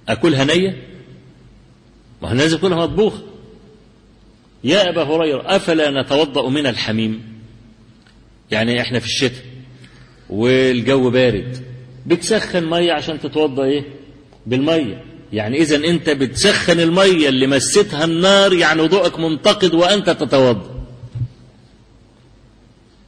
أكلها 0.09 0.43
نية 0.43 0.87
ما 2.21 2.29
هو 2.29 2.33
لازم 2.33 2.57
أكلها 2.57 2.77
مطبوخة 2.77 3.23
يا 4.63 4.89
أبا 4.89 5.03
هريرة 5.03 5.55
أفلا 5.55 6.01
نتوضأ 6.01 6.49
من 6.49 6.67
الحميم؟ 6.67 7.23
يعني 8.51 8.81
إحنا 8.81 8.99
في 8.99 9.05
الشتاء 9.05 9.45
والجو 10.29 11.09
بارد 11.09 11.57
بتسخن 12.05 12.65
مية 12.65 12.93
عشان 12.93 13.19
تتوضأ 13.19 13.63
إيه؟ 13.63 13.83
بالمية. 14.45 15.03
يعني 15.33 15.57
إذا 15.57 15.75
أنت 15.75 16.09
بتسخن 16.09 16.79
المية 16.79 17.29
اللي 17.29 17.47
مستها 17.47 18.05
النار 18.05 18.53
يعني 18.53 18.81
وضوءك 18.81 19.19
منتقد 19.19 19.73
وأنت 19.73 20.09
تتوضأ. 20.09 20.76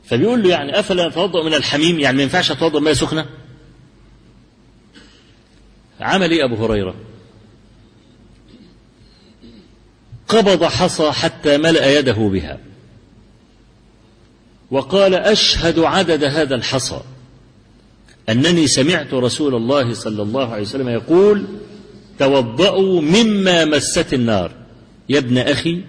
فبيقول 0.10 0.43
له 0.43 0.49
يعني 0.49 0.80
أفلا 0.80 1.07
نتوضأ 1.07 1.43
من 1.43 1.53
الحميم؟ 1.53 1.99
يعني 1.99 2.18
ما 2.18 2.24
ينفعش 2.24 2.51
أتوضأ 2.51 2.80
مية 2.80 2.93
سخنة 2.93 3.26
عمل 5.99 6.32
إيه 6.32 6.45
أبو 6.45 6.66
هريرة؟ 6.66 6.95
قبض 10.28 10.64
حصى 10.64 11.12
حتى 11.12 11.57
ملأ 11.57 11.99
يده 11.99 12.14
بها. 12.14 12.57
وقال 14.72 15.14
أشهد 15.14 15.80
عدد 15.80 16.24
هذا 16.24 16.55
الحصى. 16.55 17.01
أنني 18.30 18.68
سمعت 18.68 19.14
رسول 19.14 19.55
الله 19.55 19.93
صلى 19.93 20.22
الله 20.22 20.53
عليه 20.53 20.62
وسلم 20.62 20.89
يقول 20.89 21.45
توضأوا 22.20 23.01
مما 23.01 23.66
مست 23.66 24.14
النار. 24.14 24.51
يا 25.10 25.18
ابن 25.18 25.38
أخي 25.38 25.82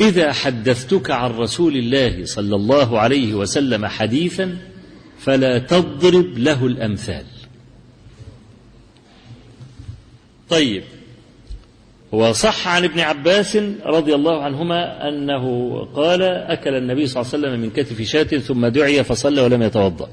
إذا 0.00 0.32
حدثتك 0.32 1.10
عن 1.10 1.30
رسول 1.30 1.76
الله 1.76 2.24
صلى 2.24 2.56
الله 2.56 3.00
عليه 3.00 3.34
وسلم 3.34 3.86
حديثا 3.86 4.56
فلا 5.18 5.58
تضرب 5.58 6.38
له 6.38 6.66
الأمثال. 6.66 7.24
طيب 10.50 10.82
وصح 12.12 12.68
عن 12.68 12.84
ابن 12.84 13.00
عباس 13.00 13.56
رضي 13.84 14.14
الله 14.14 14.42
عنهما 14.42 15.08
أنه 15.08 15.74
قال 15.94 16.22
أكل 16.22 16.74
النبي 16.74 17.06
صلى 17.06 17.22
الله 17.22 17.32
عليه 17.32 17.46
وسلم 17.48 17.60
من 17.60 17.70
كتف 17.70 18.02
شاة 18.02 18.22
ثم 18.22 18.66
دعي 18.66 19.04
فصلى 19.04 19.40
ولم 19.40 19.62
يتوضأ. 19.62 20.08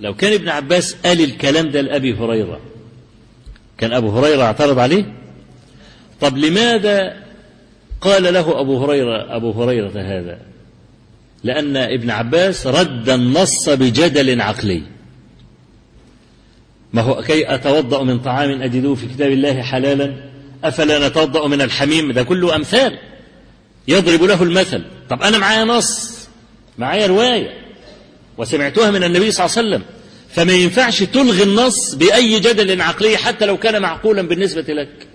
لو 0.00 0.14
كان 0.14 0.32
ابن 0.32 0.48
عباس 0.48 0.94
قال 1.04 1.20
الكلام 1.24 1.70
ده 1.70 1.80
لأبي 1.80 2.14
هريرة 2.14 2.60
كان 3.78 3.92
أبو 3.92 4.10
هريرة 4.10 4.42
اعترض 4.42 4.78
عليه؟ 4.78 5.12
طب 6.20 6.36
لماذا 6.36 7.16
قال 8.00 8.34
له 8.34 8.60
أبو 8.60 8.84
هريرة 8.84 9.36
أبو 9.36 9.50
هريرة 9.62 9.92
هذا 9.96 10.38
لأن 11.44 11.76
ابن 11.76 12.10
عباس 12.10 12.66
رد 12.66 13.10
النص 13.10 13.68
بجدل 13.68 14.40
عقلي. 14.40 14.82
ما 16.92 17.02
هو 17.02 17.22
كي 17.22 17.54
أتوضأ 17.54 18.02
من 18.02 18.18
طعام 18.18 18.62
أجدوه 18.62 18.94
في 18.94 19.06
كتاب 19.06 19.32
الله 19.32 19.62
حلالا؟ 19.62 20.14
أفلا 20.64 21.08
نتوضأ 21.08 21.48
من 21.48 21.62
الحميم؟ 21.62 22.12
ده 22.12 22.22
كله 22.22 22.56
أمثال. 22.56 22.98
يضرب 23.88 24.22
له 24.22 24.42
المثل. 24.42 24.84
طب 25.10 25.22
أنا 25.22 25.38
معايا 25.38 25.64
نص 25.64 26.20
معايا 26.78 27.06
رواية 27.06 27.50
وسمعتها 28.38 28.90
من 28.90 29.04
النبي 29.04 29.30
صلى 29.32 29.46
الله 29.46 29.56
عليه 29.58 29.68
وسلم. 29.68 29.82
فما 30.28 30.52
ينفعش 30.52 31.02
تلغي 31.02 31.42
النص 31.42 31.94
بأي 31.94 32.40
جدل 32.40 32.80
عقلي 32.80 33.16
حتى 33.16 33.46
لو 33.46 33.56
كان 33.56 33.82
معقولا 33.82 34.22
بالنسبة 34.22 34.74
لك. 34.74 35.09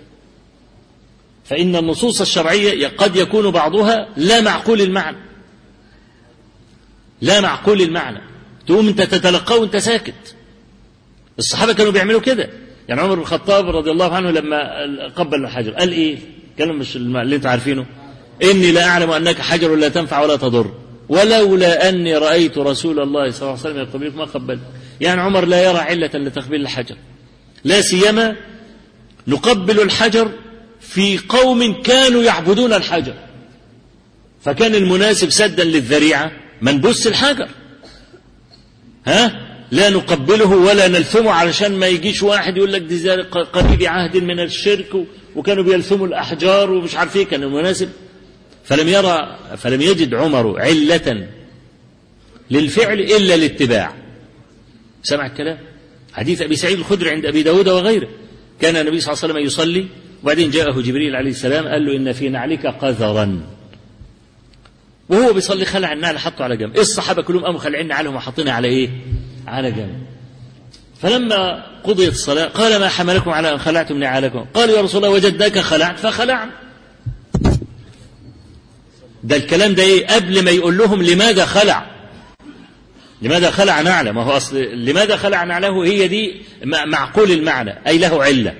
فإن 1.48 1.76
النصوص 1.76 2.20
الشرعية 2.20 2.88
قد 2.88 3.16
يكون 3.16 3.50
بعضها 3.50 4.08
لا 4.16 4.40
معقول 4.40 4.80
المعنى. 4.80 5.16
لا 7.20 7.40
معقول 7.40 7.82
المعنى. 7.82 8.20
تقوم 8.66 8.88
أنت 8.88 9.02
تتلقاه 9.02 9.58
وأنت 9.58 9.76
ساكت. 9.76 10.34
الصحابة 11.38 11.72
كانوا 11.72 11.92
بيعملوا 11.92 12.20
كده. 12.20 12.50
يعني 12.88 13.00
عمر 13.00 13.14
بن 13.14 13.20
الخطاب 13.20 13.68
رضي 13.68 13.90
الله 13.90 14.14
عنه 14.14 14.30
لما 14.30 14.86
قبل 15.16 15.44
الحجر 15.44 15.72
قال 15.72 15.92
إيه؟ 15.92 16.18
كلام 16.58 16.78
مش 16.78 16.96
اللي 16.96 17.36
أنتوا 17.36 17.50
عارفينه. 17.50 17.86
إني 18.42 18.72
لا 18.72 18.84
أعلم 18.84 19.10
أنك 19.10 19.40
حجر 19.40 19.74
لا 19.74 19.88
تنفع 19.88 20.22
ولا 20.22 20.36
تضر. 20.36 20.74
ولولا 21.08 21.88
أني 21.88 22.16
رأيت 22.16 22.58
رسول 22.58 23.00
الله 23.00 23.30
صلى 23.30 23.42
الله 23.42 23.60
عليه 23.60 23.60
وسلم 23.60 23.78
يقبلك 23.78 24.16
ما 24.16 24.24
قبلت 24.24 24.60
يعني 25.00 25.20
عمر 25.20 25.44
لا 25.44 25.64
يرى 25.64 25.78
علة 25.78 26.10
لتقبيل 26.14 26.60
الحجر. 26.60 26.96
لا 27.64 27.80
سيما 27.80 28.36
نقبل 29.26 29.80
الحجر 29.80 30.30
في 30.96 31.18
قوم 31.28 31.82
كانوا 31.82 32.22
يعبدون 32.22 32.72
الحجر. 32.72 33.14
فكان 34.44 34.74
المناسب 34.74 35.30
سدا 35.30 35.64
للذريعة 35.64 36.32
منبوس 36.62 37.06
الحجر. 37.06 37.48
ها؟ 39.06 39.46
لا 39.70 39.90
نقبله 39.90 40.46
ولا 40.46 40.88
نلثمه 40.88 41.30
علشان 41.30 41.72
ما 41.78 41.86
يجيش 41.86 42.22
واحد 42.22 42.56
يقول 42.56 42.72
لك 42.72 42.82
دي 42.82 43.10
قريب 43.32 43.82
عهد 43.82 44.16
من 44.16 44.40
الشرك 44.40 44.92
وكانوا 45.36 45.64
بيلثموا 45.64 46.06
الأحجار 46.06 46.70
ومش 46.70 46.94
عارف 46.96 47.16
إيه 47.16 47.24
كان 47.26 47.42
المناسب. 47.42 47.88
فلم 48.64 48.88
يرى 48.88 49.38
فلم 49.56 49.80
يجد 49.80 50.14
عمر 50.14 50.60
علة 50.60 51.28
للفعل 52.50 53.00
إلا 53.00 53.34
الاتباع. 53.34 53.94
سمع 55.02 55.26
الكلام؟ 55.26 55.58
حديث 56.12 56.42
أبي 56.42 56.56
سعيد 56.56 56.78
الخدري 56.78 57.10
عند 57.10 57.26
أبي 57.26 57.42
داود 57.42 57.68
وغيره. 57.68 58.08
كان 58.60 58.76
النبي 58.76 59.00
صلى 59.00 59.12
الله 59.12 59.22
عليه 59.22 59.34
وسلم 59.34 59.46
يصلي 59.46 59.86
وبعدين 60.26 60.50
جاءه 60.50 60.80
جبريل 60.80 61.16
عليه 61.16 61.30
السلام 61.30 61.68
قال 61.68 61.86
له 61.86 61.96
إن 61.96 62.12
في 62.12 62.28
نعلك 62.28 62.66
قذرا. 62.66 63.40
وهو 65.08 65.32
بيصلي 65.32 65.64
خلع 65.64 65.92
النعل 65.92 66.18
حطه 66.18 66.44
على 66.44 66.56
جنب. 66.56 66.78
الصحابة 66.78 67.22
كلهم 67.22 67.44
قاموا 67.44 67.60
خلعين 67.60 67.88
نعلهم 67.88 68.14
وحاطينها 68.14 68.52
على 68.52 68.68
إيه؟ 68.68 68.90
على 69.46 69.70
جنب. 69.70 70.06
فلما 71.02 71.66
قضيت 71.84 72.12
الصلاة 72.12 72.46
قال 72.46 72.80
ما 72.80 72.88
حملكم 72.88 73.30
على 73.30 73.52
أن 73.52 73.58
خلعتم 73.58 73.98
نعالكم 73.98 74.46
قالوا 74.54 74.76
يا 74.76 74.82
رسول 74.82 75.04
الله 75.04 75.14
وجدناك 75.14 75.58
خلعت 75.58 75.98
فخلعنا. 75.98 76.50
ده 79.24 79.36
الكلام 79.36 79.74
ده 79.74 79.82
إيه؟ 79.82 80.06
قبل 80.06 80.44
ما 80.44 80.50
يقول 80.50 80.78
لهم 80.78 81.02
لماذا 81.02 81.44
خلع. 81.44 81.86
لماذا 83.22 83.50
خلع 83.50 83.80
نعله؟ 83.80 84.12
ما 84.12 84.22
هو 84.22 84.36
أصل 84.36 84.56
لماذا 84.56 85.16
خلع 85.16 85.44
نعله؟ 85.44 85.84
هي 85.84 86.08
دي 86.08 86.42
معقول 86.64 87.32
المعنى. 87.32 87.74
أي 87.86 87.98
له 87.98 88.24
علة. 88.24 88.54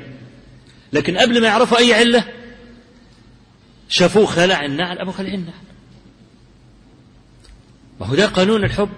لكن 0.92 1.18
قبل 1.18 1.40
ما 1.40 1.46
يعرفوا 1.46 1.78
أي 1.78 1.94
علة 1.94 2.24
شافوه 3.88 4.26
خلع 4.26 4.64
النعل 4.64 4.98
ابو 4.98 5.12
خلع 5.12 5.28
النعل. 5.34 5.66
ما 8.00 8.06
هو 8.06 8.14
ده 8.14 8.26
قانون 8.26 8.64
الحب. 8.64 8.88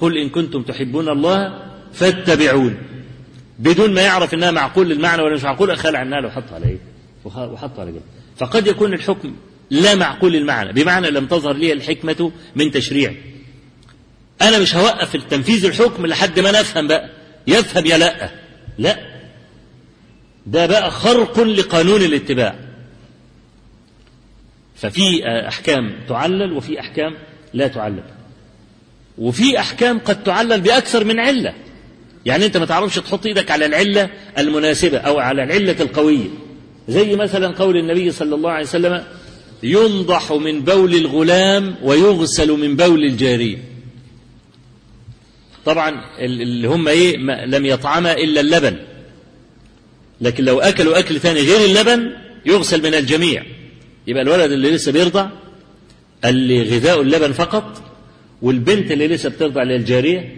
قل 0.00 0.18
إن 0.18 0.28
كنتم 0.28 0.62
تحبون 0.62 1.08
الله 1.08 1.62
فاتبعون. 1.92 2.78
بدون 3.58 3.94
ما 3.94 4.00
يعرف 4.00 4.34
إنها 4.34 4.50
معقول 4.50 4.92
المعنى 4.92 5.22
ولا 5.22 5.34
مش 5.34 5.42
معقول 5.42 5.78
خلع 5.78 6.02
النعل 6.02 6.26
على 6.52 6.66
إيه؟ 6.66 6.78
وحطه 7.24 7.80
على 7.80 7.92
جنب. 7.92 8.02
فقد 8.36 8.66
يكون 8.66 8.92
الحكم 8.94 9.36
لا 9.70 9.94
معقول 9.94 10.36
المعنى 10.36 10.72
بمعنى 10.72 11.10
لم 11.10 11.26
تظهر 11.26 11.52
لي 11.52 11.72
الحكمة 11.72 12.32
من 12.56 12.70
تشريع. 12.70 13.14
أنا 14.42 14.58
مش 14.58 14.76
هوقف 14.76 15.14
التنفيذ 15.14 15.64
الحكم 15.64 16.06
لحد 16.06 16.40
ما 16.40 16.50
نفهم 16.50 16.88
بقى. 16.88 17.10
يفهم 17.46 17.86
يا 17.86 17.98
لأ. 17.98 18.30
لأ. 18.78 19.11
ده 20.46 20.66
بقى 20.66 20.90
خرق 20.90 21.40
لقانون 21.40 22.02
الاتباع. 22.02 22.54
ففي 24.76 25.22
أحكام 25.48 25.92
تعلل 26.08 26.52
وفي 26.52 26.80
أحكام 26.80 27.14
لا 27.54 27.68
تعلل. 27.68 28.02
وفي 29.18 29.58
أحكام 29.58 29.98
قد 29.98 30.22
تعلل 30.22 30.60
بأكثر 30.60 31.04
من 31.04 31.20
علة. 31.20 31.54
يعني 32.26 32.46
أنت 32.46 32.56
ما 32.56 32.66
تعرفش 32.66 32.94
تحط 32.98 33.26
إيدك 33.26 33.50
على 33.50 33.66
العلة 33.66 34.10
المناسبة 34.38 34.98
أو 34.98 35.18
على 35.18 35.42
العلة 35.44 35.76
القوية. 35.80 36.28
زي 36.88 37.16
مثلا 37.16 37.54
قول 37.56 37.76
النبي 37.76 38.10
صلى 38.10 38.34
الله 38.34 38.50
عليه 38.50 38.66
وسلم 38.66 39.04
ينضح 39.62 40.32
من 40.32 40.60
بول 40.60 40.94
الغلام 40.94 41.76
ويغسل 41.82 42.50
من 42.50 42.76
بول 42.76 43.04
الجارية 43.04 43.58
طبعا 45.64 46.04
اللي 46.18 46.68
هم 46.68 46.88
إيه؟ 46.88 47.16
لم 47.46 47.66
يطعما 47.66 48.12
إلا 48.12 48.40
اللبن. 48.40 48.76
لكن 50.22 50.44
لو 50.44 50.60
أكلوا 50.60 50.98
أكل 50.98 51.20
ثاني 51.20 51.40
غير 51.40 51.64
اللبن 51.64 52.10
يغسل 52.46 52.82
من 52.82 52.94
الجميع. 52.94 53.44
يبقى 54.06 54.22
الولد 54.22 54.52
اللي 54.52 54.70
لسه 54.70 54.92
بيرضع 54.92 55.26
اللي 56.24 56.62
غذاء 56.62 57.00
اللبن 57.02 57.32
فقط 57.32 57.82
والبنت 58.42 58.90
اللي 58.92 59.08
لسه 59.08 59.28
بترضع 59.28 59.62
للجارية 59.62 60.36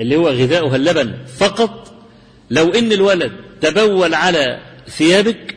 اللي 0.00 0.16
هو 0.16 0.28
غذاؤها 0.28 0.76
اللبن 0.76 1.14
فقط. 1.38 1.94
لو 2.50 2.68
إن 2.68 2.92
الولد 2.92 3.32
تبول 3.60 4.14
على 4.14 4.60
ثيابك 4.88 5.56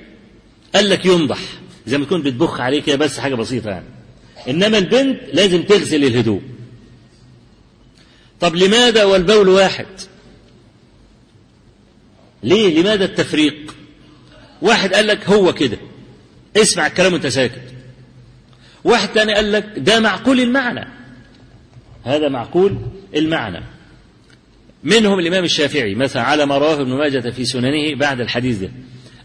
قال 0.76 0.90
لك 0.90 1.06
ينضح. 1.06 1.40
زي 1.88 1.98
ما 1.98 2.06
تكون 2.06 2.22
بتبخ 2.22 2.62
عليه 2.62 2.82
كده 2.82 2.96
بس 2.96 3.20
حاجة 3.20 3.36
بسيطة 3.36 3.70
يعني. 3.70 3.86
إنما 4.50 4.78
البنت 4.78 5.20
لازم 5.34 5.64
تغسل 5.64 6.04
الهدوء 6.04 6.42
طب 8.40 8.56
لماذا 8.56 9.04
والبول 9.04 9.50
واحد؟ 9.50 9.86
ليه؟ 12.44 12.82
لماذا 12.82 13.06
التفريق؟ 13.06 13.76
واحد 14.62 14.94
قال 14.94 15.08
لك 15.08 15.30
هو 15.30 15.54
كده. 15.54 15.78
اسمع 16.58 16.88
الكلام 16.88 17.14
وانت 17.14 17.28
ساكت. 17.28 17.62
واحد 18.84 19.10
تاني 19.10 19.34
قال 19.34 19.52
لك 19.52 19.74
ده 19.78 20.00
معقول 20.00 20.40
المعنى. 20.40 20.88
هذا 22.04 22.30
معقول 22.30 22.78
المعنى. 23.16 23.64
منهم 24.84 25.20
الإمام 25.20 25.44
الشافعي 25.44 25.96
مثلا 25.96 26.22
على 26.22 26.46
ما 26.46 26.58
رواه 26.58 26.82
ابن 26.82 26.94
ماجه 26.98 27.30
في 27.30 27.46
سننه 27.46 27.96
بعد 27.96 28.22
الحديث 28.22 28.58
ده. 28.58 28.70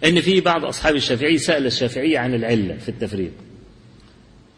إن 0.05 0.21
في 0.21 0.41
بعض 0.41 0.65
أصحاب 0.65 0.97
الشافعي 0.97 1.39
سأل 1.39 1.67
الشافعي 1.67 2.17
عن 2.17 2.35
العلة 2.35 2.77
في 2.77 2.89
التفريق. 2.89 3.33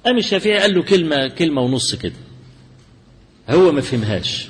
قام 0.06 0.18
الشافعي 0.18 0.58
قال 0.58 0.74
له 0.74 0.82
كلمه 0.82 1.28
كلمة 1.28 1.62
ونص 1.62 1.94
كده. 1.94 2.12
هو 3.48 3.72
ما 3.72 3.80
فهمهاش. 3.80 4.48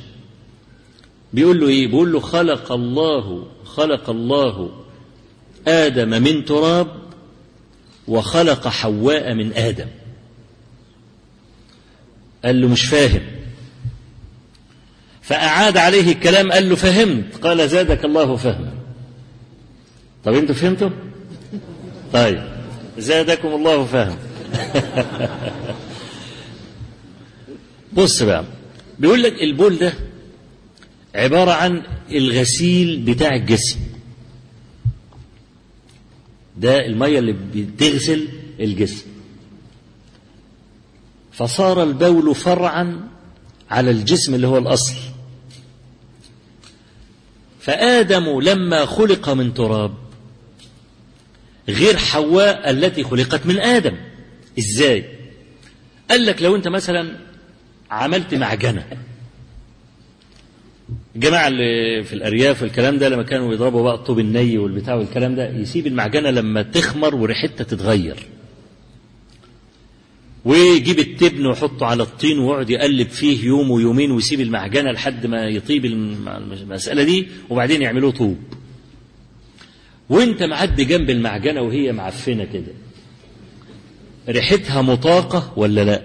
بيقول 1.33 1.61
له 1.61 1.68
إيه؟ 1.68 1.87
بيقول 1.87 2.12
له 2.12 2.20
خلق 2.20 2.72
الله 2.72 3.47
خلق 3.64 4.11
الله 4.11 4.70
آدم 5.68 6.09
من 6.22 6.45
تراب 6.45 6.87
وخلق 8.09 8.68
حواء 8.68 9.35
من 9.35 9.53
آدم. 9.53 9.87
قال 12.45 12.61
له 12.61 12.68
مش 12.68 12.87
فاهم. 12.87 13.22
فأعاد 15.22 15.76
عليه 15.76 16.12
الكلام 16.12 16.53
قال 16.53 16.68
له 16.68 16.76
فهمت. 16.76 17.37
قال 17.43 17.68
زادك 17.68 18.05
الله 18.05 18.37
فهما. 18.37 18.72
طب 20.24 20.35
أنتوا 20.35 20.55
فهمتوا؟ 20.55 20.91
طيب. 22.12 22.43
زادكم 22.99 23.49
الله 23.49 23.85
فهم 23.85 24.18
بص 27.93 28.22
بقى. 28.22 28.45
بيقول 28.99 29.22
لك 29.22 29.43
البول 29.43 29.78
ده 29.78 29.93
عبارة 31.14 31.50
عن 31.50 31.82
الغسيل 32.11 33.00
بتاع 33.02 33.34
الجسم. 33.34 33.78
ده 36.56 36.86
المية 36.86 37.18
اللي 37.18 37.32
بتغسل 37.54 38.28
الجسم. 38.61 39.06
فصار 41.32 41.82
البول 41.82 42.34
فرعا 42.34 43.08
على 43.70 43.90
الجسم 43.90 44.34
اللي 44.34 44.46
هو 44.46 44.58
الأصل. 44.58 44.94
فآدم 47.61 48.40
لما 48.40 48.86
خلق 48.86 49.28
من 49.28 49.54
تراب 49.54 49.94
غير 51.68 51.96
حواء 51.96 52.70
التي 52.70 53.04
خلقت 53.04 53.46
من 53.46 53.58
آدم. 53.58 53.96
إزاي؟ 54.58 55.04
قال 56.11 56.26
لك 56.26 56.42
لو 56.42 56.56
أنت 56.56 56.68
مثلا 56.68 57.16
عملت 57.90 58.34
معجنة 58.34 58.86
الجماعة 61.16 61.48
اللي 61.48 62.04
في 62.04 62.12
الأرياف 62.12 62.62
والكلام 62.62 62.98
ده 62.98 63.08
لما 63.08 63.22
كانوا 63.22 63.52
يضربوا 63.54 63.82
بقى 63.82 63.94
الطوب 63.94 64.18
الني 64.18 64.58
والبتاع 64.58 64.94
والكلام 64.94 65.34
ده 65.34 65.50
يسيب 65.50 65.86
المعجنة 65.86 66.30
لما 66.30 66.62
تخمر 66.62 67.14
وريحتها 67.14 67.64
تتغير. 67.64 68.16
ويجيب 70.44 70.98
التبن 70.98 71.46
ويحطه 71.46 71.86
على 71.86 72.02
الطين 72.02 72.38
ويقعد 72.38 72.70
يقلب 72.70 73.08
فيه 73.08 73.44
يوم 73.46 73.70
ويومين 73.70 74.11
ويسيب 74.11 74.40
المعجنة 74.40 74.90
لحد 74.92 75.26
ما 75.26 75.48
يطيب 75.48 75.84
المسألة 75.84 77.02
دي 77.02 77.28
وبعدين 77.50 77.82
يعملوه 77.82 78.11
طوب. 78.11 78.38
وانت 80.08 80.42
معدي 80.42 80.84
جنب 80.84 81.11
المعجنة 81.11 81.62
وهي 81.62 81.92
معفنة 81.92 82.44
كده. 82.44 82.72
ريحتها 84.28 84.82
مطاقة 84.82 85.52
ولا 85.56 85.84
لا؟ 85.84 86.02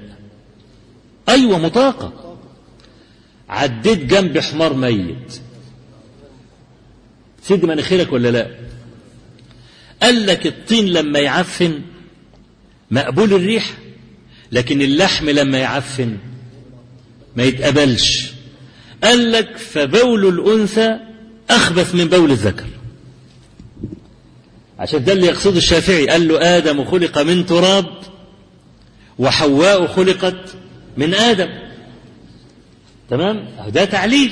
أيوة 1.29 1.57
مطاقة. 1.59 2.24
عديت 3.49 4.05
جنب 4.05 4.39
حمار 4.39 4.73
ميت. 4.73 5.39
سد 7.43 7.65
مناخيرك 7.65 8.13
ولا 8.13 8.31
لا؟ 8.31 8.47
قال 10.03 10.25
لك 10.25 10.47
الطين 10.47 10.85
لما 10.85 11.19
يعفن 11.19 11.81
مقبول 12.91 13.33
الريح 13.33 13.77
لكن 14.51 14.81
اللحم 14.81 15.29
لما 15.29 15.57
يعفن 15.57 16.17
ما 17.35 17.43
يتقبلش. 17.43 18.31
قال 19.03 19.31
لك 19.31 19.57
فبول 19.57 20.27
الأنثى 20.27 20.99
أخبث 21.49 21.95
من 21.95 22.05
بول 22.05 22.31
الذكر. 22.31 22.65
عشان 24.79 25.03
ده 25.03 25.13
اللي 25.13 25.27
يقصده 25.27 25.57
الشافعي. 25.57 26.07
قال 26.07 26.27
له 26.27 26.57
آدم 26.57 26.85
خلق 26.85 27.17
من 27.21 27.45
تراب 27.45 27.85
وحواء 29.19 29.87
خلقت 29.87 30.55
من 30.97 31.13
آدم. 31.13 31.64
تمام؟ 33.09 33.47
ده 33.69 33.85
تعليل. 33.85 34.31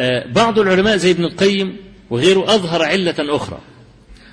آه 0.00 0.26
بعض 0.26 0.58
العلماء 0.58 0.96
زي 0.96 1.10
ابن 1.10 1.24
القيم 1.24 1.76
وغيره 2.10 2.54
أظهر 2.54 2.82
علة 2.82 3.14
أخرى. 3.18 3.58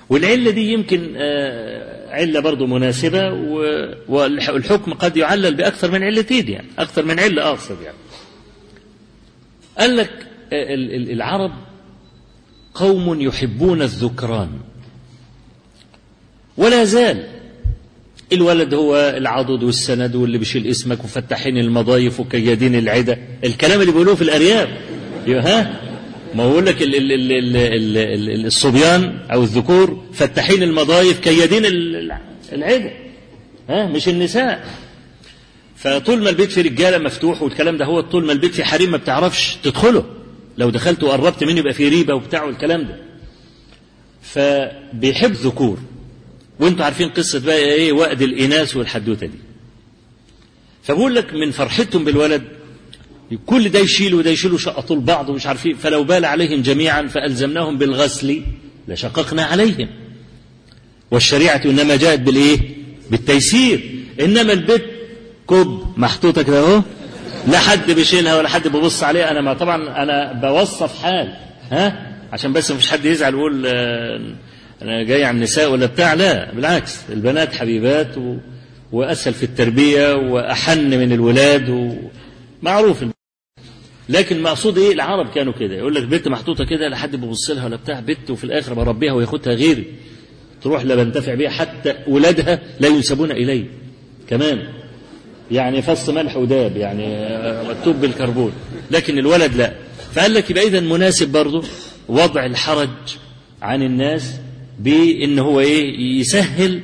والعلة 0.08 0.50
دي 0.50 0.72
يمكن 0.72 1.14
آه 1.16 2.10
علة 2.10 2.40
برضو 2.40 2.66
مناسبة 2.66 3.32
والحكم 4.08 4.92
قد 4.92 5.16
يعلل 5.16 5.54
بأكثر 5.54 5.90
من 5.90 6.02
علتين 6.02 6.48
يعني 6.48 6.66
أكثر 6.78 7.04
من 7.04 7.20
علة 7.20 7.50
أقصد 7.50 7.76
يعني. 7.82 7.96
قال 9.78 9.96
لك 9.96 10.10
آه 10.52 10.74
العرب 11.12 11.52
قوم 12.74 13.20
يحبون 13.20 13.82
الذكران. 13.82 14.50
ولا 16.56 16.84
زال 16.84 17.26
الولد 18.32 18.74
هو 18.74 19.14
العضد 19.16 19.62
والسند 19.62 20.14
واللي 20.14 20.38
بيشيل 20.38 20.66
اسمك 20.66 21.04
وفتحين 21.04 21.58
المضايف 21.58 22.20
وكيادين 22.20 22.74
العدة 22.74 23.18
الكلام 23.44 23.80
اللي 23.80 23.92
بيقولوه 23.92 24.14
في 24.14 24.22
الأرياف. 24.22 24.68
ها؟ 25.28 25.80
ما 26.34 26.48
بقول 26.48 26.66
لك 26.66 26.82
ال 26.82 26.94
ال 26.94 27.12
ال 27.12 27.32
ال 27.32 27.56
ال 27.96 28.28
ال 28.30 28.46
الصبيان 28.46 29.18
أو 29.32 29.42
الذكور 29.42 30.04
فتحين 30.12 30.62
المضايف 30.62 31.20
كيادين 31.20 31.62
العدة 32.52 32.90
ها؟ 33.68 33.86
مش 33.86 34.08
النساء. 34.08 34.64
فطول 35.76 36.22
ما 36.22 36.30
البيت 36.30 36.52
في 36.52 36.60
رجالة 36.60 36.98
مفتوح 36.98 37.42
والكلام 37.42 37.76
ده 37.76 37.84
هو 37.84 38.00
طول 38.00 38.24
ما 38.26 38.32
البيت 38.32 38.54
في 38.54 38.64
حريم 38.64 38.90
ما 38.90 38.96
بتعرفش 38.96 39.56
تدخله. 39.62 40.04
لو 40.58 40.70
دخلت 40.70 41.02
وقربت 41.02 41.44
منه 41.44 41.58
يبقى 41.58 41.72
في 41.74 41.88
ريبة 41.88 42.14
وبتاع 42.14 42.44
والكلام 42.44 42.82
ده. 42.82 42.96
فبيحب 44.22 45.32
ذكور. 45.32 45.78
وانتوا 46.60 46.84
عارفين 46.84 47.08
قصة 47.08 47.40
بقى 47.40 47.56
إيه؟ 47.58 47.92
وقد 47.92 48.22
الإناث 48.22 48.76
والحدوتة 48.76 49.26
دي. 49.26 49.38
فبقول 50.82 51.14
لك 51.14 51.34
من 51.34 51.50
فرحتهم 51.50 52.04
بالولد 52.04 52.42
كل 53.46 53.68
ده 53.68 53.78
يشيل 53.78 54.14
وده 54.14 54.30
يشيل 54.30 54.52
وشقطوا 54.52 54.96
لبعض 54.96 55.28
ومش 55.28 55.46
عارفين 55.46 55.74
فلو 55.76 56.04
بال 56.04 56.24
عليهم 56.24 56.62
جميعا 56.62 57.06
فألزمناهم 57.06 57.78
بالغسل 57.78 58.42
لشققنا 58.88 59.44
عليهم. 59.44 59.88
والشريعة 61.10 61.60
إنما 61.64 61.96
جاءت 61.96 62.20
بالإيه؟ 62.20 62.58
بالتيسير. 63.10 63.90
إنما 64.20 64.52
البيت 64.52 64.84
كب 65.50 65.82
محطوطة 65.96 66.42
كده 66.42 66.58
أهو. 66.60 66.82
لا 67.48 67.58
حد 67.58 67.90
بيشيلها 67.90 68.36
ولا 68.38 68.48
حد 68.48 68.68
بيبص 68.68 69.02
عليها. 69.02 69.30
أنا 69.30 69.40
ما 69.40 69.54
طبعا 69.54 70.02
أنا 70.02 70.32
بوصف 70.32 71.02
حال 71.02 71.34
ها؟ 71.70 72.08
عشان 72.32 72.52
بس 72.52 72.70
مفيش 72.70 72.90
حد 72.90 73.04
يزعل 73.04 73.34
ويقول 73.34 73.66
أنا 74.82 75.02
جاي 75.02 75.24
عن 75.24 75.36
النساء 75.36 75.70
ولا 75.72 75.86
بتاع؟ 75.86 76.14
لا 76.14 76.52
بالعكس. 76.54 76.98
البنات 77.10 77.54
حبيبات 77.54 78.18
و... 78.18 78.36
وأسهل 78.92 79.34
في 79.34 79.42
التربية 79.42 80.14
وأحن 80.14 80.90
من 80.90 81.12
الولاد 81.12 81.94
ومعروف 82.62 83.04
لكن 84.08 84.36
المقصود 84.36 84.78
إيه؟ 84.78 84.92
العرب 84.92 85.30
كانوا 85.34 85.52
كده. 85.52 85.74
يقول 85.74 85.94
لك 85.94 86.02
بنت 86.02 86.28
محطوطة 86.28 86.64
كده 86.64 86.88
لا 86.88 86.96
حد 86.96 87.16
بيبص 87.16 87.50
لها 87.50 87.64
ولا 87.64 87.76
بتاع. 87.76 88.00
بنت 88.00 88.30
وفي 88.30 88.44
الآخر 88.44 88.74
بربيها 88.74 89.12
وياخدها 89.12 89.54
غيري. 89.54 89.84
تروح 90.62 90.82
لا 90.82 90.94
بنتفع 90.94 91.34
بيها 91.34 91.50
حتى 91.50 91.94
ولادها 92.06 92.60
لا 92.80 92.88
ينسبون 92.88 93.30
الي 93.30 93.64
كمان. 94.28 94.68
يعني 95.50 95.82
فص 95.82 96.08
ملح 96.08 96.36
وداب 96.36 96.76
يعني 96.76 97.06
مكتوب 97.68 97.96
بالكربون. 98.00 98.52
لكن 98.90 99.18
الولد 99.18 99.54
لا. 99.54 99.72
فقال 100.12 100.34
لك 100.34 100.50
يبقى 100.50 100.66
اذا 100.66 100.80
مناسب 100.80 101.32
برضه 101.32 101.64
وضع 102.08 102.46
الحرج 102.46 102.88
عن 103.62 103.82
الناس 103.82 104.34
بان 104.78 105.38
هو 105.38 105.60
إيه؟ 105.60 105.98
يسهل 106.20 106.80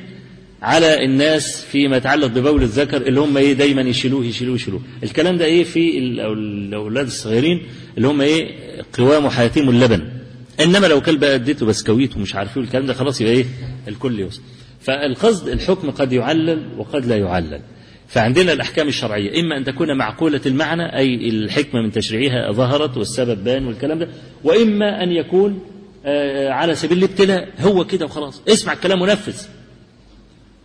على 0.61 1.05
الناس 1.05 1.65
فيما 1.65 1.97
يتعلق 1.97 2.27
ببول 2.27 2.63
الذكر 2.63 2.97
اللي 2.97 3.19
هم 3.19 3.37
إيه؟ 3.37 3.53
دايما 3.53 3.81
يشيلوه 3.81 4.25
يشيلوه 4.25 4.55
يشيلوه. 4.55 4.81
الكلام 5.03 5.37
ده 5.37 5.45
إيه؟ 5.45 5.63
في 5.63 5.97
الأولاد 5.97 7.05
الصغيرين 7.05 7.61
اللي 7.97 8.07
هم 8.07 8.21
إيه؟ 8.21 8.51
قوام 8.97 9.29
حياتهم 9.29 9.69
اللبن. 9.69 10.01
إنما 10.59 10.87
لو 10.87 11.01
كلب 11.01 11.23
أديته 11.23 11.65
بسكويت 11.65 12.17
ومش 12.17 12.35
عارفين 12.35 12.63
الكلام 12.63 12.85
ده 12.85 12.93
خلاص 12.93 13.21
يبقى 13.21 13.33
إيه؟ 13.33 13.45
الكل 13.87 14.19
يوصل. 14.19 14.41
فالقصد 14.79 15.47
الحكم 15.47 15.89
قد 15.91 16.13
يعلل 16.13 16.63
وقد 16.77 17.05
لا 17.05 17.17
يعلل. 17.17 17.59
فعندنا 18.07 18.53
الأحكام 18.53 18.87
الشرعية. 18.87 19.39
إما 19.41 19.57
أن 19.57 19.63
تكون 19.63 19.97
معقولة 19.97 20.41
المعنى 20.45 20.97
أي 20.97 21.29
الحكمة 21.29 21.81
من 21.81 21.91
تشريعها 21.91 22.51
ظهرت 22.51 22.97
والسبب 22.97 23.43
بان 23.43 23.65
والكلام 23.67 23.99
ده 23.99 24.07
وإما 24.43 25.03
أن 25.03 25.11
يكون 25.11 25.59
على 26.49 26.75
سبيل 26.75 26.97
الابتلاء. 26.97 27.49
هو 27.59 27.85
كده 27.85 28.05
وخلاص. 28.05 28.41
اسمع 28.47 28.73
الكلام 28.73 29.01
ونفذ 29.01 29.41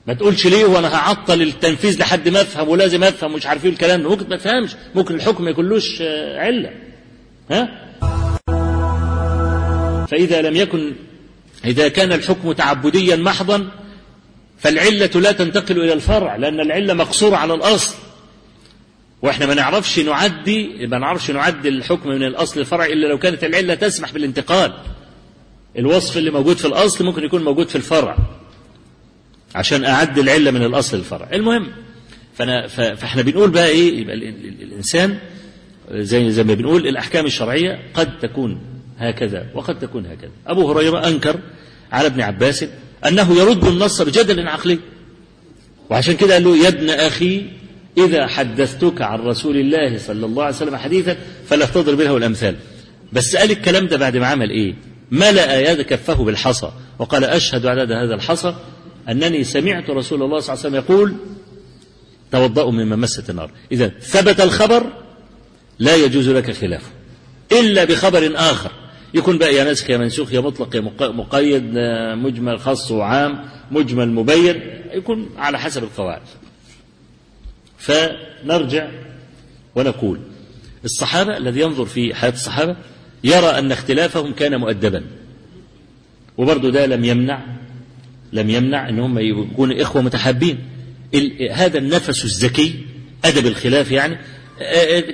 ما 0.07 0.15
تقولش 0.15 0.47
ليه 0.47 0.65
وأنا 0.65 0.95
هعطل 0.97 1.43
التنفيذ 1.43 2.01
لحد 2.01 2.29
ما 2.29 2.41
افهم 2.41 2.69
ولازم 2.69 3.05
افهم 3.05 3.33
مش 3.33 3.47
عارفين 3.47 3.73
الكلام 3.73 4.03
ده. 4.03 4.09
ممكن 4.09 4.29
ما 4.29 4.37
تفهمش. 4.37 4.71
ممكن 4.95 5.15
الحكم 5.15 5.45
ما 5.45 5.51
يكونلوش 5.51 6.03
علة. 6.37 6.71
ها؟ 7.51 7.91
فإذا 10.07 10.43
لم 10.43 10.57
يكن 10.57 10.93
إذا 11.65 11.89
كان 11.89 12.13
الحكم 12.13 12.53
تعبديا 12.53 13.17
محضا 13.17 13.71
فالعلة 14.59 15.11
لا 15.15 15.33
تنتقل 15.33 15.81
إلى 15.81 15.93
الفرع 15.93 16.37
لأن 16.37 16.61
العلة 16.61 16.95
مقصورة 16.95 17.37
على 17.37 17.55
الأصل. 17.55 17.95
وإحنا 19.23 19.47
ما 19.47 19.55
نعرفش 19.55 19.99
نعدي 19.99 20.87
ما 20.87 20.99
نعرفش 20.99 21.31
نعدي 21.31 21.69
الحكم 21.69 22.09
من 22.09 22.23
الأصل 22.23 22.61
للفرع 22.61 22.87
إلا 22.87 23.07
لو 23.07 23.19
كانت 23.19 23.45
العلة 23.45 23.75
تسمح 23.75 24.13
بالانتقال. 24.13 24.73
الوصف 25.79 26.17
اللي 26.17 26.31
موجود 26.31 26.57
في 26.57 26.65
الأصل 26.65 27.05
ممكن 27.05 27.25
يكون 27.25 27.45
موجود 27.45 27.69
في 27.69 27.77
الفرع. 27.77 28.17
عشان 29.55 29.85
أعد 29.85 30.19
العلة 30.19 30.51
من 30.51 30.63
الأصل 30.63 30.97
للفرع 30.97 31.29
المهم 31.33 31.67
فأنا 32.35 32.67
فإحنا 32.67 33.23
بنقول 33.23 33.51
بقى 33.51 33.67
إيه؟ 33.69 34.01
يبقى 34.01 34.15
الإنسان 34.63 35.19
زي 35.93 36.31
زي 36.31 36.45
ما 36.45 36.55
بنقول 36.55 36.87
الأحكام 36.87 37.27
الشرعية 37.27 37.79
قد 37.95 38.19
تكون 38.19 38.61
هكذا 38.99 39.47
وقد 39.55 39.79
تكون 39.79 40.07
هكذا. 40.07 40.31
أبو 40.47 40.71
هريرة 40.73 41.09
أنكر 41.09 41.39
على 41.93 42.07
ابن 42.07 42.21
عباس 42.21 42.65
أنه 43.07 43.37
يرد 43.39 43.65
النص 43.65 44.03
بجدل 44.03 44.49
عقلي. 44.49 44.79
وعشان 45.91 46.17
كده 46.17 46.35
قال 46.35 46.45
له 46.45 46.57
يا 46.57 46.69
ابن 46.69 46.91
أخي 46.91 47.47
إذا 47.99 48.27
حدثتك 48.27 49.03
عن 49.03 49.19
رسول 49.19 49.57
الله 49.57 49.99
صلى 49.99 50.27
الله 50.27 50.45
عليه 50.45 50.57
وسلم 50.57 50.77
حديثا 50.77 51.17
فلا 51.49 51.67
تضرب 51.67 52.01
له 52.01 52.17
الأمثال. 52.17 52.57
بس 53.13 53.37
قال 53.37 53.51
الكلام 53.51 53.87
ده 53.87 53.97
بعد 53.97 54.17
ما 54.17 54.27
عمل 54.27 54.51
إيه؟ 54.51 54.75
ملأ 55.11 55.71
يد 55.71 55.81
كفه 55.81 56.25
بالحصى. 56.25 56.73
وقال 56.99 57.25
أشهد 57.25 57.67
على 57.67 57.83
هذا 57.83 58.15
الحصى 58.15 58.55
أنني 59.09 59.45
سمعت 59.45 59.91
رسول 59.91 60.23
الله 60.23 60.41
صلى 60.41 60.55
الله 60.55 60.67
عليه 60.67 60.69
وسلم 60.69 60.75
يقول 60.75 61.15
توضأوا 62.33 62.73
مما 62.73 62.97
مست 62.97 63.31
النار. 63.31 63.51
إذا 63.73 63.89
ثبت 63.89 64.41
الخبر 64.41 64.87
لا 65.79 65.97
يجوز 65.97 66.29
لك 66.29 66.51
خلافه 66.51 66.91
إلا 67.53 67.85
بخبر 67.85 68.33
آخر. 68.37 68.71
يكون 69.15 69.39
بقى 69.39 69.55
يا 69.55 69.65
ناسخ 69.65 69.91
يا 69.91 69.97
منسوخ 69.97 70.33
يا 70.33 70.41
مطلق 70.41 70.77
يا 70.77 70.81
مقيد 71.01 71.73
مجمل 72.15 72.61
خاص 72.61 72.91
وعام 72.91 73.49
مجمل 73.71 74.09
مبين. 74.09 74.63
يكون 74.93 75.31
على 75.39 75.59
حسب 75.59 75.85
القواعد. 75.85 76.23
فنرجع 77.79 78.91
ونقول 79.75 80.21
الصحابة 80.85 81.37
الذي 81.37 81.61
ينظر 81.61 81.85
في 81.85 82.15
حياة 82.15 82.33
الصحابة 82.33 82.77
يرى 83.25 83.47
أن 83.47 83.73
اختلافهم 83.73 84.33
كان 84.33 84.57
مؤدبا. 84.57 85.05
وبرضه 86.39 86.71
ده 86.71 86.87
لم 86.87 87.05
يمنع 87.05 87.43
لم 88.33 88.51
يمنع 88.51 88.89
إن 88.89 88.99
هم 88.99 89.19
يكونوا 89.19 89.83
إخوة 89.83 90.03
متحابين. 90.03 90.59
هذا 91.53 91.79
النفس 91.79 92.25
الذكي 92.25 92.87
أدب 93.25 93.47
الخلاف 93.47 93.91
يعني 93.91 94.19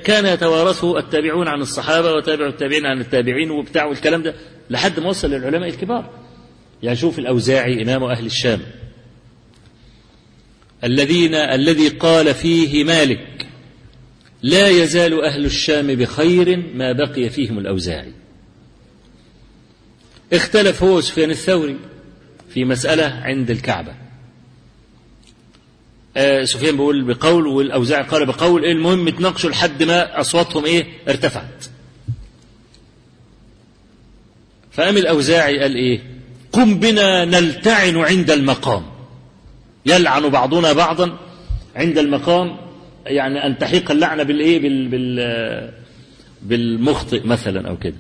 كان 0.05 0.27
يتوارثه 0.27 0.99
التابعون 0.99 1.49
عن 1.49 1.61
الصحابة 1.61 2.13
وتابع 2.13 2.47
التابعين 2.47 2.87
عن 2.87 3.01
التابعين 3.01 3.51
وبتاع 3.51 3.85
والكلام 3.85 4.23
ده 4.23 4.35
لحد 4.71 5.01
ما 5.01 5.09
وصل 5.09 5.31
للعلماء 5.31 5.69
الكبار. 5.69 6.11
يعني 6.83 6.97
شوف 6.97 7.19
الأوزاعي 7.19 7.83
إمام 7.83 8.05
أهل 8.05 8.27
الشام. 8.27 8.61
الذين 10.85 11.35
الذي 11.35 11.89
قال 11.89 12.35
فيه 12.35 12.85
مالك 12.85 13.46
لا 14.47 14.69
يزال 14.69 15.25
أهل 15.25 15.45
الشام 15.45 15.87
بخير 15.87 16.57
ما 16.75 16.93
بقي 16.93 17.31
فيهم 17.31 17.59
الأوزاعي. 17.59 18.13
اختلف 20.33 20.83
هو 20.83 21.01
سفيان 21.01 21.31
الثوري 21.31 21.77
في 22.49 22.65
مسألة 22.65 23.05
عند 23.05 23.51
الكعبة. 23.51 23.95
آه 26.17 26.45
سفيان 26.45 26.77
بيقول 26.77 27.05
بقول 27.05 27.47
والأوزاعي 27.47 28.03
قال 28.03 28.27
بقول 28.27 28.65
إيه 28.65 28.73
المهم 28.73 29.09
اتناقشوا 29.09 29.51
لحد 29.51 29.83
ما 29.83 30.21
أصواتهم 30.21 30.65
إيه 30.65 30.87
ارتفعت. 31.09 31.65
فقام 34.73 34.97
الأوزاعي 34.97 35.59
قال 35.59 35.75
إيه 35.75 36.03
قم 36.53 36.79
بنا 36.79 37.25
نلتعن 37.25 37.97
عند 37.97 38.31
المقام. 38.31 38.87
يلعن 39.87 40.29
بعضنا 40.29 40.73
بعضا 40.73 41.19
عند 41.77 41.99
المقام 41.99 42.66
يعني 43.07 43.47
أن 43.47 43.59
تحيق 43.59 43.91
اللعنة 43.91 44.23
بالإيه 44.23 44.59
بال 44.59 44.89
بال 44.89 45.73
بالمخطئ 46.43 47.27
مثلا 47.27 47.69
أو 47.69 47.77
كده. 47.77 47.97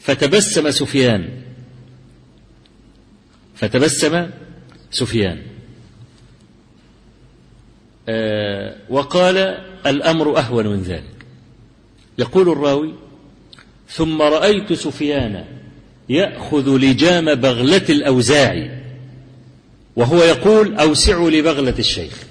فتبسم 0.00 0.70
سفيان. 0.70 1.28
فتبسم 3.54 4.26
سفيان. 4.90 5.42
آه 8.08 8.76
وقال 8.88 9.36
الأمر 9.86 10.38
أهون 10.38 10.66
من 10.66 10.82
ذلك. 10.82 11.26
يقول 12.18 12.48
الراوي 12.48 12.94
ثم 13.88 14.22
رأيت 14.22 14.72
سفيان 14.72 15.44
يأخذ 16.08 16.78
لجام 16.78 17.34
بغلة 17.34 17.84
الأوزاعي 17.88 18.82
وهو 19.96 20.22
يقول 20.22 20.74
أوسعوا 20.74 21.30
لبغلة 21.30 21.74
الشيخ. 21.78 22.25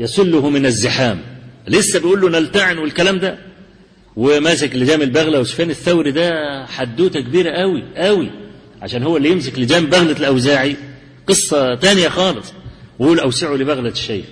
يسله 0.00 0.50
من 0.50 0.66
الزحام. 0.66 1.20
لسه 1.68 1.98
بيقول 1.98 2.20
له 2.20 2.28
نلتعن 2.28 2.78
والكلام 2.78 3.18
ده؟ 3.18 3.38
وماسك 4.16 4.74
لجام 4.74 5.02
البغلة 5.02 5.40
وسفيان 5.40 5.70
الثوري 5.70 6.10
ده 6.10 6.30
حدوتة 6.66 7.20
كبيرة 7.20 7.50
قوي 7.50 7.84
قوي 7.96 8.30
عشان 8.82 9.02
هو 9.02 9.16
اللي 9.16 9.30
يمسك 9.30 9.58
لجام 9.58 9.86
بغلة 9.86 10.16
الأوزاعي. 10.16 10.76
قصة 11.26 11.74
تانية 11.74 12.08
خالص. 12.08 12.52
ويقول 12.98 13.20
أوسعوا 13.20 13.56
لبغلة 13.56 13.88
الشيخ. 13.88 14.24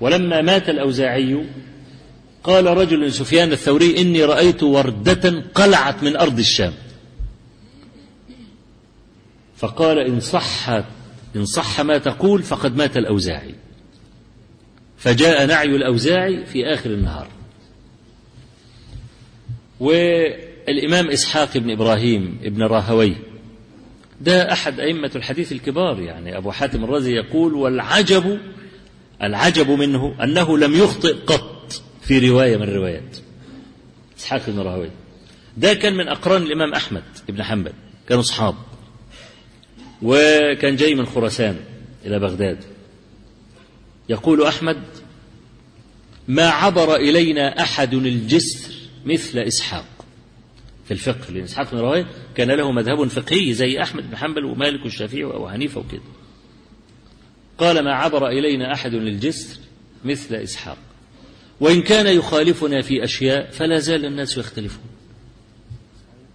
ولما 0.00 0.42
مات 0.42 0.68
الأوزاعي 0.68 1.44
قال 2.44 2.66
رجل 2.66 3.12
سفيان 3.12 3.52
الثوري 3.52 4.00
إني 4.00 4.24
رأيت 4.24 4.62
وردة 4.62 5.44
قلعت 5.54 6.02
من 6.02 6.16
أرض 6.16 6.38
الشام. 6.38 6.72
فقال 9.56 9.98
إن 9.98 10.20
صح 10.20 10.68
إن 11.36 11.44
صح 11.44 11.80
ما 11.80 11.98
تقول 11.98 12.42
فقد 12.42 12.76
مات 12.76 12.96
الأوزاعي. 12.96 13.54
فجاء 15.04 15.46
نعي 15.46 15.76
الأوزاعي 15.76 16.46
في 16.46 16.66
آخر 16.66 16.90
النهار. 16.90 17.28
والإمام 19.80 21.10
إسحاق 21.10 21.58
بن 21.58 21.70
إبراهيم 21.70 22.38
بن 22.42 22.62
راهوي 22.62 23.16
ده 24.20 24.52
أحد 24.52 24.80
أئمة 24.80 25.10
الحديث 25.16 25.52
الكبار 25.52 26.00
يعني 26.00 26.36
أبو 26.36 26.50
حاتم 26.50 26.84
الرازي 26.84 27.12
يقول 27.12 27.54
والعجب 27.54 28.38
العجب 29.22 29.70
منه 29.70 30.24
أنه 30.24 30.58
لم 30.58 30.74
يخطئ 30.74 31.12
قط 31.26 31.82
في 32.02 32.30
رواية 32.30 32.56
من 32.56 32.62
الروايات. 32.62 33.16
إسحاق 34.18 34.42
بن 34.50 34.58
راهوي 34.60 34.90
ده 35.56 35.74
كان 35.74 35.94
من 35.94 36.08
أقران 36.08 36.42
الإمام 36.42 36.74
أحمد 36.74 37.02
بن 37.28 37.42
حنبل 37.42 37.72
كانوا 38.08 38.22
أصحاب 38.22 38.54
وكان 40.02 40.76
جاي 40.76 40.94
من 40.94 41.06
خراسان 41.06 41.56
إلى 42.06 42.18
بغداد. 42.18 42.58
يقول 44.08 44.42
أحمد 44.42 44.82
ما 46.28 46.48
عبر 46.48 46.96
إلينا 46.96 47.62
أحد 47.62 47.94
الجسر 47.94 48.74
مثل 49.04 49.38
إسحاق 49.38 49.86
في 50.84 50.90
الفقه 50.90 51.32
لأن 51.32 51.44
إسحاق 51.44 51.70
بن 51.70 51.78
راهويه 51.78 52.06
كان 52.34 52.50
له 52.50 52.72
مذهب 52.72 53.08
فقهي 53.08 53.52
زي 53.52 53.82
أحمد 53.82 54.10
بن 54.10 54.16
حنبل 54.16 54.44
ومالك 54.44 54.84
والشافعي 54.84 55.24
وأبو 55.24 55.48
حنيفة 55.48 55.80
وكده. 55.80 56.02
قال 57.58 57.84
ما 57.84 57.94
عبر 57.94 58.28
إلينا 58.28 58.72
أحد 58.72 58.94
للجسر 58.94 59.58
مثل 60.04 60.34
إسحاق. 60.34 60.78
وإن 61.60 61.82
كان 61.82 62.06
يخالفنا 62.06 62.82
في 62.82 63.04
أشياء 63.04 63.50
فلا 63.50 63.78
زال 63.78 64.04
الناس 64.06 64.38
يختلفون. 64.38 64.84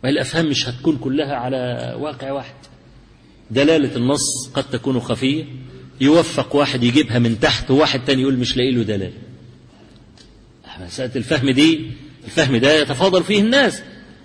ما 0.03 0.09
الأفهام 0.09 0.45
مش 0.49 0.69
هتكون 0.69 0.97
كلها 0.97 1.35
على 1.35 1.93
واقع 1.99 2.31
واحد. 2.31 2.55
دلالة 3.51 3.95
النص 3.95 4.49
قد 4.53 4.63
تكون 4.63 4.99
خفية 4.99 5.45
يوفق 6.01 6.55
واحد 6.55 6.83
يجيبها 6.83 7.19
من 7.19 7.39
تحت 7.39 7.71
وواحد 7.71 8.05
تاني 8.05 8.21
يقول 8.21 8.37
مش 8.37 8.57
لاقي 8.57 8.71
له 8.71 8.83
دلالة 8.83 9.11
مسألة 10.85 11.11
الفهم 11.15 11.49
دي 11.49 11.81
الفهم 12.25 12.57
ده 12.57 12.73
يتفاضل 12.81 13.23
فيه 13.23 13.39
الناس. 13.39 13.81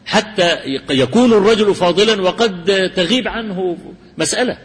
حتى 0.07 0.57
يكون 0.91 1.33
الرجل 1.33 1.75
فاضلا 1.75 2.22
وقد 2.22 2.91
تغيب 2.97 3.29
عنه 3.29 3.77
مسألة. 4.18 4.59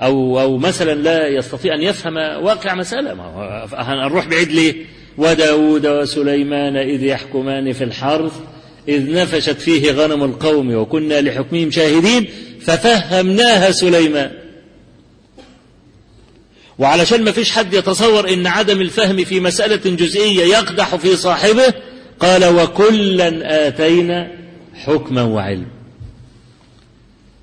أو 0.00 0.40
أو 0.40 0.58
مثلا 0.58 0.94
لا 0.94 1.28
يستطيع 1.28 1.74
أن 1.74 1.82
يفهم 1.82 2.16
واقع 2.16 2.74
مسألة. 2.74 3.14
ما 3.14 3.68
هنروح 3.74 4.28
بعيد 4.28 4.52
ليه؟ 4.52 4.74
وداود 5.18 5.86
وسليمان 5.86 6.76
إذ 6.76 7.02
يحكمان 7.02 7.72
في 7.72 7.84
الحرث 7.84 8.32
إذ 8.88 9.14
نفشت 9.14 9.60
فيه 9.60 9.92
غنم 9.92 10.24
القوم 10.24 10.74
وكنا 10.74 11.20
لحكمهم 11.20 11.70
شاهدين 11.70 12.28
ففهمناها 12.60 13.70
سليمان. 13.70 14.30
وعلشان 16.78 17.24
ما 17.24 17.32
فيش 17.32 17.52
حد 17.52 17.74
يتصور 17.74 18.28
إن 18.32 18.46
عدم 18.46 18.80
الفهم 18.80 19.24
في 19.24 19.40
مسألة 19.40 19.96
جزئية 19.96 20.44
يقدح 20.44 20.96
في 20.96 21.16
صاحبه 21.16 21.74
قال 22.20 22.44
وكلا 22.44 23.68
آتينا 23.68 24.30
حكما 24.74 25.22
وعلم 25.22 25.66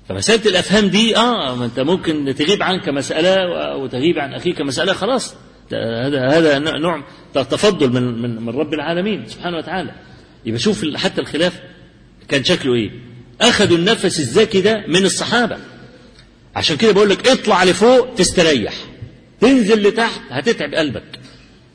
فمسألة 0.08 0.46
الأفهام 0.46 0.86
دي 0.86 1.16
آه 1.16 1.54
ما 1.56 1.64
أنت 1.64 1.80
ممكن 1.80 2.34
تغيب 2.38 2.62
عنك 2.62 2.88
مسألة 2.88 3.36
وتغيب 3.76 4.18
عن 4.18 4.34
أخيك 4.34 4.60
مسألة 4.60 4.92
خلاص. 4.92 5.34
هذا 5.72 6.28
هذا 6.28 6.58
نوع 6.58 7.02
تفضل 7.34 7.92
من 7.92 8.22
من 8.22 8.42
من 8.42 8.48
رب 8.48 8.74
العالمين 8.74 9.24
سبحانه 9.28 9.56
وتعالى. 9.56 9.90
يبقى 10.46 10.60
شوف 10.60 10.84
حتى 10.96 11.20
الخلاف 11.20 11.60
كان 12.28 12.44
شكله 12.44 12.74
إيه. 12.74 12.90
اخذوا 13.40 13.76
النفس 13.76 14.18
الزكي 14.20 14.60
ده 14.60 14.84
من 14.88 15.04
الصحابة. 15.04 15.56
عشان 16.56 16.76
كده 16.76 16.92
بقول 16.92 17.10
لك 17.10 17.28
اطلع 17.28 17.64
لفوق 17.64 18.14
تستريح. 18.14 18.74
تنزل 19.40 19.82
لتحت 19.88 20.20
هتتعب 20.30 20.74
قلبك. 20.74 21.02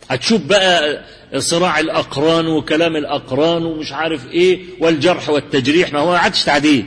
هتشوف 0.10 0.42
بقى 0.42 1.02
صراع 1.38 1.80
الأقران 1.80 2.48
وكلام 2.48 2.96
الأقران 2.96 3.66
ومش 3.66 3.92
عارف 3.92 4.32
إيه 4.32 4.60
والجرح 4.80 5.30
والتجريح. 5.30 5.94
ما 5.94 6.00
هو 6.00 6.12
عادش 6.14 6.44
تعديل. 6.44 6.86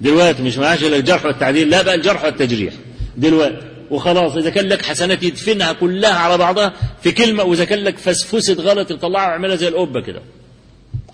دلوقتي 0.00 0.42
مش 0.42 0.58
معاش 0.58 0.82
إلا 0.84 0.96
الجرح 0.96 1.24
والتعديل 1.24 1.70
لا 1.70 1.82
بقى 1.82 1.94
الجرح 1.94 2.24
والتجريح. 2.24 2.74
دلوقتي 3.16 3.56
وخلاص 3.90 4.36
إذا 4.36 4.50
كان 4.50 4.68
لك 4.68 4.82
حسنات 4.84 5.22
يدفنها 5.22 5.72
كلها 5.72 6.14
على 6.14 6.38
بعضها 6.38 6.72
في 7.02 7.12
كلمة 7.12 7.44
وإذا 7.44 7.64
كان 7.64 7.78
لك 7.78 7.98
فسفسه 7.98 8.54
غلط 8.54 8.90
يطلعها 8.90 9.28
ويعملها 9.28 9.56
زي 9.56 9.68
القبة 9.68 10.00
كده. 10.00 10.20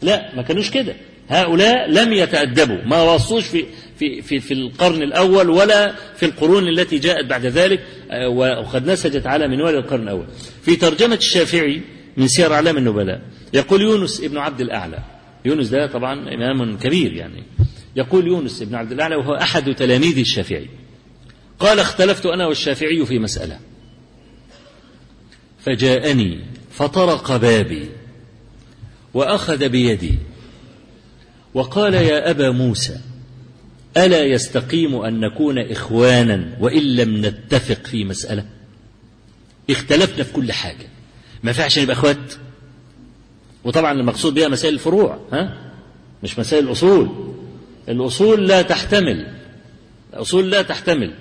لا 0.03 0.35
ما 0.37 0.43
كانوش 0.43 0.71
كده. 0.71 0.95
هؤلاء 1.29 1.91
لم 1.91 2.13
يتأدبوا 2.13 2.79
ما 2.87 3.03
وصوش 3.03 3.47
في 3.47 3.65
في 3.99 4.23
في 4.23 4.41
في 4.41 4.55
القرن 4.55 5.03
الأول 5.03 5.51
ولا 5.51 5.95
في 6.17 6.27
القرون 6.27 6.69
التي 6.69 6.99
جاءت 6.99 7.27
بعد 7.27 7.47
ذلك 7.47 7.85
وقد 8.29 8.91
نسجت 8.91 9.27
على 9.27 9.49
منوال 9.49 9.75
القرن 9.75 10.03
الأول. 10.03 10.27
في 10.63 10.77
ترجمة 10.77 11.15
الشافعي 11.17 11.81
من 12.17 12.29
سير 12.29 12.55
أعلام 12.55 12.77
النبلاء 12.77 13.23
يقول 13.55 13.81
يونس 13.83 14.21
ابن 14.21 14.39
عبد 14.39 14.61
الأعلى 14.61 14.99
يونس 15.45 15.69
ده 15.69 15.87
طبعا 15.87 16.35
إمام 16.35 16.79
كبير 16.79 17.13
يعني 17.13 17.43
يقول 17.97 18.27
يونس 18.27 18.63
ابن 18.63 18.75
عبد 18.75 18.93
الأعلى 18.93 19.17
وهو 19.17 19.35
أحد 19.35 19.75
تلاميذ 19.75 20.19
الشافعي 20.19 20.69
قال 21.59 21.81
اختلفت 21.81 22.27
أنا 22.27 22.47
والشافعي 22.47 23.07
في 23.07 23.19
مسألة 23.19 23.59
فجاءني 25.61 26.41
فطرق 26.71 27.37
بابي 27.37 27.89
وأخذ 29.15 29.69
بيدي 29.69 30.15
وقال 31.55 31.95
يا 31.95 32.31
أبا 32.31 32.51
موسى 32.51 33.01
ألا 33.97 34.23
يستقيم 34.25 34.97
أن 34.97 35.21
نكون 35.21 35.59
إخوانا 35.59 36.57
وإن 36.61 36.83
لم 36.97 37.27
نتفق 37.27 37.87
في 37.87 38.05
مسألة؟ 38.05 38.45
اختلفنا 39.71 40.25
في 40.25 40.33
كل 40.33 40.53
حاجة. 40.53 40.87
ما 41.43 41.51
ينفعش 41.51 41.79
نبقى 41.79 41.93
إخوات. 41.97 42.35
وطبعا 43.65 43.93
المقصود 43.93 44.35
بها 44.35 44.49
مسائل 44.49 44.75
الفروع 44.75 45.19
ها؟ 45.33 45.55
مش 46.23 46.39
مسائل 46.39 46.65
الأصول. 46.65 47.35
الأصول 47.89 48.49
لا 48.49 48.63
تحتمل. 48.63 49.27
الأصول 50.15 50.51
لا 50.51 50.63
تحتمل. 50.63 51.15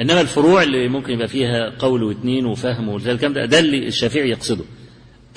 إنما 0.00 0.20
الفروع 0.20 0.62
اللي 0.62 0.88
ممكن 0.88 1.12
يبقى 1.12 1.28
فيها 1.28 1.72
قول 1.78 2.02
واثنين 2.02 2.46
وفهم 2.46 2.88
والكلام 2.88 3.32
ده 3.32 3.44
ده 3.44 3.58
اللي 3.58 3.86
الشافعي 3.88 4.30
يقصده. 4.30 4.64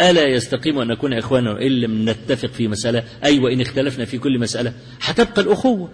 ألا 0.01 0.27
يستقيم 0.27 0.79
أن 0.79 0.87
نكون 0.87 1.13
إخوانا 1.13 1.51
وإن 1.51 1.71
لم 1.71 2.09
نتفق 2.09 2.49
في 2.49 2.67
مسألة؟ 2.67 3.03
أي 3.23 3.39
وإن 3.39 3.61
اختلفنا 3.61 4.05
في 4.05 4.17
كل 4.17 4.39
مسألة. 4.39 4.73
هتبقى 5.01 5.41
الأخوة. 5.41 5.89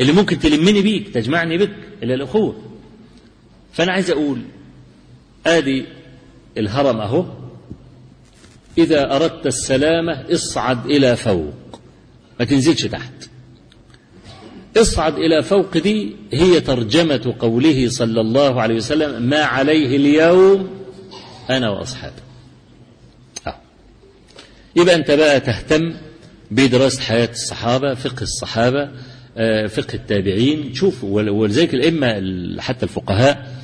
اللي 0.00 0.12
ممكن 0.12 0.38
تلمني 0.38 0.82
بيك 0.82 1.08
تجمعني 1.08 1.58
بك 1.58 1.76
إلى 2.02 2.14
الأخوة. 2.14 2.62
فأنا 3.72 3.92
عايز 3.92 4.10
أقول 4.10 4.42
آدي 5.46 5.84
الهرم 6.58 7.00
أهو. 7.00 7.26
إذا 8.78 9.16
أردت 9.16 9.46
السلامة 9.46 10.24
اصعد 10.32 10.86
إلى 10.86 11.16
فوق. 11.16 11.80
ما 12.40 12.44
تنزلش 12.46 12.82
تحت. 12.86 13.12
اصعد 14.76 15.14
إلى 15.18 15.42
فوق 15.42 15.78
دي 15.78 16.16
هي 16.32 16.60
ترجمة 16.60 17.34
قوله 17.38 17.88
صلى 17.88 18.20
الله 18.20 18.62
عليه 18.62 18.74
وسلم 18.74 19.22
ما 19.22 19.40
عليه 19.42 19.96
اليوم 19.96 20.70
أنا 21.50 21.70
وأصحابي. 21.70 22.22
أه. 23.46 23.56
يبقى 24.76 24.94
أنت 24.94 25.10
بقى 25.10 25.40
تهتم 25.40 25.94
بدراسة 26.50 27.00
حياة 27.02 27.30
الصحابة 27.30 27.94
فقه 27.94 28.22
الصحابة 28.22 28.82
آه، 28.82 28.90
فقه 29.68 29.94
التابعين. 29.94 30.74
شوف 30.74 31.04
ولذلك 31.04 31.74
الأئمة 31.74 32.06
حتى 32.60 32.82
الفقهاء 32.82 33.60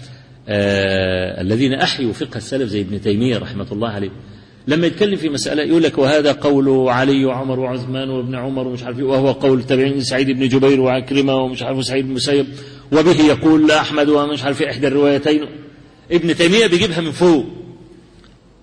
آه، 0.49 1.41
الذين 1.41 1.73
أحيوا 1.75 2.13
فقه 2.13 2.37
السلف 2.37 2.69
زي 2.69 2.81
ابن 2.81 3.01
تيمية 3.01 3.39
رحمة 3.39 3.67
الله 3.73 3.89
عليه 3.89 4.11
لما 4.69 4.87
يتكلم 4.87 5.17
في 5.17 5.29
مسألة 5.29 5.63
يقول 5.63 5.83
لك 5.83 5.99
وهذا 5.99 6.33
قول 6.33 6.89
علي 6.89 7.25
وعمر 7.25 7.61
وعثمان 7.61 8.11
وابن 8.11 8.35
عمر 8.35 8.69
ومش 8.69 8.83
عارف 8.83 8.99
وهو 8.99 9.33
قول 9.33 9.59
التابعين 9.59 10.01
سعيد 10.01 10.31
بن 10.31 10.49
جبير 10.49 10.81
وعكرمة 10.81 11.35
ومش 11.35 11.63
عارف 11.63 11.85
سعيد 11.85 12.07
بن 12.07 12.13
مسيب 12.15 12.47
وبه 12.93 13.21
يقول 13.27 13.71
أحمد 13.71 14.09
ومش 14.09 14.43
عارف 14.45 14.63
إحدى 14.63 14.87
الروايتين. 14.89 15.47
ابن 16.13 16.37
تيمية 16.37 16.67
بيجيبها 16.67 17.01
من 17.01 17.11
فوق. 17.13 17.45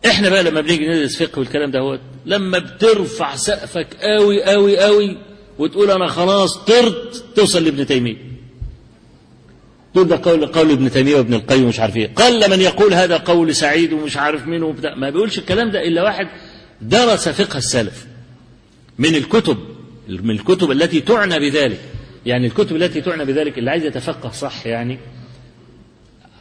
إحنا 0.06 0.30
بقى 0.30 0.44
لما 0.44 0.62
بنيجي 0.62 0.88
ندرس 0.88 1.24
فقه 1.24 1.40
والكلام 1.40 1.72
ده 1.72 1.80
هو 1.80 2.00
لما 2.26 2.60
بترفع 2.60 3.36
سقفك 3.36 3.88
قوي 4.02 4.44
قوي 4.44 4.78
قوي 4.80 5.18
وتقول 5.60 5.92
أنا 5.92 6.08
خلاص 6.08 6.58
طرت 6.58 7.24
توصل 7.36 7.64
لابن 7.64 7.86
تيمية. 7.86 8.16
تقول 9.94 10.08
ده 10.08 10.20
قول 10.24 10.46
قول 10.46 10.72
ابن 10.72 10.92
تيمية 10.92 11.16
وابن 11.16 11.34
القيم 11.34 11.64
ومش 11.64 11.80
عارف 11.80 11.98
إيه. 11.98 12.14
قل 12.16 12.50
من 12.50 12.62
يقول 12.62 12.94
هذا 12.94 13.18
قول 13.18 13.56
سعيد 13.56 13.94
ومش 13.94 14.18
عارف 14.18 14.48
مين 14.48 14.64
وبتاع. 14.64 14.96
ما 14.96 15.10
بيقولش 15.10 15.38
الكلام 15.40 15.72
ده 15.72 15.84
إلا 15.88 16.04
واحد 16.04 16.28
درس 16.82 17.30
فقه 17.30 17.58
السلف 17.58 18.06
من 19.00 19.16
الكتب 19.16 19.58
من 20.08 20.32
الكتب 20.32 20.72
التي 20.72 21.02
تعنى 21.02 21.40
بذلك. 21.40 21.80
يعني 22.26 22.48
الكتب 22.48 22.76
التي 22.76 23.02
تعنى 23.02 23.26
بذلك 23.26 23.58
اللي 23.58 23.72
عايز 23.72 23.86
يتفقه 23.86 24.32
صح 24.32 24.66
يعني 24.68 25.00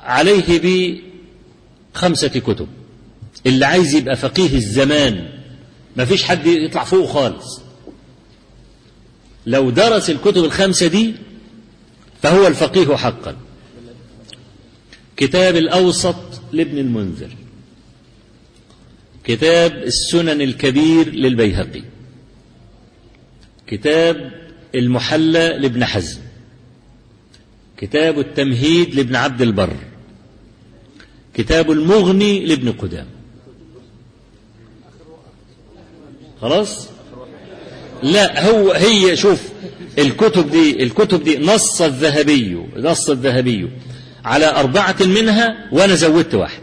عليه 0.03 0.61
بخمسة 1.95 2.29
كتب. 2.29 2.69
اللي 3.47 3.67
عايز 3.67 3.95
يبقى 3.95 4.17
فقيه 4.17 4.55
الزمان 4.57 5.29
ما 5.97 6.05
فيش 6.05 6.25
حد 6.25 6.47
يطلع 6.47 6.85
فوق 6.85 7.09
خالص. 7.11 7.62
لو 9.47 9.71
درس 9.71 10.11
الكتب 10.11 10.45
الخمسة 10.45 10.87
دي 10.87 11.15
فهو 12.23 12.47
الفقيه 12.47 12.97
حقا. 12.97 13.37
كتاب 15.17 15.57
الأوسط 15.57 16.41
لابن 16.53 16.79
المنذر. 16.79 17.31
كتاب 19.25 19.73
السنن 19.73 20.41
الكبير 20.41 21.15
للبيهقي. 21.15 21.83
كتاب 23.67 24.33
المحلى 24.75 25.59
لابن 25.59 25.85
حزم. 25.85 26.21
كتاب 27.77 28.19
التمهيد 28.19 28.95
لابن 28.95 29.17
عبد 29.17 29.43
البر. 29.43 29.77
كتاب 31.35 31.71
المغني 31.71 32.47
لابن 32.47 32.73
قدام. 32.73 33.07
خلاص؟ 36.41 36.92
لا 38.03 38.51
هو 38.51 38.73
هي 38.73 39.17
شوف 39.17 39.41
الكتب 39.99 40.51
دي 40.51 40.83
الكتب 40.83 41.25
دي 41.25 41.39
نص 41.39 41.83
الذهبي 41.83 42.59
نص 42.77 43.11
الذهبي 43.11 43.69
على 44.25 44.47
أربعة 44.47 44.97
منها 45.01 45.57
وأنا 45.73 45.95
زودت 45.95 46.35
واحد. 46.35 46.63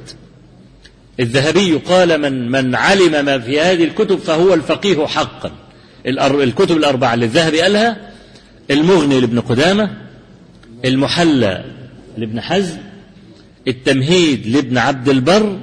الذهبي 1.20 1.74
قال 1.74 2.22
من 2.22 2.52
من 2.52 2.76
علم 2.76 3.26
ما 3.26 3.40
في 3.40 3.60
هذه 3.60 3.84
الكتب 3.84 4.20
فهو 4.20 4.54
الفقيه 4.54 5.06
حقا. 5.06 5.52
الكتب 6.06 6.78
الأربعة 6.78 7.14
اللي 7.14 7.26
الذهبي 7.26 7.62
قالها 7.62 8.12
المغني 8.72 9.20
لابن 9.20 9.40
قدامة 9.40 9.90
المحلى 10.86 11.66
لابن 12.18 12.42
حزم 12.42 12.78
التمهيد 13.68 14.48
لابن 14.48 14.78
عبد 14.78 15.10
البر 15.10 15.60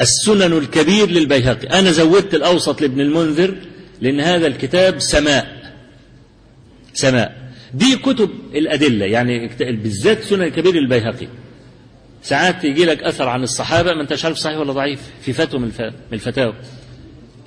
السنن 0.00 0.52
الكبير 0.52 1.10
للبيهقي. 1.10 1.78
أنا 1.78 1.90
زودت 1.92 2.34
الأوسط 2.34 2.80
لابن 2.80 3.00
المنذر 3.00 3.54
لأن 4.00 4.20
هذا 4.20 4.46
الكتاب 4.46 4.98
سماء. 4.98 5.72
سماء. 6.94 7.48
دي 7.74 7.96
كتب 7.96 8.30
الأدلة 8.54 9.06
يعني 9.06 9.50
بالذات 9.60 10.22
سنن 10.22 10.42
الكبير 10.42 10.74
للبيهقي 10.74 11.28
ساعات 12.22 12.64
يجي 12.64 12.84
لك 12.84 13.02
أثر 13.02 13.28
عن 13.28 13.42
الصحابة 13.42 13.94
ما 13.94 14.02
أنتش 14.02 14.24
عارف 14.24 14.36
صحيح 14.36 14.58
ولا 14.58 14.72
ضعيف 14.72 15.00
في 15.22 15.32
فتوى 15.32 15.60
من 15.60 15.72
الفتاوى. 16.12 16.54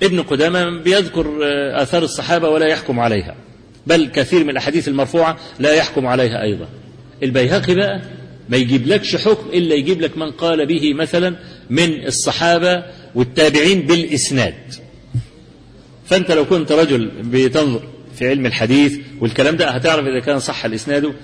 ابن 0.02 0.22
قدامة 0.22 0.82
بيذكر 0.82 1.38
آثار 1.82 2.02
الصحابة 2.02 2.48
ولا 2.48 2.66
يحكم 2.66 3.00
عليها 3.00 3.36
بل 3.86 4.06
كثير 4.06 4.44
من 4.44 4.50
الأحاديث 4.50 4.88
المرفوعة 4.88 5.38
لا 5.58 5.72
يحكم 5.72 6.06
عليها 6.06 6.42
أيضا. 6.42 6.68
البيهقي 7.22 7.74
بقى 7.74 8.00
ما 8.48 8.56
يجيب 8.56 8.86
لكش 8.86 9.16
حكم 9.16 9.48
إلا 9.48 9.74
يجيب 9.74 10.00
لك 10.00 10.16
من 10.18 10.30
قال 10.30 10.66
به 10.66 10.94
مثلا 10.94 11.36
من 11.70 12.06
الصحابة 12.06 12.84
والتابعين 13.14 13.80
بالإسناد. 13.80 14.54
فأنت 16.12 16.30
لو 16.30 16.44
كنت 16.44 16.72
رجل 16.72 17.10
بتنظر 17.24 17.82
في 18.14 18.28
علم 18.28 18.46
الحديث 18.46 18.98
والكلام 19.20 19.56
ده 19.56 19.70
هتعرف 19.70 20.06
إذا 20.06 20.20
كان 20.20 20.38
صح 20.38 20.64
الإسناد 20.64 21.04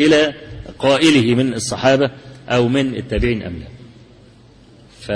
إلى 0.00 0.34
قائله 0.78 1.34
من 1.34 1.54
الصحابة 1.54 2.10
أو 2.48 2.68
من 2.68 2.94
التابعين 2.94 3.42
أم 3.42 3.52
لا. 3.56 3.66
ف 5.00 5.12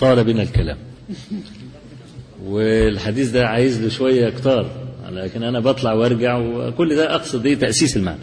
طال 0.00 0.24
بنا 0.24 0.42
الكلام. 0.42 0.78
والحديث 2.44 3.30
ده 3.30 3.46
عايز 3.46 3.82
له 3.82 3.88
شوية 3.88 4.30
كتار 4.30 4.70
لكن 5.10 5.42
أنا 5.42 5.60
بطلع 5.60 5.92
وأرجع 5.92 6.38
وكل 6.38 6.96
ده 6.96 7.14
أقصد 7.14 7.46
إيه 7.46 7.54
تأسيس 7.54 7.96
المعنى. 7.96 8.20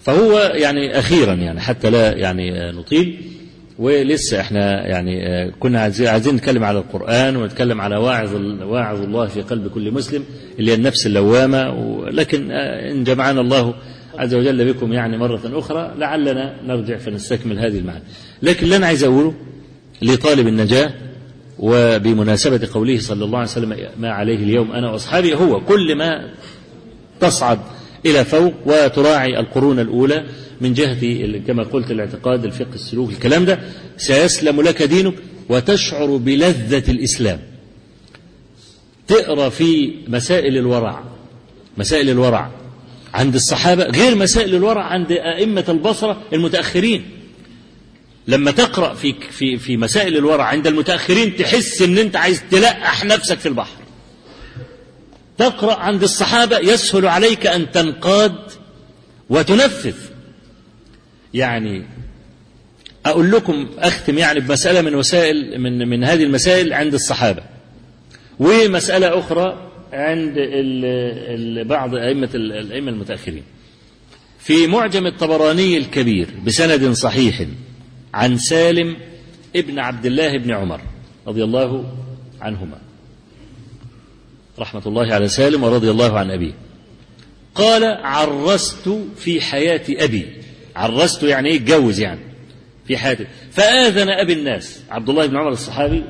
فهو 0.00 0.38
يعني 0.38 0.98
أخيرا 0.98 1.34
يعني 1.34 1.60
حتى 1.60 1.90
لا 1.90 2.12
يعني 2.16 2.72
نطيل. 2.72 3.39
ولسه 3.80 4.40
إحنا 4.40 4.86
يعني 4.86 5.50
كنا 5.50 5.80
عايزين 5.80 6.34
نتكلم 6.34 6.64
على 6.64 6.78
القرآن 6.78 7.36
ونتكلم 7.36 7.80
على 7.80 7.96
واعظ 7.96 8.34
واعظ 8.62 9.02
الله 9.02 9.26
في 9.26 9.42
قلب 9.42 9.68
كل 9.68 9.92
مسلم 9.92 10.24
اللي 10.58 10.70
هي 10.70 10.74
النفس 10.74 11.06
اللوامة. 11.06 11.74
لكن 12.10 12.50
إن 12.50 13.04
جمعنا 13.04 13.40
الله 13.40 13.74
عز 14.18 14.34
وجل 14.34 14.72
بكم 14.72 14.92
يعني 14.92 15.18
مرة 15.18 15.40
أخرى 15.44 15.94
لعلنا 15.98 16.54
نرجع 16.66 16.96
فنستكمل 16.96 17.58
هذه 17.58 17.78
المعاني. 17.78 18.02
لكن 18.42 18.64
اللي 18.64 18.76
أنا 18.76 18.86
عايز 18.86 19.04
أقوله 19.04 19.34
لطالب 20.02 20.46
النجاة 20.46 20.92
وبمناسبة 21.58 22.68
قوله 22.74 22.98
صلى 22.98 23.24
الله 23.24 23.38
عليه 23.38 23.48
وسلم 23.48 23.76
ما 23.98 24.10
عليه 24.10 24.36
اليوم 24.36 24.72
أنا 24.72 24.90
وأصحابي 24.90 25.34
هو 25.34 25.60
كل 25.60 25.94
ما 25.94 26.30
تصعد 27.20 27.58
إلى 28.06 28.24
فوق 28.24 28.54
وتراعي 28.66 29.40
القرون 29.40 29.78
الأولى. 29.78 30.24
من 30.60 30.74
جهة 30.74 31.38
كما 31.46 31.62
قلت 31.62 31.90
الاعتقاد 31.90 32.44
الفقه 32.44 32.74
السلوك 32.74 33.10
الكلام 33.10 33.44
ده 33.44 33.60
سيسلم 33.96 34.62
لك 34.62 34.82
دينك 34.82 35.14
وتشعر 35.48 36.16
بلذة 36.16 36.90
الإسلام. 36.90 37.40
تقرأ 39.08 39.48
في 39.48 39.94
مسائل 40.08 40.56
الورع 40.56 41.04
مسائل 41.78 42.10
الورع 42.10 42.50
عند 43.14 43.34
الصحابة 43.34 43.84
غير 43.84 44.14
مسائل 44.14 44.54
الورع 44.54 44.82
عند 44.82 45.12
أئمة 45.12 45.64
البصرة 45.68 46.22
المتأخرين. 46.32 47.04
لما 48.28 48.50
تقرأ 48.50 48.94
في 48.94 49.14
في 49.30 49.56
في 49.56 49.76
مسائل 49.76 50.16
الورع 50.16 50.44
عند 50.44 50.66
المتأخرين 50.66 51.36
تحس 51.36 51.82
إن 51.82 51.98
أنت 51.98 52.16
عايز 52.16 52.42
تلقح 52.50 53.04
نفسك 53.04 53.38
في 53.38 53.46
البحر. 53.48 53.76
تقرأ 55.38 55.74
عند 55.74 56.02
الصحابة 56.02 56.58
يسهل 56.58 57.06
عليك 57.06 57.46
أن 57.46 57.70
تنقاد 57.70 58.34
وتنفذ. 59.30 60.09
يعني 61.34 61.84
أقول 63.06 63.30
لكم 63.30 63.68
أختم 63.78 64.18
يعني 64.18 64.40
بمسألة 64.40 64.80
من 64.80 64.94
وسائل 64.94 65.60
من 65.60 65.88
من 65.88 66.04
هذه 66.04 66.22
المسائل 66.22 66.72
عند 66.72 66.94
الصحابة. 66.94 67.42
ومسألة 68.38 69.18
أخرى 69.18 69.70
عند 69.92 70.34
بعض 71.66 71.94
أئمة 71.94 72.30
الأئمة 72.34 72.90
المتأخرين. 72.90 73.42
في 74.38 74.66
معجم 74.66 75.06
الطبراني 75.06 75.76
الكبير 75.76 76.28
بسند 76.46 76.92
صحيح 76.92 77.46
عن 78.14 78.38
سالم 78.38 78.96
ابن 79.56 79.78
عبد 79.78 80.06
الله 80.06 80.38
بن 80.38 80.50
عمر 80.50 80.80
رضي 81.26 81.44
الله 81.44 81.96
عنهما. 82.40 82.78
رحمة 84.58 84.82
الله 84.86 85.14
على 85.14 85.28
سالم 85.28 85.64
ورضي 85.64 85.90
الله 85.90 86.18
عن 86.18 86.30
أبيه. 86.30 86.52
قال 87.54 87.84
عرست 87.84 88.88
في 89.16 89.40
حياة 89.40 89.82
أبي. 89.90 90.26
عرست 90.80 91.22
يعني 91.22 91.48
إيه؟ 91.48 91.56
اتجوز 91.56 92.00
يعني. 92.00 92.20
في 92.86 92.96
حياته. 92.96 93.26
فآذن 93.52 94.08
أبي 94.08 94.32
الناس. 94.32 94.80
عبد 94.90 95.08
الله 95.08 95.26
بن 95.26 95.36
عمر 95.36 95.52
الصحابي 95.52 96.04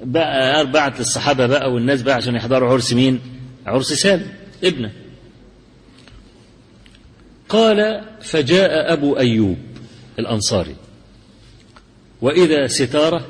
بقى 0.00 0.70
بعت 0.70 0.98
للصحابة 0.98 1.46
بقى 1.46 1.72
والناس 1.72 2.02
بقى 2.02 2.14
عشان 2.14 2.34
يحضروا 2.34 2.72
عرس 2.72 2.92
مين؟ 2.92 3.20
عرس 3.66 3.92
سالم 3.92 4.26
ابنه. 4.64 4.92
قال 7.48 8.04
فجاء 8.20 8.92
أبو 8.92 9.18
أيوب 9.18 9.58
الأنصاري 10.18 10.76
وإذا 12.20 12.66
ستارة 12.66 13.26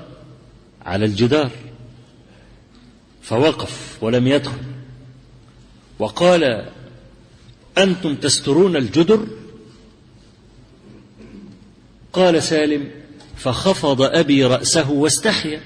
على 0.86 1.04
الجدار 1.04 1.50
فوقف 3.22 3.98
ولم 4.02 4.26
يدخل. 4.26 4.58
وقال 5.98 6.68
أنتم 7.78 8.14
تسترون 8.14 8.76
الجدر؟ 8.76 9.26
قال 12.12 12.42
سالم 12.42 12.90
فخفض 13.36 14.02
أبي 14.02 14.44
رأسه 14.44 14.90
واستحيا. 14.90 15.60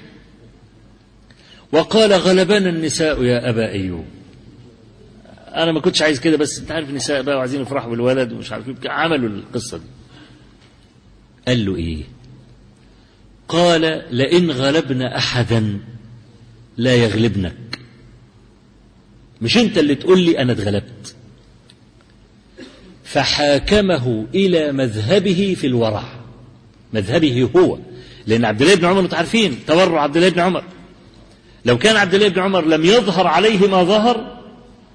وقال 1.73 2.13
غلبنا 2.13 2.69
النساء 2.71 3.23
يا 3.23 3.51
أبا 3.51 3.71
أيوب. 3.71 4.05
أنا 5.49 5.73
ما 5.73 5.81
كنتش 5.81 6.03
عايز 6.03 6.21
كده 6.21 6.37
بس 6.37 6.59
أنت 6.59 6.73
عارف 6.73 6.89
النساء 6.91 7.23
بقى 7.23 7.37
وعايزين 7.37 7.63
يفرحوا 7.63 7.91
بالولد 7.91 8.33
ومش 8.33 8.53
عارف 8.53 8.69
إيه 8.69 8.91
عملوا 8.91 9.29
القصة 9.29 9.79
دي. 9.79 9.85
قال 11.49 11.65
له 11.67 11.77
إيه؟ 11.77 12.03
قال 13.49 14.03
لئن 14.11 14.51
غلبنا 14.51 15.17
أحدا 15.17 15.79
لا 16.77 16.95
يغلبنك. 16.95 17.79
مش 19.43 19.59
أنت 19.59 19.79
اللي 19.79 19.95
تقول 19.95 20.21
لي 20.21 20.39
أنا 20.39 20.53
اتغلبت. 20.53 21.17
فحاكمه 23.05 24.27
إلى 24.35 24.73
مذهبه 24.73 25.57
في 25.61 25.67
الورع. 25.67 26.16
مذهبه 26.97 27.49
هو. 27.57 27.79
لأن 28.27 28.45
عبد 28.45 28.63
الله 28.63 28.75
بن 28.75 28.85
عمر 28.85 29.01
أنتم 29.01 29.17
عارفين 29.17 29.59
تورع 29.67 30.03
عبد 30.03 30.17
الله 30.17 30.29
بن 30.29 30.41
عمر. 30.41 30.65
لو 31.65 31.79
كان 31.79 31.97
عبد 31.97 32.15
الله 32.15 32.29
بن 32.29 32.41
عمر 32.41 32.65
لم 32.65 32.85
يظهر 32.85 33.27
عليه 33.27 33.69
ما 33.69 33.85
ظهر 33.85 34.37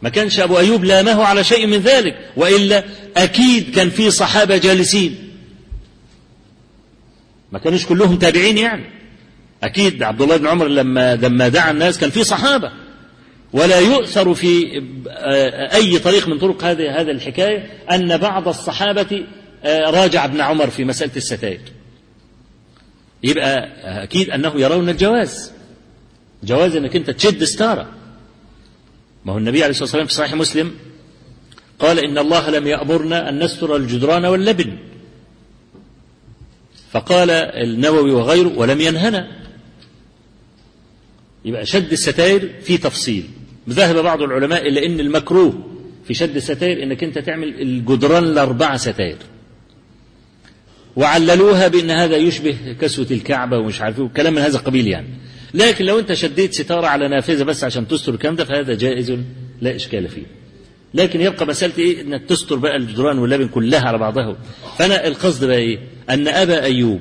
ما 0.02 0.10
كانش 0.10 0.40
أبو 0.40 0.60
أيوب 0.60 0.84
لامه 0.84 1.24
على 1.24 1.44
شيء 1.44 1.68
من 1.68 1.78
ذلك 1.78 2.18
وإلا 2.38 2.84
أكيد 3.18 3.76
كان 3.76 3.90
في 3.90 4.12
صحابة 4.12 4.58
جالسين. 4.58 5.30
ما 7.52 7.60
كانوش 7.60 7.86
كلهم 7.86 8.16
تابعين 8.18 8.58
يعني. 8.58 8.86
أكيد 9.64 10.04
عبد 10.04 10.22
الله 10.22 10.38
بن 10.38 10.48
عمر 10.48 10.68
لما 10.68 11.16
لما 11.16 11.48
دعا 11.48 11.72
الناس 11.72 11.98
كان 11.98 12.10
في 12.10 12.24
صحابة. 12.24 12.72
ولا 13.54 13.80
يؤثر 13.80 14.34
في 14.34 14.84
أي 15.74 16.00
طريق 16.00 16.28
من 16.28 16.40
طرق 16.40 16.64
هذه 16.64 17.02
هذه 17.02 17.12
الحكاية 17.12 17.68
أن 17.92 18.18
بعض 18.18 18.48
الصحابة 18.48 19.24
راجع 19.66 20.26
ابن 20.26 20.42
عمر 20.42 20.70
في 20.70 20.86
مسألة 20.86 21.12
الستائر. 21.16 21.60
يبقى 23.24 23.70
أكيد 24.04 24.30
أنه 24.30 24.54
يرون 24.56 24.90
الجواز. 24.90 25.52
جواز 26.44 26.76
أنك 26.76 26.96
أنت 26.96 27.10
تشد 27.10 27.44
ستارة. 27.44 27.90
ما 29.26 29.34
هو 29.34 29.38
النبي 29.38 29.64
عليه 29.64 29.72
الصلاة 29.72 29.84
والسلام 29.84 30.08
في 30.08 30.14
صحيح 30.14 30.34
مسلم 30.34 30.72
قال 31.80 32.00
إن 32.00 32.18
الله 32.18 32.50
لم 32.50 32.68
يأمرنا 32.68 33.30
أن 33.30 33.44
نستر 33.44 33.76
الجدران 33.76 34.26
واللبن. 34.26 34.78
فقال 36.92 37.30
النووي 37.32 38.12
وغيره 38.12 38.58
ولم 38.58 38.82
ينهنا. 38.82 39.28
يبقى 41.46 41.66
شد 41.66 41.92
الستائر 41.92 42.50
في 42.62 42.78
تفصيل. 42.78 43.30
ذهب 43.70 44.04
بعض 44.04 44.22
العلماء 44.22 44.68
إلى 44.68 44.86
أن 44.86 45.00
المكروه 45.00 45.68
في 46.08 46.14
شد 46.14 46.36
الستائر 46.36 46.84
أنك 46.84 47.04
أنت 47.04 47.20
تعمل 47.20 47.62
الجدران 47.62 48.24
الأربعة 48.24 48.78
ستائر 48.78 49.18
وعللوها 50.96 51.68
بأن 51.68 51.92
هذا 51.92 52.18
يشبه 52.18 52.56
كسوة 52.82 53.08
الكعبة 53.12 53.58
ومش 53.58 53.82
عارف 53.82 54.02
كلام 54.02 54.34
من 54.34 54.42
هذا 54.42 54.58
القبيل 54.58 54.88
يعني. 54.88 55.08
لكن 55.54 55.86
لو 55.86 56.00
أنت 56.00 56.14
شديت 56.14 56.54
ستارة 56.54 56.88
على 56.88 57.08
نافذة 57.08 57.44
بس 57.44 57.64
عشان 57.64 57.88
تستر 57.88 58.14
الكلام 58.14 58.36
ده 58.36 58.46
فهذا 58.46 58.74
جائز 58.74 59.18
لا 59.62 59.76
إشكال 59.76 60.08
فيه. 60.10 60.24
لكن 60.94 61.22
يبقى 61.22 61.46
مسألة 61.48 61.74
إيه؟ 61.78 62.02
إنك 62.02 62.22
تستر 62.28 62.56
بقى 62.56 62.76
الجدران 62.76 63.20
واللبن 63.20 63.48
كلها 63.48 63.82
على 63.88 63.98
بعضها. 63.98 64.36
فأنا 64.78 65.08
القصد 65.08 65.46
بقى 65.46 65.58
إيه؟ 65.58 65.80
أن 66.10 66.28
أبا 66.28 66.64
أيوب 66.64 67.00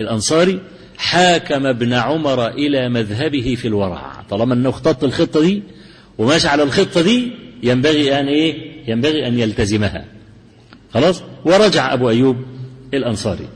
الأنصاري 0.00 0.60
حاكم 0.98 1.66
ابن 1.66 1.92
عمر 1.92 2.48
إلى 2.48 2.88
مذهبه 2.88 3.54
في 3.54 3.68
الورع. 3.68 4.24
طالما 4.30 4.54
أنه 4.54 4.68
اختط 4.68 5.04
الخطة 5.04 5.40
دي 5.40 5.62
وماشي 6.18 6.48
على 6.48 6.62
الخطة 6.62 7.02
دي 7.02 7.32
ينبغي 7.62 8.20
أن 8.20 8.26
إيه؟ 8.26 8.54
ينبغي 8.88 9.26
أن 9.26 9.38
يلتزمها. 9.38 10.04
خلاص؟ 10.94 11.22
ورجع 11.44 11.94
أبو 11.94 12.10
أيوب 12.10 12.36
الأنصاري 12.94 13.48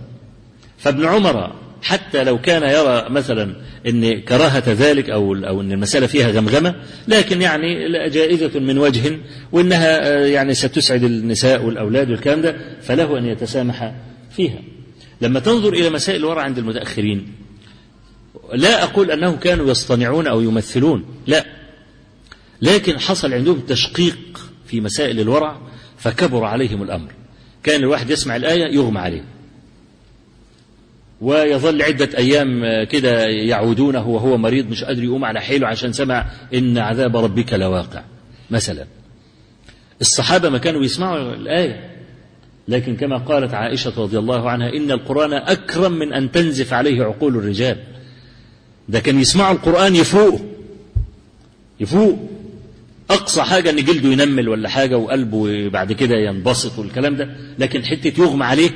فابن 0.78 1.04
عمر 1.04 1.52
حتى 1.82 2.24
لو 2.24 2.40
كان 2.40 2.62
يرى 2.62 3.06
مثلا 3.10 3.56
إن 3.86 4.20
كراهة 4.20 4.62
ذلك 4.66 5.10
أو 5.10 5.34
أو 5.34 5.60
إن 5.60 5.72
المسألة 5.72 6.06
فيها 6.06 6.30
غمغمة 6.30 6.74
لكن 7.08 7.42
يعني 7.42 7.92
جائزة 8.08 8.60
من 8.60 8.78
وجه 8.78 9.18
وإنها 9.52 10.18
يعني 10.26 10.54
ستسعد 10.54 11.04
النساء 11.04 11.62
والأولاد 11.64 12.10
والكلام 12.10 12.40
ده 12.40 12.56
فله 12.82 13.18
أن 13.18 13.26
يتسامح 13.26 13.94
فيها. 14.36 14.58
لما 15.20 15.40
تنظر 15.40 15.72
إلى 15.72 15.90
مسائل 15.90 16.20
الورع 16.20 16.42
عند 16.42 16.58
المتأخرين 16.58 17.32
لا 18.54 18.82
أقول 18.82 19.10
أنهم 19.10 19.36
كانوا 19.36 19.70
يصطنعون 19.70 20.26
أو 20.26 20.40
يمثلون 20.40 21.04
لا 21.26 21.44
لكن 22.62 22.98
حصل 22.98 23.32
عندهم 23.34 23.60
تشقيق 23.60 24.40
في 24.66 24.80
مسائل 24.80 25.20
الورع 25.20 25.58
فكبر 25.98 26.44
عليهم 26.44 26.82
الأمر. 26.82 27.12
كان 27.64 27.80
الواحد 27.80 28.10
يسمع 28.10 28.36
الآية 28.36 28.74
يغمى 28.74 28.98
عليه. 28.98 29.24
ويظل 31.20 31.82
عدة 31.82 32.18
أيام 32.18 32.62
كده 32.84 33.26
يعودونه 33.26 34.08
وهو 34.08 34.36
مريض 34.36 34.70
مش 34.70 34.84
قادر 34.84 35.04
يقوم 35.04 35.24
على 35.24 35.40
حيله 35.40 35.66
عشان 35.66 35.92
سمع 35.92 36.26
إن 36.54 36.78
عذاب 36.78 37.16
ربك 37.16 37.52
لواقع 37.52 38.02
مثلا. 38.50 38.86
الصحابة 40.00 40.48
ما 40.48 40.58
كانوا 40.58 40.84
يسمعوا 40.84 41.34
الآية 41.34 41.90
لكن 42.68 42.96
كما 42.96 43.16
قالت 43.18 43.54
عائشة 43.54 43.92
رضي 44.02 44.18
الله 44.18 44.50
عنها 44.50 44.68
إن 44.68 44.90
القرآن 44.90 45.32
أكرم 45.32 45.92
من 45.92 46.12
أن 46.12 46.30
تنزف 46.32 46.72
عليه 46.72 47.04
عقول 47.04 47.36
الرجال. 47.36 47.76
ده 48.88 49.00
كان 49.00 49.20
يسمعوا 49.20 49.54
القرآن 49.54 49.96
يفوق 49.96 50.40
يفوق 51.80 52.18
أقصى 53.10 53.42
حاجة 53.42 53.70
إن 53.70 53.84
جلده 53.84 54.08
ينمل 54.08 54.48
ولا 54.48 54.68
حاجة 54.68 54.98
وقلبه 54.98 55.68
بعد 55.68 55.92
كده 55.92 56.16
ينبسط 56.16 56.78
والكلام 56.78 57.16
ده 57.16 57.36
لكن 57.58 57.84
حتة 57.84 58.20
يغمى 58.22 58.44
عليه 58.44 58.70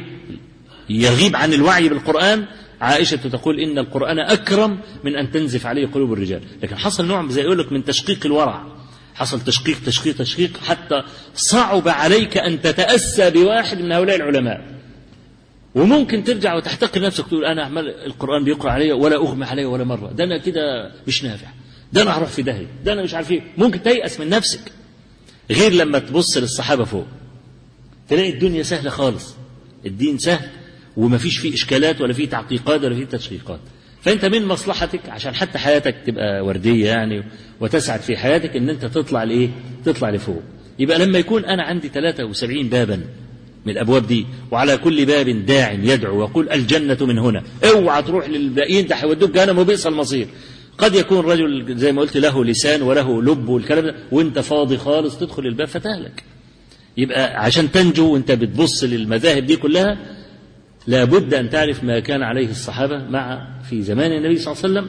يغيب 0.90 1.36
عن 1.36 1.52
الوعي 1.52 1.88
بالقرآن 1.88 2.46
عائشة 2.80 3.16
تقول 3.16 3.60
إن 3.60 3.78
القرآن 3.78 4.18
أكرم 4.18 4.80
من 5.05 5.16
أن 5.16 5.30
تنزف 5.30 5.66
عليه 5.66 5.86
قلوب 5.86 6.12
الرجال. 6.12 6.40
لكن 6.62 6.76
حصل 6.76 7.06
نوع 7.06 7.28
زي 7.28 7.42
يقول 7.42 7.59
لك 7.59 7.72
من 7.72 7.84
تشقيق 7.84 8.26
الورع. 8.26 8.66
حصل 9.14 9.40
تشقيق 9.40 9.76
تشقيق 9.86 10.16
تشقيق 10.16 10.56
حتى 10.66 11.02
صعب 11.34 11.88
عليك 11.88 12.38
أن 12.38 12.62
تتأسى 12.62 13.30
بواحد 13.30 13.80
من 13.80 13.92
هؤلاء 13.92 14.16
العلماء. 14.16 14.64
وممكن 15.74 16.24
ترجع 16.24 16.55
وتحتقر 16.55 17.00
نفسك 17.02 17.26
تقول 17.26 17.44
أنا 17.44 17.62
أعمل 17.62 17.88
القرآن 17.88 18.44
بيقرأ 18.44 18.70
علي 18.70 18.92
ولا 18.92 19.16
أغمى 19.16 19.44
علي 19.44 19.64
ولا 19.64 19.84
مرة. 19.84 20.12
ده 20.12 20.24
أنا 20.24 20.38
كده 20.38 20.92
مش 21.06 21.24
نافع. 21.24 21.48
ده 21.93 22.02
أنا 22.02 22.16
أروح 22.16 22.28
في 22.28 22.43
داهية 22.43 22.66
ده 22.85 22.93
أنا 22.93 23.02
مش 23.02 23.15
عارف 23.15 23.31
إيه. 23.32 23.43
ممكن 23.59 23.82
تيأس 23.82 24.20
من 24.20 24.28
نفسك. 24.28 24.60
غير 25.51 25.73
لما 25.73 25.98
تبص 25.98 26.36
للصحابة 26.36 26.85
فوق. 26.85 27.06
تلاقي 28.09 28.31
الدنيا 28.32 28.62
سهلة 28.62 28.90
خالص. 28.90 29.35
الدين 29.86 30.19
سهل 30.19 30.48
وما 30.97 31.19
فيش 31.19 31.39
فيه 31.39 31.55
إشكالات 31.55 32.01
ولا 32.01 32.12
فيه 32.12 32.28
تعقيقات 32.28 32.85
ولا 32.85 32.94
فيه 32.94 33.05
تشقيقات. 33.05 33.60
فأنت 34.02 34.24
من 34.24 34.44
مصلحتك 34.47 35.09
عشان 35.09 35.35
حتى 35.35 35.59
حياتك 35.59 35.94
تبقى 36.06 36.40
وردية 36.44 36.86
يعني 36.86 37.23
وتسعد 37.60 38.01
في 38.01 38.16
حياتك 38.16 38.56
إن 38.56 38.69
أنت 38.69 38.85
تطلع 38.85 39.24
لإيه؟ 39.24 39.48
تطلع 39.85 40.10
لفوق. 40.10 40.43
يبقى 40.78 40.98
لما 40.98 41.19
يكون 41.19 41.44
أنا 41.44 41.62
عندي 41.62 41.89
73 41.89 42.69
بابا 42.69 42.97
من 43.66 43.73
الأبواب 43.73 44.06
دي 44.06 44.27
وعلى 44.51 44.77
كل 44.77 45.06
باب 45.06 45.47
داع 45.47 45.73
يدعو 45.73 46.19
ويقول 46.19 46.51
الجنة 46.51 46.97
من 47.01 47.19
هنا 47.19 47.43
اوعى 47.65 48.02
تروح 48.02 48.28
للباقيين 48.28 48.86
ده 48.86 48.97
هيودوك 48.97 49.31
جهنم 49.31 49.59
وبئس 49.59 49.86
المصير. 49.86 50.28
قد 50.78 50.94
يكون 50.94 51.18
رجل 51.20 51.76
زي 51.76 51.92
ما 51.92 52.00
قلت 52.02 52.16
له 52.16 52.44
لسان 52.44 52.82
وله 52.82 53.22
لب 53.22 53.48
والكلام 53.48 53.84
ده 53.84 53.94
وانت 54.12 54.38
فاضي 54.38 54.76
خالص 54.78 55.18
تدخل 55.18 55.46
الباب 55.46 55.68
فتهلك 55.68 56.22
يبقى 56.96 57.44
عشان 57.44 57.70
تنجو 57.72 58.12
وانت 58.12 58.32
بتبص 58.32 58.84
للمذاهب 58.84 59.46
دي 59.46 59.56
كلها 59.56 59.98
لابد 60.86 61.34
أن 61.34 61.50
تعرف 61.50 61.84
ما 61.84 62.00
كان 62.00 62.22
عليه 62.22 62.50
الصحابة 62.50 62.98
مع 63.09 63.48
في 63.70 63.82
زمان 63.82 64.12
النبي 64.12 64.38
صلى 64.38 64.52
الله 64.55 64.64
عليه 64.64 64.72
وسلم 64.74 64.88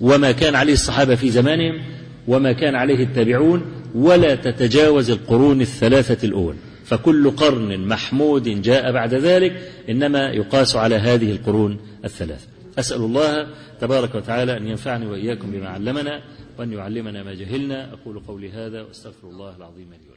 وما 0.00 0.32
كان 0.32 0.54
عليه 0.54 0.72
الصحابة 0.72 1.14
في 1.14 1.30
زمانهم 1.30 1.82
وما 2.28 2.52
كان 2.52 2.74
عليه 2.74 3.04
التابعون 3.04 3.62
ولا 3.94 4.34
تتجاوز 4.34 5.10
القرون 5.10 5.60
الثلاثة 5.60 6.26
الأول. 6.28 6.54
فكل 6.84 7.30
قرن 7.30 7.80
محمود 7.88 8.62
جاء 8.62 8.92
بعد 8.92 9.14
ذلك 9.14 9.70
إنما 9.90 10.28
يقاس 10.30 10.76
على 10.76 10.94
هذه 10.94 11.30
القرون 11.32 11.78
الثلاثة. 12.04 12.46
أسأل 12.78 12.96
الله 12.96 13.48
تبارك 13.80 14.14
وتعالى 14.14 14.56
أن 14.56 14.66
ينفعني 14.66 15.06
وإياكم 15.06 15.50
بما 15.50 15.68
علمنا 15.68 16.22
وأن 16.58 16.72
يعلمنا 16.72 17.22
ما 17.22 17.34
جهلنا. 17.34 17.92
أقول 17.92 18.20
قولي 18.20 18.50
هذا 18.50 18.82
وأستغفر 18.82 19.28
الله 19.28 19.56
العظيم 19.56 19.90
لي 19.90 20.15